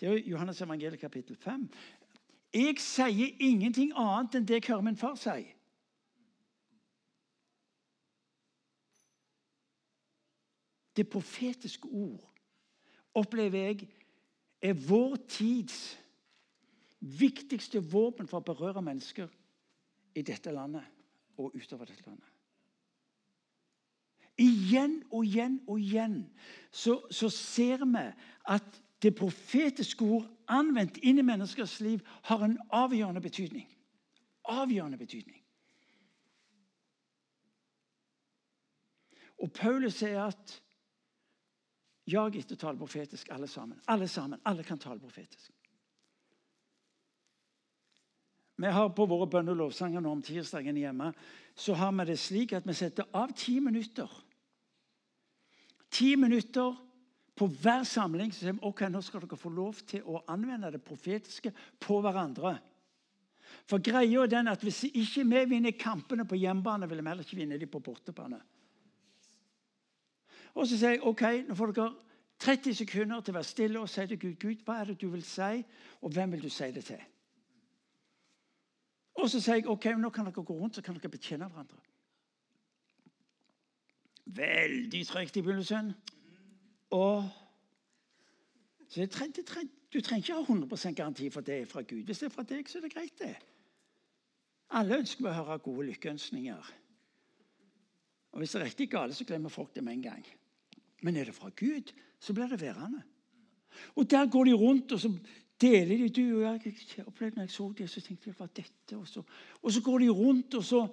Det 0.00 0.08
er 0.08 0.16
jo 0.16 0.34
Johannes 0.34 0.60
evangeliet 0.64 1.00
kapittel 1.00 1.36
5. 1.36 1.66
Jeg 2.54 2.78
sier 2.82 3.42
ingenting 3.44 3.92
annet 3.98 4.38
enn 4.38 4.46
det 4.48 4.60
jeg 4.60 4.70
hører 4.70 4.86
min 4.86 4.96
far 4.98 5.18
si. 5.20 5.42
Det 11.00 11.08
profetiske 11.08 11.88
ord 11.88 12.26
opplever 13.16 13.58
jeg 13.58 13.86
er 14.60 14.74
vår 14.76 15.16
tids 15.32 15.78
viktigste 17.00 17.80
våpen 17.80 18.28
for 18.28 18.42
å 18.42 18.44
berøre 18.44 18.82
mennesker 18.84 19.32
i 20.12 20.20
dette 20.20 20.52
landet 20.52 20.84
og 21.40 21.56
utover 21.56 21.88
dette 21.88 22.04
landet. 22.04 22.28
Igjen 24.44 25.00
og 25.08 25.24
igjen 25.24 25.58
og 25.64 25.80
igjen 25.80 26.20
så, 26.68 26.98
så 27.08 27.32
ser 27.32 27.88
vi 27.88 28.04
at 28.44 28.80
det 29.00 29.16
profetiske 29.16 30.04
ord 30.04 30.28
anvendt 30.52 31.00
inn 31.00 31.24
i 31.24 31.24
menneskers 31.24 31.80
liv 31.80 32.04
har 32.28 32.44
en 32.44 32.58
avgjørende 32.68 33.24
betydning. 33.24 33.68
Avgjørende 34.52 35.00
betydning. 35.00 35.40
Og 39.40 39.48
Paulus 39.56 40.02
sier 40.02 40.26
at 40.28 40.60
Jag 42.10 42.36
etter 42.36 42.56
tale 42.56 42.78
profetisk, 42.78 43.28
alle 43.28 43.48
sammen. 43.48 43.80
Alle 43.84 44.08
sammen. 44.08 44.40
Alle 44.42 44.62
kan 44.62 44.78
tale 44.78 45.00
profetisk. 45.00 45.52
Vi 48.56 48.66
har 48.66 48.88
På 48.88 49.06
våre 49.06 49.26
bønne- 49.26 49.50
og 49.50 49.56
lovsanger 49.56 50.06
om 50.06 50.22
tirsdagen 50.22 50.76
hjemme 50.76 51.12
så 51.54 51.74
har 51.74 51.92
vi 51.92 52.04
det 52.04 52.18
slik 52.18 52.52
at 52.52 52.66
vi 52.66 52.74
setter 52.74 53.04
av 53.12 53.32
ti 53.32 53.60
minutter. 53.60 54.10
Ti 55.90 56.16
minutter 56.16 56.76
på 57.34 57.46
hver 57.46 57.84
samling. 57.84 58.32
Så 58.32 58.44
sier 58.44 58.52
vi 58.52 58.66
ok, 58.68 58.80
nå 58.88 59.00
skal 59.02 59.20
dere 59.20 59.38
få 59.38 59.50
lov 59.54 59.80
til 59.86 60.02
å 60.04 60.20
anvende 60.28 60.70
det 60.70 60.82
profetiske 60.84 61.52
på 61.80 62.00
hverandre. 62.00 62.58
For 63.66 63.78
greia 63.78 64.22
er 64.22 64.26
den 64.26 64.48
at 64.48 64.62
Hvis 64.62 64.84
ikke 64.84 65.24
vi 65.24 65.44
vinner 65.44 65.78
kampene 65.78 66.26
på 66.26 66.36
hjemmebane, 66.36 66.88
vil 66.88 67.02
vi 67.02 67.08
heller 67.08 67.24
ikke 67.24 67.36
vinne 67.36 67.58
dem 67.58 67.68
på 67.68 67.80
bortebane. 67.80 68.40
Og 70.54 70.66
så 70.66 70.78
sier 70.78 70.96
jeg 70.96 71.02
ok, 71.06 71.22
nå 71.48 71.54
får 71.54 71.72
dere 71.76 71.90
30 72.40 72.74
sekunder 72.74 73.20
til 73.20 73.34
å 73.34 73.38
være 73.38 73.48
stille 73.50 73.80
og 73.80 73.88
si 73.88 74.06
til 74.08 74.20
Gud 74.20 74.36
Gud, 74.40 74.62
hva 74.64 74.80
er 74.80 74.90
det 74.90 75.00
du 75.00 75.08
vil 75.12 75.24
si, 75.24 75.64
og 76.00 76.12
hvem 76.14 76.32
vil 76.32 76.42
du 76.42 76.48
si 76.52 76.70
det 76.72 76.84
til? 76.84 77.02
Og 79.20 79.28
så 79.28 79.40
sier 79.40 79.60
jeg 79.60 79.68
ok, 79.68 79.90
nå 80.00 80.10
kan 80.14 80.28
dere 80.28 80.44
gå 80.44 80.56
rundt 80.56 80.78
så 80.78 80.82
kan 80.82 80.96
dere 80.96 81.12
betjene 81.12 81.48
hverandre. 81.50 81.82
Veldig 84.30 85.04
tregt 85.06 85.36
i 85.36 85.42
begynnelsen. 85.42 85.92
Og 86.96 87.28
så 88.88 89.00
jeg 89.00 89.10
trenger, 89.10 89.42
trenger, 89.46 89.76
Du 89.92 90.00
trenger 90.00 90.22
ikke 90.22 90.34
ha 90.34 90.40
100 90.40 90.94
garanti 90.94 91.30
for 91.30 91.40
det 91.40 91.60
er 91.60 91.66
fra 91.66 91.82
Gud. 91.82 92.04
Hvis 92.06 92.18
det 92.18 92.26
er 92.26 92.34
fra 92.34 92.42
deg, 92.42 92.68
så 92.68 92.78
er 92.78 92.82
det 92.82 92.92
greit, 92.94 93.18
det. 93.18 93.36
Alle 94.70 95.00
ønsker 95.02 95.26
å 95.26 95.32
høre 95.34 95.58
gode 95.58 95.86
lykkeønskninger. 95.88 96.68
Og 98.32 98.38
Hvis 98.38 98.52
det 98.54 98.60
er 98.60 98.64
riktig 98.64 98.90
gale, 98.90 99.14
så 99.14 99.24
glemmer 99.24 99.50
folk 99.50 99.74
det 99.74 99.82
med 99.84 99.92
en 99.92 100.02
gang. 100.02 100.26
Men 101.00 101.16
er 101.16 101.24
det 101.24 101.34
fra 101.34 101.50
Gud, 101.56 101.92
så 102.20 102.34
blir 102.34 102.46
det 102.46 102.60
værende. 102.60 103.02
Og 103.96 104.10
Der 104.10 104.26
går 104.26 104.44
de 104.44 104.52
rundt 104.52 104.92
og 104.92 105.00
så 105.00 105.12
deler 105.60 105.96
de 105.96 106.08
du 106.08 106.36
og 106.36 106.42
jeg. 106.42 106.74
jeg 106.96 107.06
opplevde 107.06 107.36
når 107.36 107.42
jeg 107.42 107.50
så 107.50 107.72
det, 107.78 107.90
så 107.90 108.00
tenkte 108.00 108.28
jeg 108.28 108.34
det 108.34 108.40
var 108.40 108.46
dette 108.46 108.96
og 108.96 109.08
så, 109.08 109.22
og 109.62 109.72
så 109.72 109.82
går 109.82 109.98
de 109.98 110.08
rundt, 110.08 110.54
og 110.54 110.64
så 110.64 110.88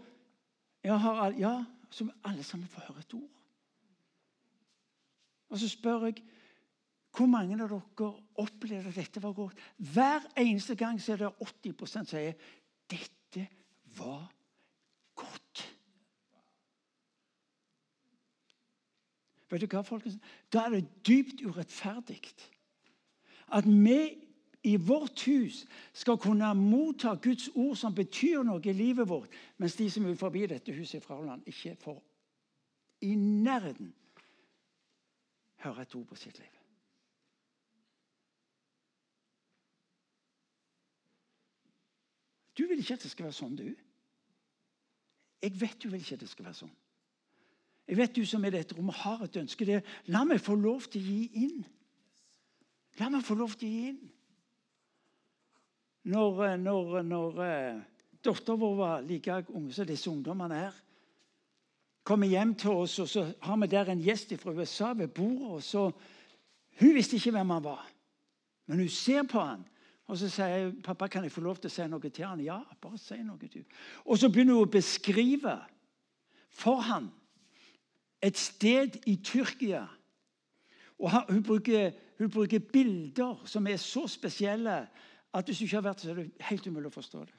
har, 0.86 1.32
ja, 1.32 1.64
så 1.89 2.08
alle 2.24 2.43
sammen 2.43 2.68
får 2.68 2.82
høre 2.88 2.99
et 2.99 3.14
ord. 3.14 3.30
Og 5.49 5.60
så 5.60 5.70
spør 5.70 6.05
jeg 6.05 6.24
hvor 7.18 7.26
mange 7.26 7.55
av 7.55 7.70
dere 7.72 8.10
opplevde 8.38 8.91
at 8.91 8.95
dette 8.95 9.22
var 9.24 9.34
godt. 9.34 9.58
Hver 9.78 10.28
eneste 10.38 10.76
gang 10.76 10.99
så 11.01 11.16
er 11.16 11.24
det 11.24 11.32
80 11.66 11.89
som 11.89 12.05
sier 12.05 12.36
dette 12.91 13.47
var 13.97 14.28
godt. 15.18 15.64
Vet 19.50 19.64
du 19.64 19.68
hva, 19.72 19.82
folkens? 19.88 20.18
Da 20.52 20.66
er 20.68 20.76
det 20.76 20.88
dypt 21.08 21.43
urettferdig 21.45 22.20
at 23.56 23.68
vi 23.68 24.00
i 24.68 24.76
vårt 24.76 25.22
hus 25.24 25.62
skal 25.93 26.18
kunne 26.20 26.50
motta 26.54 27.14
Guds 27.24 27.48
ord 27.56 27.78
som 27.80 27.95
betyr 27.95 28.43
noe 28.43 28.60
i 28.68 28.76
livet 28.76 29.08
vårt, 29.08 29.32
mens 29.58 29.78
de 29.80 29.88
som 29.91 30.06
er 30.06 30.20
forbi 30.20 30.43
dette 30.50 30.74
huset 30.76 31.00
i 31.00 31.06
Fraland, 31.06 31.45
ikke 31.48 31.78
får 31.80 32.02
i 33.08 33.16
nærheten 33.16 33.93
høre 35.64 35.82
et 35.82 35.95
ord 35.95 36.06
på 36.10 36.16
sitt 36.16 36.39
liv. 36.39 36.54
Du 42.58 42.66
vil 42.66 42.80
ikke 42.82 42.98
at 42.98 43.06
det 43.06 43.12
skal 43.14 43.30
være 43.30 43.38
sånn, 43.38 43.56
du. 43.56 43.68
Jeg 45.45 45.54
vet 45.62 45.78
du 45.84 45.91
vil 45.91 46.02
ikke 46.02 46.18
at 46.18 46.24
det 46.26 46.32
skal 46.32 46.48
være 46.50 46.58
sånn. 46.66 46.76
Jeg 47.88 47.98
vet 47.98 48.16
du 48.16 48.26
som 48.28 48.44
er 48.44 48.52
i 48.52 48.58
dette 48.58 48.76
rommet, 48.76 48.96
har 48.96 49.24
et 49.24 49.38
ønske. 49.40 49.66
Det 49.66 49.80
la 50.12 50.24
meg 50.28 50.42
få 50.44 50.58
lov 50.60 50.90
til 50.92 51.02
å 51.02 51.08
gi 51.08 51.46
inn. 51.46 51.62
La 53.00 53.10
meg 53.14 53.24
få 53.24 53.38
lov 53.40 53.56
til 53.56 53.68
å 53.68 53.72
gi 53.72 53.92
inn. 53.94 54.02
Når, 56.08 56.42
eh, 56.48 56.58
når, 56.60 57.00
når 57.04 57.40
uh, 57.40 57.80
datteren 58.24 58.60
vår 58.60 58.76
var 58.80 59.08
like 59.08 59.40
ung 59.56 59.72
som 59.76 59.88
disse 59.88 60.10
ungdommene 60.12 60.60
her, 60.66 60.76
kommer 62.08 62.32
hjem 62.32 62.54
til 62.56 62.84
oss, 62.84 63.00
og 63.04 63.10
så 63.12 63.26
har 63.44 63.58
vi 63.60 63.68
der 63.68 63.92
en 63.92 64.04
gjest 64.04 64.32
fra 64.40 64.54
USA 64.56 64.94
ved 64.96 65.08
bordet. 65.08 65.52
og 65.52 65.64
så, 65.64 65.92
Hun 66.80 66.94
visste 66.96 67.16
ikke 67.16 67.34
hvem 67.36 67.50
han 67.50 67.64
var, 67.64 67.90
men 68.68 68.80
hun 68.80 68.90
ser 68.90 69.24
på 69.28 69.44
han. 69.44 69.66
Og 70.08 70.18
så 70.18 70.30
sier 70.30 70.48
jeg, 70.48 70.84
'Pappa, 70.84 71.08
kan 71.08 71.24
jeg 71.24 71.32
få 71.32 71.42
lov 71.42 71.58
til 71.58 71.68
å 71.68 71.74
si 71.74 71.88
noe 71.88 72.10
til 72.10 72.26
han?' 72.26 72.40
'Ja, 72.40 72.62
bare 72.82 72.98
si 72.98 73.18
noe, 73.18 73.38
du.' 73.38 73.64
Og 74.06 74.18
så 74.18 74.30
begynner 74.30 74.54
hun 74.54 74.64
å 74.64 74.72
beskrive 74.72 75.60
for 76.50 76.80
han 76.80 77.12
et 78.22 78.38
sted 78.38 78.97
i 79.05 79.15
Tyrkia. 79.24 79.86
Og 80.99 81.34
hun 81.34 81.43
bruker, 81.43 81.91
hun 82.18 82.32
bruker, 82.32 82.59
bilder 82.59 83.43
som 83.45 83.68
er 83.68 83.78
så 83.78 84.07
spesielle 84.07 84.88
at 85.34 85.45
hvis 85.45 85.57
du 85.57 85.63
ikke 85.68 85.78
har 85.78 85.89
vært 85.89 86.01
så 86.01 86.09
er 86.11 86.22
det 86.22 86.47
helt 86.49 86.68
umulig 86.68 86.89
å 86.89 86.97
forstå 86.97 87.26
det. 87.28 87.36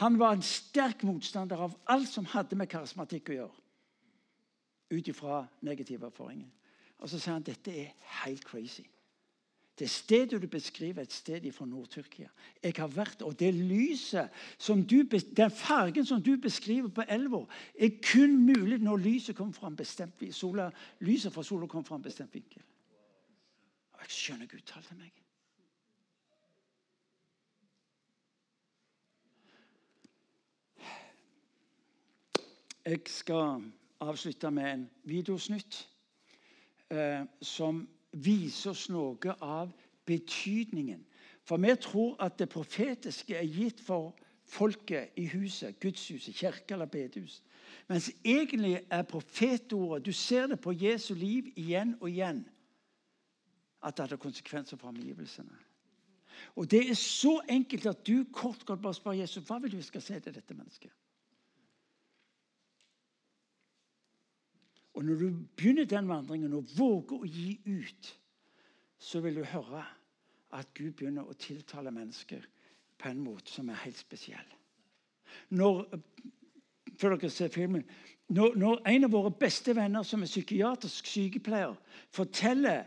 Han 0.00 0.18
var 0.18 0.36
en 0.36 0.44
sterk 0.46 1.02
motstander 1.04 1.58
av 1.60 1.74
alt 1.90 2.08
som 2.08 2.28
hadde 2.30 2.56
med 2.56 2.70
karismatikk 2.70 3.32
å 3.32 3.36
gjøre. 3.40 3.64
Ut 4.90 5.08
ifra 5.10 5.42
negative 5.66 6.06
erfaringer. 6.06 6.48
Og 7.00 7.10
så 7.10 7.18
sier 7.18 7.34
han 7.34 7.44
dette 7.44 7.74
er 7.74 7.92
helt 8.24 8.44
crazy. 8.46 8.86
Det 9.80 9.90
stedet 9.90 10.42
du 10.42 10.46
beskriver, 10.46 11.02
et 11.02 11.12
sted 11.12 11.52
fra 11.52 11.66
Nord-Tyrkia. 11.66 12.28
Jeg 12.62 12.74
har 12.76 12.86
vært, 12.86 13.22
og 13.22 13.38
det 13.40 13.54
lyset 13.54 14.28
som 14.58 14.82
du, 14.86 15.02
Den 15.36 15.50
fargen 15.50 16.06
som 16.06 16.22
du 16.22 16.36
beskriver 16.36 16.88
på 16.88 17.02
elva, 17.08 17.46
er 17.78 17.88
kun 18.12 18.36
mulig 18.44 18.78
når 18.78 18.96
lyset 18.96 19.36
kommer 19.36 19.52
fra 19.52 19.68
en 19.68 19.76
bestemt 19.76 20.34
sola, 20.34 20.70
lyset 21.00 21.32
fra 21.32 21.42
sola 21.42 21.66
kommer 21.66 21.86
fra 21.86 21.96
en 21.96 22.02
bestemt 22.02 22.34
vinkel. 22.34 22.62
Og 23.92 24.00
jeg 24.00 24.10
skjønner 24.10 24.46
Gud 24.46 24.60
talte 24.66 24.94
meg. 24.94 25.12
Jeg 32.84 33.00
skal 33.06 33.64
avslutte 34.00 34.50
med 34.50 34.72
en 34.72 34.84
videosnutt 35.04 35.88
eh, 36.90 37.24
som 37.40 37.88
viser 38.12 38.70
oss 38.70 38.88
noe 38.90 39.36
av 39.40 39.72
betydningen. 40.06 41.04
For 41.46 41.60
vi 41.60 41.74
tror 41.80 42.16
at 42.22 42.38
det 42.38 42.50
profetiske 42.52 43.36
er 43.36 43.48
gitt 43.48 43.80
for, 43.80 44.14
folket 44.50 45.14
i 45.16 45.28
huset, 45.30 45.76
gudshuset, 45.80 46.34
kirke 46.34 46.74
eller 46.74 46.86
bedehus. 46.90 47.42
Mens 47.88 48.10
egentlig 48.24 48.80
er 48.90 49.02
profetordet 49.02 50.06
Du 50.06 50.12
ser 50.12 50.46
det 50.46 50.60
på 50.60 50.72
Jesu 50.72 51.14
liv 51.14 51.52
igjen 51.56 51.96
og 52.00 52.10
igjen. 52.10 52.44
At 53.82 53.96
det 53.96 54.02
hadde 54.08 54.16
konsekvenser 54.16 54.76
for 54.76 54.88
omgivelsene. 54.88 55.54
Og 56.56 56.70
Det 56.70 56.90
er 56.90 56.94
så 56.94 57.40
enkelt 57.48 57.86
at 57.86 58.06
du 58.06 58.24
kort 58.32 58.66
godt 58.66 58.82
bare 58.82 58.94
spør 58.94 59.12
Jesus 59.12 59.44
hva 59.46 59.58
vil 59.58 59.72
du 59.72 59.82
skal 59.82 60.02
si 60.02 60.20
til 60.20 60.34
dette 60.34 60.54
mennesket. 60.54 60.90
Og 65.00 65.06
Når 65.06 65.14
du 65.14 65.30
begynner 65.56 65.84
den 65.88 66.08
vandringen 66.08 66.52
og 66.52 66.66
våger 66.76 67.22
å 67.24 67.24
gi 67.24 67.54
ut, 67.64 68.08
så 69.00 69.22
vil 69.24 69.38
du 69.40 69.46
høre 69.48 69.80
at 70.52 70.74
Gud 70.76 70.90
begynner 70.92 71.24
å 71.24 71.36
tiltale 71.40 71.88
mennesker 71.88 72.42
på 73.00 73.08
en 73.08 73.22
måte 73.24 73.48
som 73.48 73.70
er 73.72 73.80
helt 73.80 73.96
spesiell. 73.96 74.50
Når, 75.56 75.86
før 77.00 77.16
dere 77.16 77.30
ser 77.32 77.48
filmen, 77.54 77.86
når, 78.28 78.58
når 78.60 78.82
en 78.92 79.08
av 79.08 79.16
våre 79.16 79.32
beste 79.40 79.72
venner 79.78 80.04
som 80.04 80.20
er 80.20 80.28
psykiatrisk 80.28 81.08
sykepleier, 81.08 81.80
forteller 82.12 82.84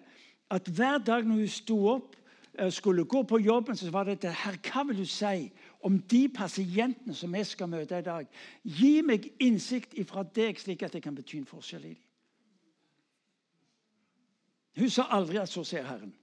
at 0.53 0.69
hver 0.69 1.01
dag 1.01 1.25
når 1.25 1.41
hun 1.41 1.49
sto 1.55 1.79
opp 1.95 2.13
eh, 2.59 2.69
skulle 2.69 3.09
gå 3.09 3.23
på 3.25 3.41
jobben, 3.41 3.73
så 3.73 3.89
var 3.89 4.05
det 4.05 4.19
dette 4.19 4.37
Herr, 4.43 4.61
Hva 4.61 4.85
vil 4.85 5.01
du 5.01 5.09
si 5.09 5.49
om 5.83 5.99
de 5.99 6.29
pasientene 6.31 7.15
som 7.15 7.35
jeg 7.35 7.47
skal 7.49 7.69
møte 7.69 7.99
i 7.99 8.05
dag? 8.05 8.27
Gi 8.63 9.01
meg 9.05 9.27
innsikt 9.43 9.97
ifra 9.99 10.23
deg, 10.23 10.59
slik 10.59 10.83
at 10.85 10.95
det 10.95 11.03
kan 11.03 11.15
bety 11.15 11.41
en 11.41 11.49
forskjell 11.49 11.85
i 11.89 11.93
dem. 11.93 12.01
Hun 14.79 14.89
sa 14.89 15.05
aldri 15.13 15.37
at 15.37 15.51
så 15.51 15.61
ser 15.67 15.85
Herren. 15.85 16.13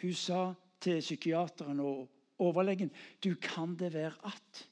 Hun 0.00 0.14
sa 0.16 0.54
til 0.80 1.02
psykiateren 1.02 1.80
og 1.84 2.06
overlegen 2.40 2.92
du 3.20 3.34
kan 3.42 3.74
det 3.76 3.92
være 3.92 4.14
at. 4.24 4.62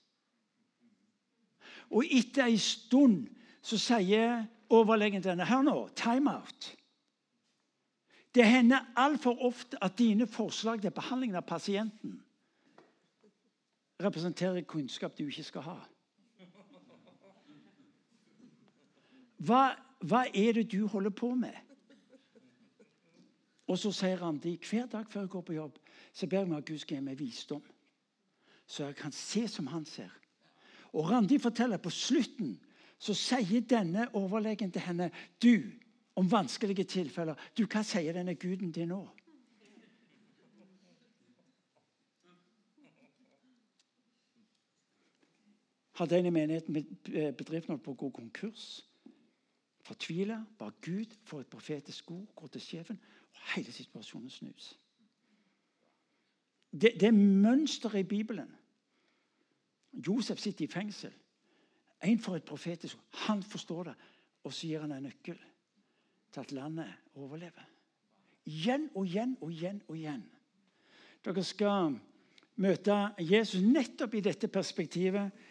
Og 1.90 2.04
etter 2.04 2.48
ei 2.48 2.56
stund 2.60 3.26
så 3.64 3.76
sier 3.80 4.46
overlegen 4.72 5.22
til 5.22 5.34
henne 5.34 5.48
Hør 5.48 5.66
nå, 5.66 5.76
time 5.96 6.32
out. 6.32 6.70
Det 8.34 8.44
hender 8.46 8.88
altfor 8.96 9.40
ofte 9.44 9.76
at 9.84 9.98
dine 9.98 10.26
forslag 10.26 10.80
til 10.80 10.94
behandlingen 10.94 11.40
av 11.40 11.46
pasienten 11.48 12.18
representerer 14.00 14.62
kunnskap 14.62 15.18
du 15.18 15.26
ikke 15.26 15.46
skal 15.46 15.66
ha. 15.66 15.78
Hva, 19.38 19.62
hva 20.02 20.24
er 20.34 20.58
det 20.58 20.70
du 20.72 20.86
holder 20.90 21.14
på 21.14 21.30
med? 21.38 21.54
Og 23.68 23.76
så 23.78 23.92
sier 23.92 24.18
Randi 24.22 24.56
hver 24.64 24.86
dag 24.90 25.06
før 25.10 25.26
jeg 25.26 25.32
går 25.34 25.44
på 25.44 25.58
jobb, 25.58 25.76
så 26.12 26.26
ber 26.26 26.42
jeg 26.42 26.48
meg 26.48 26.62
at 26.62 26.70
Gud 26.70 26.78
skal 26.82 26.96
gi 26.96 27.04
meg 27.04 27.18
visdom. 27.20 27.62
Så 28.66 28.88
jeg 28.88 28.96
kan 28.96 29.12
se 29.14 29.44
som 29.48 29.68
han 29.72 29.84
ser. 29.88 30.10
Og 30.92 31.10
Randi 31.10 31.38
forteller 31.38 31.80
på 31.80 31.92
slutten 31.92 32.56
så 32.98 33.14
sier 33.14 33.62
denne 33.62 34.08
overlegen 34.18 34.72
til 34.74 34.82
henne 34.82 35.10
du, 35.42 35.62
om 36.18 36.26
vanskelige 36.26 36.84
tilfeller 36.84 37.38
du, 37.54 37.66
Hva 37.70 37.84
sier 37.86 38.16
denne 38.16 38.34
guden 38.34 38.72
din 38.74 38.90
nå? 38.90 39.04
Hadde 45.98 46.18
en 46.18 46.26
i 46.26 46.30
menigheten 46.30 46.74
bedriften 47.34 47.72
holdt 47.72 47.82
på 47.82 47.90
å 47.96 47.98
gå 47.98 48.10
konkurs? 48.20 48.66
Fortvila, 49.82 50.36
ba 50.58 50.68
Gud 50.84 51.14
for 51.26 51.42
et 51.42 51.50
profetisk 51.50 52.12
ord, 52.14 52.28
gå 52.36 52.46
til 52.54 52.62
sjefen 52.62 53.00
og 53.32 53.40
hele 53.54 53.72
situasjonen 53.72 54.30
snus. 54.30 54.68
Det, 56.70 56.92
det 57.00 57.08
er 57.08 57.16
mønsteret 57.16 58.04
i 58.04 58.06
Bibelen. 58.06 58.52
Josef 60.06 60.38
sitter 60.38 60.68
i 60.68 60.70
fengsel. 60.70 61.14
En 62.04 62.20
for 62.22 62.38
et 62.38 62.46
profetisk 62.46 62.98
Han 63.26 63.42
forstår 63.42 63.90
det, 63.90 63.94
og 64.44 64.52
så 64.52 64.66
gir 64.66 64.84
han 64.84 64.92
en 64.94 65.02
nøkkel 65.02 65.38
til 66.32 66.40
at 66.40 66.52
landet 66.52 66.92
overlever. 67.14 67.64
Igjen 68.46 68.86
og 68.94 69.06
igjen 69.06 69.34
og 69.40 69.50
igjen 69.52 69.82
og 69.88 69.96
igjen. 69.96 70.22
Dere 71.24 71.44
skal 71.44 71.96
møte 72.62 72.96
Jesus 73.18 73.64
nettopp 73.64 74.14
i 74.14 74.22
dette 74.24 74.48
perspektivet 74.48 75.47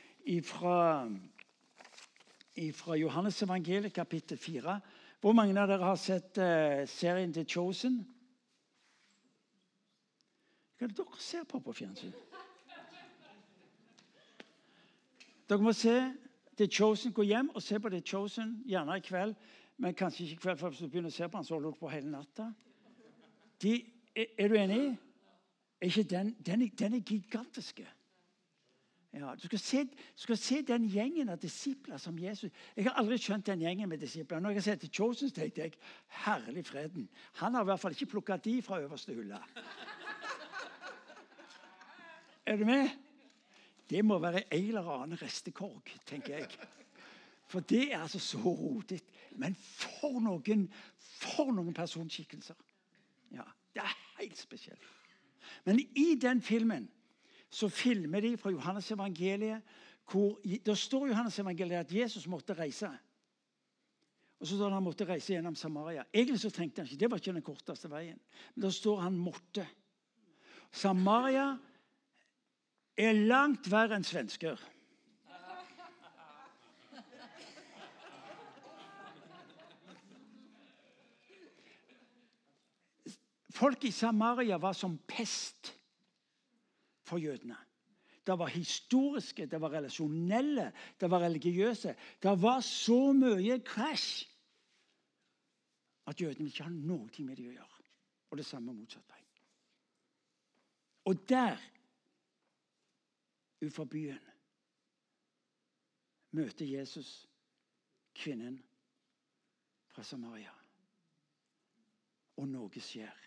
fra 2.73 2.95
Johannes 2.95 3.41
evangeliet, 3.41 3.93
kapittel 3.93 4.38
4. 4.38 4.80
Hvor 5.21 5.34
mange 5.34 5.55
av 5.59 5.67
dere 5.69 5.88
har 5.88 5.95
sett 5.95 6.38
uh, 6.38 6.84
serien 6.89 7.34
The 7.34 7.45
Chosen? 7.47 8.01
Hva 10.78 10.86
er 10.86 10.91
det 10.91 10.97
dere 10.99 11.21
ser 11.23 11.47
på 11.49 11.59
på 11.63 11.73
fjernsyn? 11.73 12.13
Dere 15.47 15.63
må 15.63 15.73
se 15.73 15.95
The 16.57 16.67
Chosen. 16.67 17.13
Gå 17.13 17.23
hjem 17.23 17.49
og 17.55 17.63
se 17.63 17.80
på 17.80 17.89
The 17.89 18.01
Chosen, 18.05 18.63
gjerne 18.67 18.97
i 18.99 19.05
kveld. 19.05 19.36
Men 19.78 19.93
kanskje 19.93 20.23
ikke 20.25 20.34
i 20.36 20.43
kveld, 20.43 20.57
for 20.59 20.69
hvis 20.73 20.82
du 20.84 20.89
begynner 20.89 21.13
å 21.13 21.17
se 21.17 21.30
på 21.30 21.38
den, 21.38 21.45
så 21.47 21.55
holder 21.55 21.73
du 21.73 21.80
på 21.80 21.91
hele 21.93 22.11
natta. 22.11 22.51
De, 23.61 23.73
er, 24.15 24.25
er, 24.38 24.47
du 24.49 24.57
enig? 24.57 24.82
Er 25.82 26.03
den, 26.09 26.36
den, 26.45 26.61
er, 26.65 26.73
den 26.80 26.97
er 26.97 27.05
gigantiske. 27.05 27.86
Ja, 29.18 29.34
du, 29.36 29.47
skal 29.47 29.59
se, 29.59 29.84
du, 29.84 30.22
skal 30.22 30.38
se, 30.38 30.59
den 30.61 30.84
gjengen 30.91 31.30
av 31.34 31.39
disipler 31.41 31.97
som 31.97 32.18
Jesus 32.22 32.51
Jeg 32.76 32.86
har 32.86 32.99
aldri 33.01 33.18
skjønt 33.22 33.47
den 33.49 33.63
gjengen 33.65 33.89
med 33.89 34.01
disipler. 34.01 34.41
Når 34.43 34.53
jeg 34.53 34.59
har 34.59 34.65
sett 34.68 34.84
til 34.84 34.91
Chosen, 34.93 35.32
tenkte 35.34 35.63
jeg 35.63 35.74
herlig 36.26 36.65
freden. 36.68 37.07
Han 37.41 37.57
har 37.57 37.65
i 37.65 37.70
hvert 37.72 37.82
fall 37.82 37.95
ikke 37.95 38.11
plukka 38.13 38.38
de 38.38 38.59
fra 38.61 38.78
øverste 38.84 39.15
hylle. 39.18 39.39
er 42.45 42.61
du 42.61 42.65
med? 42.70 42.93
Det 43.89 44.03
må 44.05 44.20
være 44.20 44.43
en 44.53 44.68
eller 44.68 44.91
annen 44.97 45.22
restekorg, 45.22 45.95
tenker 46.05 46.38
jeg. 46.38 46.68
For 47.47 47.59
det 47.59 47.93
er 47.93 48.03
altså 48.03 48.20
så 48.20 48.38
rotet. 48.43 49.07
Men 49.32 49.55
for 49.55 50.20
noen, 50.22 50.68
for 50.99 51.49
noen 51.55 51.74
personskikkelser. 51.74 52.59
Ja, 53.32 53.47
Det 53.74 53.82
er 53.82 53.97
helt 54.20 54.38
spesielt. 54.38 54.82
Men 55.65 55.80
i 55.80 56.15
den 56.22 56.41
filmen 56.41 56.89
så 57.49 57.69
filmer 57.69 58.21
de 58.21 58.37
fra 58.37 58.51
Johannes 58.51 58.91
evangeliet 58.91 59.75
hvor 60.07 60.39
Det 60.43 60.77
står 60.77 61.05
i 61.05 61.09
Johannes 61.09 61.39
evangeliet 61.39 61.79
at 61.79 61.91
Jesus 61.91 62.27
måtte 62.27 62.53
reise. 62.55 62.87
Og 64.39 64.47
så 64.47 64.55
står 64.55 64.71
han 64.71 64.83
måtte 64.83 65.07
reise 65.07 65.33
gjennom 65.33 65.55
Samaria. 65.55 66.05
Egentlig 66.13 66.39
så 66.39 66.49
trengte 66.49 66.81
han 66.81 66.87
ikke, 66.87 66.99
Det 66.99 67.11
var 67.11 67.17
ikke 67.17 67.33
den 67.33 67.41
korteste 67.41 67.89
veien. 67.91 68.19
Men 68.55 68.63
da 68.63 68.71
står 68.71 69.01
han 69.01 69.17
måtte. 69.17 69.67
Samaria 70.71 71.57
er 72.97 73.13
langt 73.27 73.67
verre 73.71 73.97
enn 73.97 74.05
svensker. 74.07 74.61
Folk 83.57 83.87
i 83.89 83.91
Samaria 83.91 84.59
var 84.61 84.77
som 84.77 84.99
pest 85.09 85.73
for 87.07 87.21
jødene. 87.21 87.57
Det 88.27 88.35
var 88.39 88.51
historiske, 88.51 89.45
det 89.45 89.61
var 89.61 89.71
relasjonelle, 89.71 90.71
det 90.99 91.11
var 91.11 91.23
religiøse. 91.23 91.95
Det 92.23 92.33
var 92.41 92.59
så 92.59 93.13
mye 93.15 93.59
crash 93.63 94.27
at 96.07 96.21
jødene 96.21 96.49
ikke 96.49 96.63
har 96.63 96.71
noe 96.75 97.23
med 97.23 97.35
det 97.35 97.47
å 97.47 97.55
gjøre. 97.55 97.85
Og 98.31 98.39
det 98.39 98.45
samme 98.45 98.75
motsatt 98.75 99.07
vei. 99.07 99.23
Og 101.07 101.21
der, 101.29 101.55
utenfor 103.61 103.87
byen, 103.87 104.19
møter 106.35 106.67
Jesus 106.67 107.29
kvinnen 108.15 108.59
fra 109.93 110.03
Samaria. 110.03 110.51
Og 112.37 112.51
noe 112.51 112.83
skjer. 112.83 113.26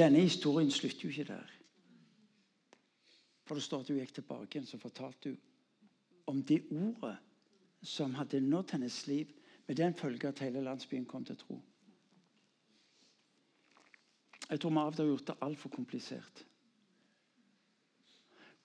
Denne 0.00 0.22
historien 0.24 0.70
slutter 0.70 1.04
jo 1.04 1.08
ikke 1.08 1.24
der. 1.32 1.56
For 3.44 3.58
det 3.58 3.64
står 3.66 3.82
at 3.82 3.88
hun 3.90 3.98
gikk 3.98 4.14
tilbake 4.16 4.54
igjen, 4.54 4.68
så 4.68 4.78
fortalte 4.80 5.32
hun 5.32 5.40
om 6.30 6.38
det 6.46 6.62
ordet 6.70 7.16
som 7.82 8.14
hadde 8.14 8.40
nådd 8.40 8.76
hennes 8.76 9.06
liv, 9.06 9.32
med 9.66 9.76
den 9.76 9.94
følge 9.94 10.28
at 10.28 10.38
hele 10.38 10.62
landsbyen 10.62 11.04
kom 11.06 11.24
til 11.24 11.36
tro. 11.36 11.58
Jeg 14.50 14.60
tror 14.60 14.70
vi 14.70 14.76
har 14.76 15.06
gjort 15.06 15.26
det 15.26 15.36
altfor 15.42 15.68
komplisert. 15.70 16.46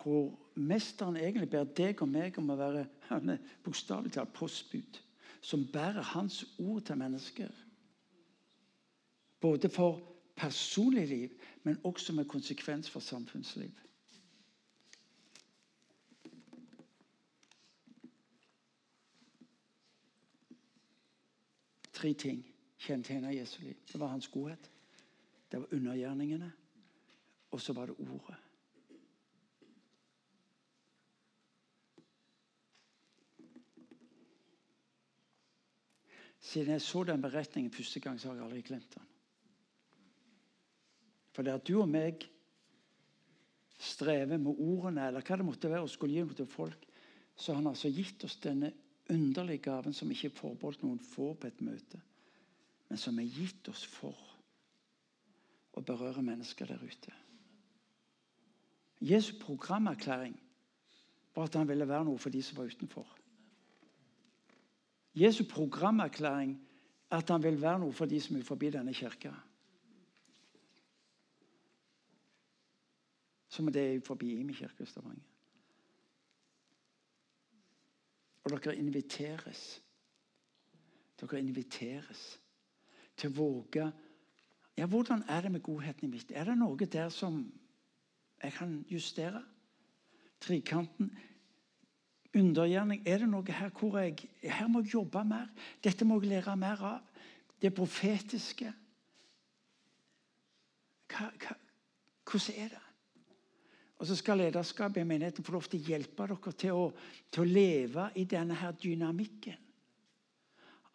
Hvor 0.03 0.39
mesteren 0.55 1.17
egentlig 1.17 1.49
ber 1.49 1.63
deg 1.63 2.01
og 2.01 2.09
meg 2.09 2.37
om 2.37 2.49
å 2.49 2.57
være 2.57 2.85
bokstavelig 3.63 4.13
talt 4.13 4.33
postbud, 4.33 5.01
som 5.41 5.67
bærer 5.73 6.13
hans 6.13 6.43
ord 6.59 6.81
til 6.85 6.97
mennesker. 6.97 7.51
Både 9.41 9.69
for 9.69 10.14
personlig 10.35 11.07
liv, 11.07 11.29
men 11.63 11.79
også 11.83 12.13
med 12.13 12.25
konsekvens 12.25 12.89
for 12.89 12.99
samfunnsliv. 12.99 13.71
Tre 21.93 22.13
ting 22.13 22.45
kjennetegner 22.77 23.31
Jesu 23.31 23.61
liv. 23.61 23.75
Det 23.91 23.99
var 23.99 24.07
hans 24.07 24.27
godhet, 24.27 24.71
det 25.51 25.59
var 25.59 25.73
undergjerningene, 25.73 26.51
og 27.51 27.61
så 27.61 27.73
var 27.73 27.85
det 27.85 27.95
Ordet. 27.99 28.35
Siden 36.39 36.71
jeg 36.71 36.81
så 36.81 37.03
den 37.03 37.21
beretningen 37.21 37.71
første 37.71 37.99
gang, 37.99 38.19
så 38.19 38.27
har 38.27 38.35
jeg 38.35 38.43
aldri 38.43 38.61
glemt 38.61 38.95
den. 38.95 39.14
For 41.35 41.43
det 41.43 41.57
at 41.57 41.67
du 41.67 41.81
og 41.81 41.89
meg 41.91 42.23
strever 43.75 44.39
med 44.39 44.55
ordene, 44.55 45.09
eller 45.09 45.25
hva 45.25 45.35
det 45.35 45.45
måtte 45.45 45.71
være, 45.71 45.83
og 45.83 45.91
skulle 45.91 46.15
gi 46.15 46.23
dem 46.23 46.35
til 46.37 46.47
folk, 46.47 46.85
så 47.35 47.51
har 47.51 47.59
han 47.59 47.73
altså 47.73 47.91
gitt 47.91 48.23
oss 48.23 48.37
denne 48.39 48.71
underlige 49.11 49.65
gaven 49.67 49.93
som 49.93 50.11
ikke 50.11 50.31
er 50.31 50.37
forbeholdt 50.37 50.85
noen 50.85 51.01
få 51.03 51.33
på 51.35 51.49
et 51.49 51.59
møte, 51.61 51.99
men 52.87 53.01
som 53.01 53.19
er 53.19 53.27
gitt 53.27 53.67
oss 53.69 53.83
for 53.89 54.15
å 55.75 55.83
berøre 55.83 56.23
mennesker 56.23 56.71
der 56.71 56.81
ute. 56.81 57.11
Jesu 59.03 59.33
programerklæring 59.41 60.37
var 61.35 61.49
at 61.49 61.57
han 61.59 61.67
ville 61.67 61.87
være 61.87 62.07
noe 62.07 62.21
for 62.21 62.31
de 62.31 62.41
som 62.41 62.57
var 62.57 62.71
utenfor. 62.71 63.09
Jesu 65.15 65.43
programerklæring 65.51 66.55
er 67.11 67.19
at 67.19 67.29
han 67.29 67.43
vil 67.43 67.59
være 67.61 67.83
noe 67.83 67.93
for 67.93 68.07
de 68.09 68.21
som 68.23 68.39
er 68.39 68.47
forbi 68.47 68.71
denne 68.71 68.95
kirka. 68.95 69.33
Som 73.55 73.71
det 73.71 73.83
er 73.87 74.01
forbi 74.03 74.33
Imi 74.35 74.53
kirke 74.53 74.83
i 74.83 74.89
Stavanger. 74.89 75.23
Og 78.43 78.51
dere 78.51 78.75
inviteres. 78.75 79.61
Dere 81.21 81.39
inviteres 81.39 82.25
til 83.15 83.31
å 83.31 83.37
våge 83.37 83.91
Ja, 84.75 84.89
hvordan 84.91 85.21
er 85.31 85.45
det 85.45 85.51
med 85.53 85.61
godheten 85.63 86.03
i 86.03 86.11
mitt? 86.11 86.31
Er 86.35 86.49
det 86.49 86.57
noe 86.59 86.85
der 86.85 87.07
som 87.09 87.37
jeg 88.43 88.51
kan 88.57 88.73
justere? 88.91 89.39
Trikanten 90.43 91.13
undergjerning. 92.35 93.07
Er 93.07 93.23
det 93.23 93.29
noe 93.31 93.55
her 93.55 93.71
hvor 93.71 93.95
jeg 93.99 94.27
her 94.43 94.67
må 94.67 94.81
jeg 94.83 94.97
jobbe 94.97 95.23
mer? 95.23 95.47
Dette 95.83 96.05
må 96.05 96.19
jeg 96.19 96.33
lære 96.33 96.57
mer 96.59 96.83
av. 96.83 97.21
Det 97.61 97.71
profetiske. 97.73 98.73
Hva, 101.07 101.29
hva, 101.39 101.55
hvordan 102.27 102.59
er 102.65 102.75
det? 102.75 102.84
Og 103.95 104.07
så 104.07 104.15
skal 104.19 104.41
lederskapet 104.41 105.01
i 105.01 105.07
menigheten 105.07 105.45
få 105.45 105.55
lov 105.55 105.69
til 105.71 105.79
å 105.79 105.91
hjelpe 105.93 106.27
dere 106.27 106.53
til 106.59 106.75
å, 106.75 106.89
til 107.31 107.45
å 107.45 107.47
leve 107.47 108.09
i 108.19 108.25
denne 108.27 108.57
her 108.59 108.75
dynamikken. 108.75 109.61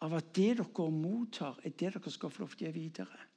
Av 0.05 0.13
at 0.17 0.29
det 0.33 0.55
dere 0.59 0.87
mottar, 0.93 1.57
er 1.63 1.73
det 1.73 1.93
dere 1.95 2.13
skal 2.13 2.33
få 2.33 2.43
lov 2.43 2.55
til 2.55 2.69
å 2.69 2.71
gi 2.71 2.77
videre. 2.77 3.27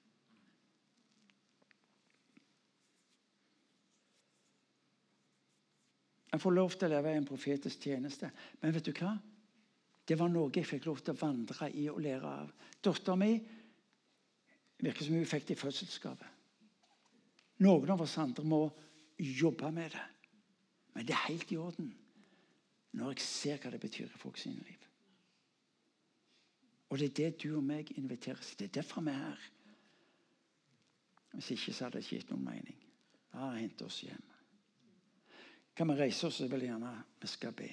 Jeg 6.34 6.42
får 6.42 6.54
lov 6.56 6.72
til 6.74 6.88
å 6.88 6.94
leve 6.96 7.12
i 7.14 7.18
en 7.20 7.28
profetisk 7.28 7.84
tjeneste. 7.86 8.30
Men 8.60 8.72
vet 8.74 8.88
du 8.88 8.96
hva? 8.98 9.12
Det 10.04 10.16
var 10.18 10.28
noe 10.28 10.50
jeg 10.52 10.66
fikk 10.66 10.88
lov 10.88 10.98
til 11.00 11.14
å 11.14 11.20
vandre 11.20 11.68
i 11.70 11.86
og 11.88 12.00
lære 12.02 12.32
av. 12.42 12.48
Dattera 12.82 13.14
mi 13.16 13.36
virker 14.82 15.06
som 15.06 15.14
hun 15.14 15.28
fikk 15.30 15.46
det 15.46 15.54
i 15.54 15.60
fødselsgave. 15.60 16.32
Noen 17.62 17.92
av 17.94 18.02
oss 18.02 18.16
andre 18.18 18.44
må 18.44 18.64
jobbe 19.18 19.72
med 19.72 19.90
det. 19.90 20.06
Men 20.94 21.06
det 21.06 21.14
er 21.14 21.28
helt 21.28 21.52
i 21.52 21.56
orden 21.56 21.94
når 22.94 23.10
jeg 23.10 23.20
ser 23.26 23.58
hva 23.58 23.70
det 23.74 23.80
betyr 23.82 24.06
i 24.06 24.18
folk 24.18 24.38
sine 24.38 24.62
liv. 24.62 24.84
Og 26.88 26.98
det 26.98 27.06
er 27.08 27.16
det 27.18 27.42
du 27.42 27.56
og 27.56 27.64
meg 27.66 27.90
inviteres 27.98 28.46
til. 28.46 28.58
Det 28.58 28.68
er 28.68 28.82
derfor 28.82 29.02
vi 29.02 29.10
er 29.10 29.18
her. 29.18 29.48
Hvis 31.32 31.50
ikke 31.50 31.72
så 31.72 31.84
hadde 31.84 31.98
det 31.98 32.04
ikke 32.04 32.20
gitt 32.20 32.30
noen 32.30 32.44
mening. 32.46 32.78
Ja, 33.34 33.50
hente 33.58 33.88
oss 33.88 34.04
hjem. 34.06 34.22
Kan 35.74 35.90
vi 35.90 35.98
reise 35.98 36.26
oss, 36.26 36.38
så 36.38 36.46
vil 36.46 36.62
jeg 36.62 36.70
gjerne 36.70 36.94
vi 37.20 37.26
skal 37.26 37.52
be. 37.52 37.72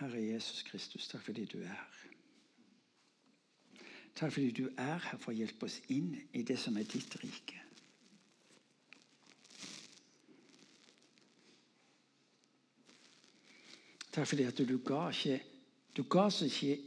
Herre 0.00 0.20
Jesus 0.40 0.62
Kristus, 0.62 1.08
takk 1.08 1.22
fordi 1.22 1.44
du 1.44 1.58
er 1.60 1.68
her. 1.68 1.96
Takk 4.16 4.32
fordi 4.32 4.50
du 4.50 4.70
er 4.78 4.96
her 4.96 5.18
for 5.20 5.34
å 5.34 5.36
hjelpe 5.36 5.68
oss 5.68 5.76
inn 5.92 6.14
i 6.32 6.40
det 6.48 6.56
som 6.58 6.78
er 6.80 6.88
ditt 6.88 7.12
rike. 7.20 7.60
Takk 14.10 14.32
fordi 14.32 14.48
at 14.48 14.64
du 14.64 14.78
ga, 14.80 15.04
ikke, 15.12 15.38
du 15.96 16.02
ga 16.08 16.24
oss 16.32 16.40
ikke 16.48 16.80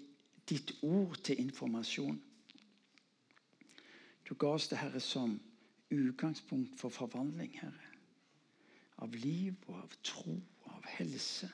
ditt 0.50 0.74
ord 0.82 1.22
til 1.22 1.46
informasjon. 1.46 2.18
Du 4.26 4.34
ga 4.34 4.56
oss 4.58 4.72
det, 4.74 4.82
Herre, 4.82 5.00
som 5.00 5.38
utgangspunkt 5.94 6.80
for 6.82 6.90
forvandling, 6.90 7.54
Herre. 7.62 7.92
Av 8.98 9.14
liv 9.14 9.54
og 9.68 9.78
av 9.78 10.00
tro 10.02 10.40
og 10.42 10.74
av 10.74 10.96
helse. 10.98 11.54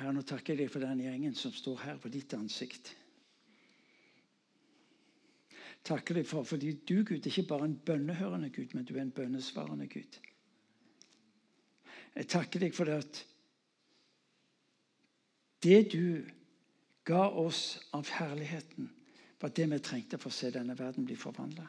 Herre, 0.00 0.14
nå 0.16 0.22
takker 0.24 0.54
jeg 0.54 0.62
deg 0.62 0.72
for 0.72 0.80
den 0.80 1.02
gjengen 1.04 1.34
som 1.36 1.52
står 1.52 1.82
her 1.84 1.98
på 2.00 2.08
ditt 2.08 2.32
ansikt. 2.32 2.94
Takker 5.84 6.16
deg 6.16 6.28
for 6.28 6.48
fordi 6.48 6.72
du, 6.88 7.02
Gud, 7.04 7.18
er 7.20 7.28
ikke 7.28 7.48
bare 7.50 7.68
en 7.68 7.76
bønnehørende 7.76 8.48
Gud, 8.54 8.72
men 8.72 8.86
du 8.88 8.94
er 8.96 9.02
en 9.04 9.12
bønnesvarende 9.12 9.88
Gud. 9.92 10.16
Jeg 12.16 12.28
takker 12.32 12.64
deg 12.64 12.74
for 12.76 12.88
det 12.88 12.96
at 13.04 13.20
det 15.60 15.80
du 15.92 16.24
ga 17.04 17.26
oss 17.28 17.76
av 17.96 18.08
herligheten, 18.16 18.88
var 19.40 19.52
det 19.56 19.66
vi 19.68 19.78
trengte 19.84 20.18
for 20.20 20.32
å 20.32 20.36
se 20.36 20.50
denne 20.52 20.76
verden 20.78 21.04
bli 21.08 21.16
forvandla. 21.16 21.66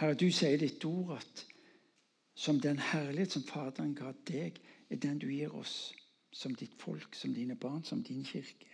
Herre, 0.00 0.16
du 0.16 0.30
sier 0.32 0.56
i 0.56 0.64
ditt 0.64 0.84
ord 0.88 1.18
at 1.18 1.44
som 2.34 2.56
den 2.60 2.80
herlighet 2.82 3.36
som 3.36 3.44
Faderen 3.46 3.92
ga 3.94 4.10
deg, 4.26 4.56
er 4.94 5.02
den 5.02 5.20
du 5.20 5.28
gir 5.30 5.54
oss 5.54 5.92
som 6.34 6.54
ditt 6.58 6.74
folk, 6.80 7.14
som 7.14 7.34
dine 7.34 7.56
barn, 7.56 7.84
som 7.84 8.02
din 8.02 8.24
kirke. 8.26 8.70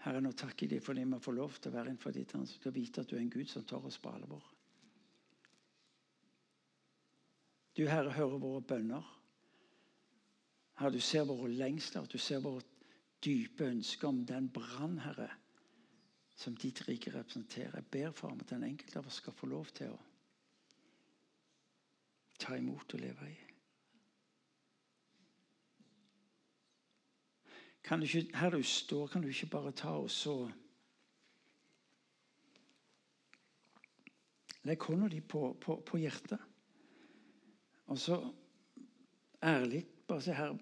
Herre, 0.00 0.22
nå 0.24 0.32
takker 0.32 0.64
jeg 0.64 0.76
deg 0.76 0.84
for 0.84 0.96
det 0.96 1.04
vi 1.04 1.20
får 1.20 1.36
lov 1.36 1.58
til 1.58 1.70
å 1.70 1.76
være 1.76 1.92
innenfor 1.92 2.14
ditt 2.16 2.32
ansikt 2.38 2.66
og 2.70 2.74
vite 2.74 3.02
at 3.02 3.10
du 3.10 3.18
er 3.18 3.22
en 3.22 3.32
Gud 3.32 3.50
som 3.52 3.66
tar 3.68 3.84
oss 3.84 4.00
på 4.00 4.12
alvor. 4.12 4.46
Du, 7.76 7.84
Herre, 7.86 8.12
hører 8.16 8.40
våre 8.40 8.62
bønner. 8.64 9.04
Herre, 10.80 10.94
du 10.96 11.04
ser 11.04 11.28
våre 11.28 11.52
lengsler, 11.52 12.08
du 12.08 12.18
ser 12.18 12.40
vårt 12.44 12.66
dype 13.24 13.68
ønske 13.68 14.08
om 14.08 14.24
den 14.26 14.48
brann, 14.52 14.98
Herre, 15.04 15.28
som 16.34 16.56
ditt 16.56 16.80
rike 16.88 17.12
representerer. 17.12 17.76
Jeg 17.76 17.90
ber 17.92 18.16
for 18.16 18.32
ham 18.32 18.40
at 18.40 18.54
den 18.54 18.64
enkelte 18.72 18.98
av 18.98 19.10
oss 19.10 19.20
skal 19.20 19.36
få 19.36 19.52
lov 19.52 19.68
til 19.76 19.92
å 19.92 20.00
ta 22.40 22.56
imot 22.56 22.94
og 22.94 23.00
leve 23.00 23.30
i. 23.30 23.38
Du 27.90 28.02
ikke, 28.02 28.36
her 28.36 28.50
du 28.50 28.62
står, 28.62 29.06
kan 29.06 29.22
du 29.22 29.28
ikke 29.28 29.50
bare 29.50 29.72
ta 29.72 29.96
og 29.98 30.10
så 30.10 30.50
Legg 34.68 34.82
hånda 34.84 35.06
di 35.08 35.22
på, 35.24 35.54
på, 35.56 35.78
på, 35.88 35.96
hjertet. 35.96 36.40
Og 37.88 37.98
så 37.98 38.18
ærlig 39.42 39.86
bare 40.06 40.20
se 40.22 40.34
her 40.36 40.58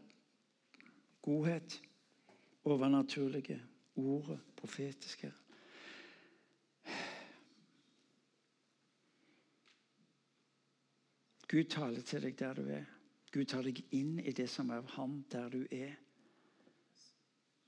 Godhet, 1.23 1.81
overnaturlige, 2.65 3.59
ordet, 3.97 4.39
profetiske. 4.57 5.33
Gud 11.49 11.65
taler 11.73 12.05
til 12.05 12.23
deg 12.23 12.37
der 12.39 12.55
du 12.55 12.69
er. 12.69 12.85
Gud 13.33 13.45
tar 13.49 13.65
deg 13.65 13.81
inn 13.97 14.19
i 14.21 14.33
det 14.37 14.49
som 14.53 14.71
er 14.71 14.83
av 14.83 14.91
ham 14.97 15.23
der 15.33 15.49
du 15.53 15.63
er. 15.73 15.97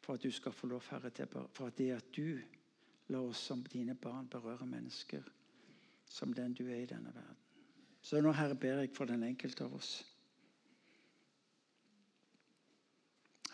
For 0.00 0.16
at 0.16 0.24
du 0.24 0.30
skal 0.32 0.52
få 0.52 0.68
lov, 0.68 0.84
Herre, 0.90 1.10
til 1.10 1.28
for 1.28 1.66
at 1.66 1.78
det 1.78 1.90
at 1.96 2.08
du 2.16 2.40
lar 3.10 3.28
oss 3.28 3.42
som 3.50 3.62
dine 3.64 3.94
barn 3.94 4.28
berøre 4.28 4.66
mennesker 4.66 5.24
som 6.10 6.32
den 6.34 6.54
du 6.54 6.66
er 6.68 6.82
i 6.82 6.88
denne 6.90 7.12
verden. 7.14 7.36
Så 8.02 8.20
nå, 8.20 8.32
Herre, 8.32 8.56
ber 8.56 8.80
jeg 8.80 8.94
for 8.96 9.08
den 9.08 9.22
enkelte 9.22 9.64
av 9.64 9.74
oss. 9.76 9.92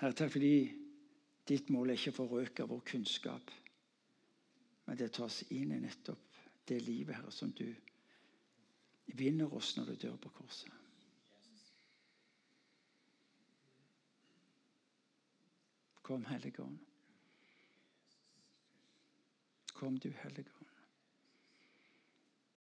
Herre, 0.00 0.14
takk 0.14 0.32
fordi 0.32 0.54
ditt 1.48 1.70
mål 1.72 1.90
er 1.90 1.98
ikke 1.98 2.14
å 2.14 2.20
forrøke 2.20 2.66
vår 2.68 2.82
kunnskap, 2.86 3.50
men 4.86 4.98
det 4.98 5.12
tas 5.16 5.42
inn 5.50 5.74
i 5.74 5.82
nettopp 5.82 6.40
det 6.68 6.80
livet, 6.84 7.16
Herre, 7.18 7.32
som 7.34 7.52
du 7.54 7.66
vinner 9.06 9.54
oss 9.54 9.76
når 9.76 9.84
du 9.84 9.94
dør 9.94 10.16
på 10.16 10.28
korset. 10.28 10.72
Kom, 16.06 16.24
Hellige 16.24 16.62
Ånd. 16.62 16.78
Kom, 19.74 19.98
du 19.98 20.10
Hellige 20.22 20.50
Ånd. 20.60 20.65